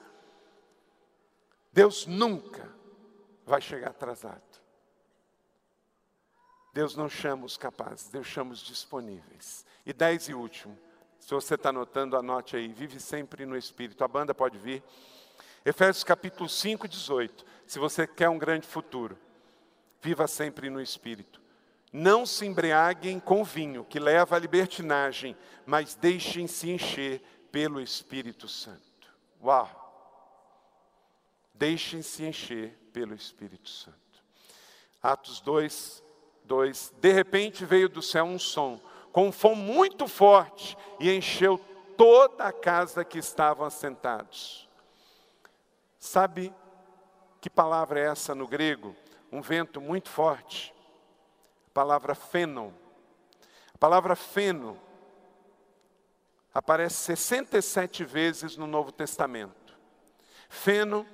Deus 1.73 2.05
nunca 2.05 2.71
vai 3.45 3.59
chegar 3.59 3.89
atrasado. 3.89 4.41
Deus 6.71 6.95
não 6.95 7.09
chama 7.09 7.45
os 7.45 7.57
capazes, 7.57 8.09
Deus 8.09 8.27
chama 8.27 8.53
os 8.53 8.59
disponíveis. 8.59 9.65
E 9.85 9.91
dez 9.91 10.29
e 10.29 10.33
último, 10.33 10.77
se 11.19 11.29
você 11.29 11.55
está 11.55 11.69
anotando, 11.69 12.15
anote 12.15 12.55
aí, 12.55 12.67
vive 12.67 12.99
sempre 12.99 13.45
no 13.45 13.57
Espírito. 13.57 14.03
A 14.03 14.07
banda 14.07 14.33
pode 14.33 14.57
vir. 14.57 14.83
Efésios 15.65 16.03
capítulo 16.03 16.47
5, 16.47 16.87
18. 16.87 17.45
Se 17.65 17.79
você 17.79 18.05
quer 18.05 18.29
um 18.29 18.37
grande 18.37 18.67
futuro, 18.67 19.17
viva 20.01 20.27
sempre 20.27 20.69
no 20.69 20.81
Espírito. 20.81 21.41
Não 21.91 22.25
se 22.25 22.45
embriaguem 22.45 23.19
com 23.19 23.43
vinho, 23.43 23.85
que 23.85 23.99
leva 23.99 24.35
à 24.35 24.39
libertinagem, 24.39 25.37
mas 25.65 25.95
deixem-se 25.95 26.69
encher 26.69 27.21
pelo 27.51 27.79
Espírito 27.79 28.47
Santo. 28.47 28.81
Uau! 29.41 29.82
Deixem-se 31.53 32.23
encher 32.23 32.77
pelo 32.91 33.13
Espírito 33.13 33.69
Santo. 33.69 33.97
Atos 35.01 35.39
2, 35.41 36.03
2. 36.45 36.93
De 36.99 37.11
repente 37.11 37.65
veio 37.65 37.89
do 37.89 38.01
céu 38.01 38.25
um 38.25 38.39
som, 38.39 38.79
com 39.11 39.27
um 39.27 39.31
som 39.31 39.55
muito 39.55 40.07
forte, 40.07 40.77
e 40.99 41.11
encheu 41.11 41.57
toda 41.97 42.45
a 42.45 42.51
casa 42.51 43.03
que 43.03 43.19
estavam 43.19 43.65
assentados. 43.65 44.67
Sabe 45.99 46.53
que 47.39 47.49
palavra 47.49 47.99
é 47.99 48.05
essa 48.05 48.33
no 48.33 48.47
grego? 48.47 48.95
Um 49.31 49.41
vento 49.41 49.79
muito 49.79 50.09
forte. 50.09 50.73
A 51.67 51.69
palavra 51.73 52.15
feno. 52.15 52.73
A 53.73 53.77
palavra 53.77 54.15
feno 54.15 54.79
aparece 56.53 56.95
67 56.95 58.03
vezes 58.03 58.55
no 58.55 58.67
Novo 58.67 58.91
Testamento. 58.91 59.77
Feno 60.49 61.05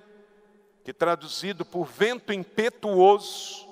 que 0.83 0.93
traduzido 0.93 1.65
por 1.65 1.85
vento 1.85 2.33
impetuoso, 2.33 3.67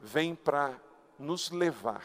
vem 0.00 0.34
para 0.34 0.80
nos 1.18 1.50
levar. 1.50 2.04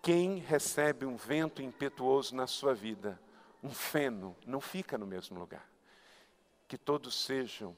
Quem 0.00 0.38
recebe 0.38 1.06
um 1.06 1.16
vento 1.16 1.62
impetuoso 1.62 2.34
na 2.34 2.46
sua 2.46 2.74
vida, 2.74 3.20
um 3.62 3.70
feno, 3.70 4.36
não 4.46 4.60
fica 4.60 4.98
no 4.98 5.06
mesmo 5.06 5.38
lugar. 5.38 5.68
Que 6.66 6.76
todos 6.76 7.24
sejam 7.24 7.76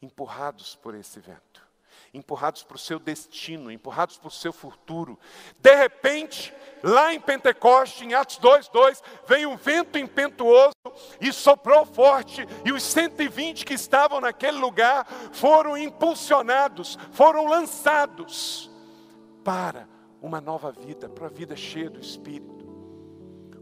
empurrados 0.00 0.74
por 0.74 0.94
esse 0.94 1.20
vento 1.20 1.69
empurrados 2.12 2.62
para 2.62 2.76
o 2.76 2.78
seu 2.78 2.98
destino, 2.98 3.70
empurrados 3.70 4.16
para 4.16 4.28
o 4.28 4.30
seu 4.30 4.52
futuro. 4.52 5.18
De 5.58 5.74
repente, 5.74 6.52
lá 6.82 7.14
em 7.14 7.20
Pentecoste, 7.20 8.04
em 8.04 8.14
Atos 8.14 8.38
2:2, 8.38 9.02
veio 9.26 9.50
um 9.50 9.56
vento 9.56 9.98
impetuoso 9.98 10.72
e 11.20 11.32
soprou 11.32 11.84
forte, 11.86 12.46
e 12.64 12.72
os 12.72 12.82
120 12.82 13.64
que 13.64 13.74
estavam 13.74 14.20
naquele 14.20 14.58
lugar 14.58 15.06
foram 15.32 15.76
impulsionados, 15.76 16.98
foram 17.12 17.46
lançados 17.46 18.70
para 19.44 19.88
uma 20.20 20.40
nova 20.40 20.70
vida, 20.70 21.08
para 21.08 21.26
a 21.26 21.30
vida 21.30 21.56
cheia 21.56 21.88
do 21.88 22.00
Espírito. 22.00 22.68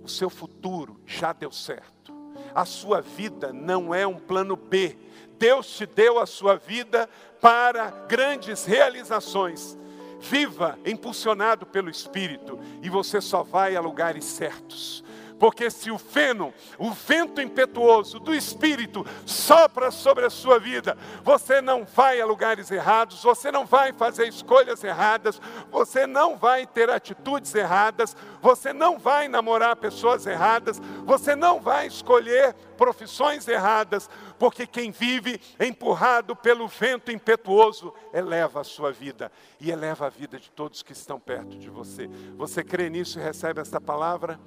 O 0.03 0.09
seu 0.09 0.31
futuro 0.31 1.01
já 1.07 1.33
deu 1.33 1.53
certo. 1.53 2.17
A 2.55 2.65
sua 2.65 3.01
vida 3.01 3.53
não 3.53 3.95
é 3.95 4.07
um 4.07 4.19
plano 4.19 4.57
B. 4.57 4.97
Deus 5.39 5.67
te 5.77 5.87
deu 5.87 6.19
a 6.19 6.27
sua 6.27 6.57
vida 6.57 7.09
para 7.41 7.91
grandes 8.09 8.65
realizações. 8.65 9.79
Viva 10.21 10.79
impulsionado 10.85 11.65
pelo 11.65 11.89
Espírito 11.89 12.59
e 12.83 12.91
você 12.91 13.21
só 13.21 13.43
vai 13.43 13.77
a 13.77 13.81
lugares 13.81 14.25
certos. 14.25 15.05
Porque 15.39 15.71
se 15.71 15.91
o 15.91 15.99
feno, 15.99 16.53
o 16.79 16.91
vento 16.91 17.41
impetuoso 17.41 18.19
do 18.19 18.35
Espírito 18.35 19.07
sopra 19.25 19.91
sobre 19.91 20.25
a 20.25 20.31
sua 20.31 20.59
vida, 20.59 20.97
você 21.23 21.61
não 21.61 21.85
vai 21.85 22.21
a 22.21 22.27
lugares 22.27 22.71
errados, 22.71 23.23
você 23.23 23.53
não 23.53 23.65
vai 23.65 23.93
fazer 23.93 24.27
escolhas 24.27 24.83
erradas, 24.83 25.41
você 25.71 26.07
não 26.07 26.37
vai 26.37 26.67
ter 26.67 26.91
atitudes 26.91 27.55
erradas, 27.55 28.17
você 28.41 28.73
não 28.73 28.99
vai 28.99 29.29
namorar 29.29 29.77
pessoas 29.77 30.27
erradas, 30.27 30.81
você 31.05 31.37
não 31.37 31.61
vai 31.61 31.87
escolher 31.87 32.55
profissões 32.77 33.47
erradas, 33.47 34.09
porque 34.39 34.67
quem 34.67 34.91
vive 34.91 35.41
empurrado 35.61 36.35
pelo 36.35 36.67
vento 36.69 37.11
impetuoso 37.11 37.93
eleva 38.13 38.61
a 38.61 38.65
sua 38.65 38.93
vida 38.93 39.31
e 39.61 39.71
eleva 39.71 40.07
a 40.07 40.11
vida 40.11 40.39
de 40.39 40.51
todos 40.51 40.83
que 40.83 40.93
estão 40.93 41.19
perto 41.19 41.59
de 41.59 41.69
você. 41.69 42.09
Você 42.37 42.63
crê 42.63 42.89
nisso 42.91 43.19
e 43.19 43.23
recebe 43.23 43.61
esta 43.61 43.81
palavra? 43.81 44.39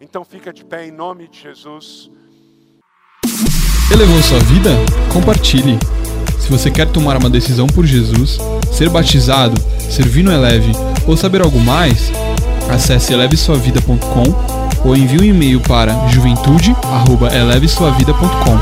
Então 0.00 0.24
fica 0.24 0.52
de 0.52 0.64
pé 0.64 0.86
em 0.86 0.90
nome 0.90 1.28
de 1.28 1.40
Jesus. 1.40 2.10
Elevou 3.90 4.22
sua 4.22 4.38
vida? 4.40 4.70
Compartilhe. 5.12 5.78
Se 6.40 6.50
você 6.50 6.70
quer 6.70 6.90
tomar 6.90 7.16
uma 7.16 7.30
decisão 7.30 7.66
por 7.66 7.86
Jesus, 7.86 8.38
ser 8.72 8.90
batizado, 8.90 9.60
servir 9.78 10.22
no 10.22 10.32
Eleve 10.32 10.72
ou 11.06 11.16
saber 11.16 11.42
algo 11.42 11.60
mais, 11.60 12.10
acesse 12.70 13.12
elevesuavida.com 13.12 14.24
ou 14.86 14.96
envie 14.96 15.20
um 15.20 15.24
e-mail 15.24 15.60
para 15.60 16.08
juventude@elevesuavida.com. 16.08 18.58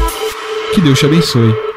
Que 0.75 0.81
Deus 0.81 0.99
te 0.99 1.07
abençoe. 1.07 1.72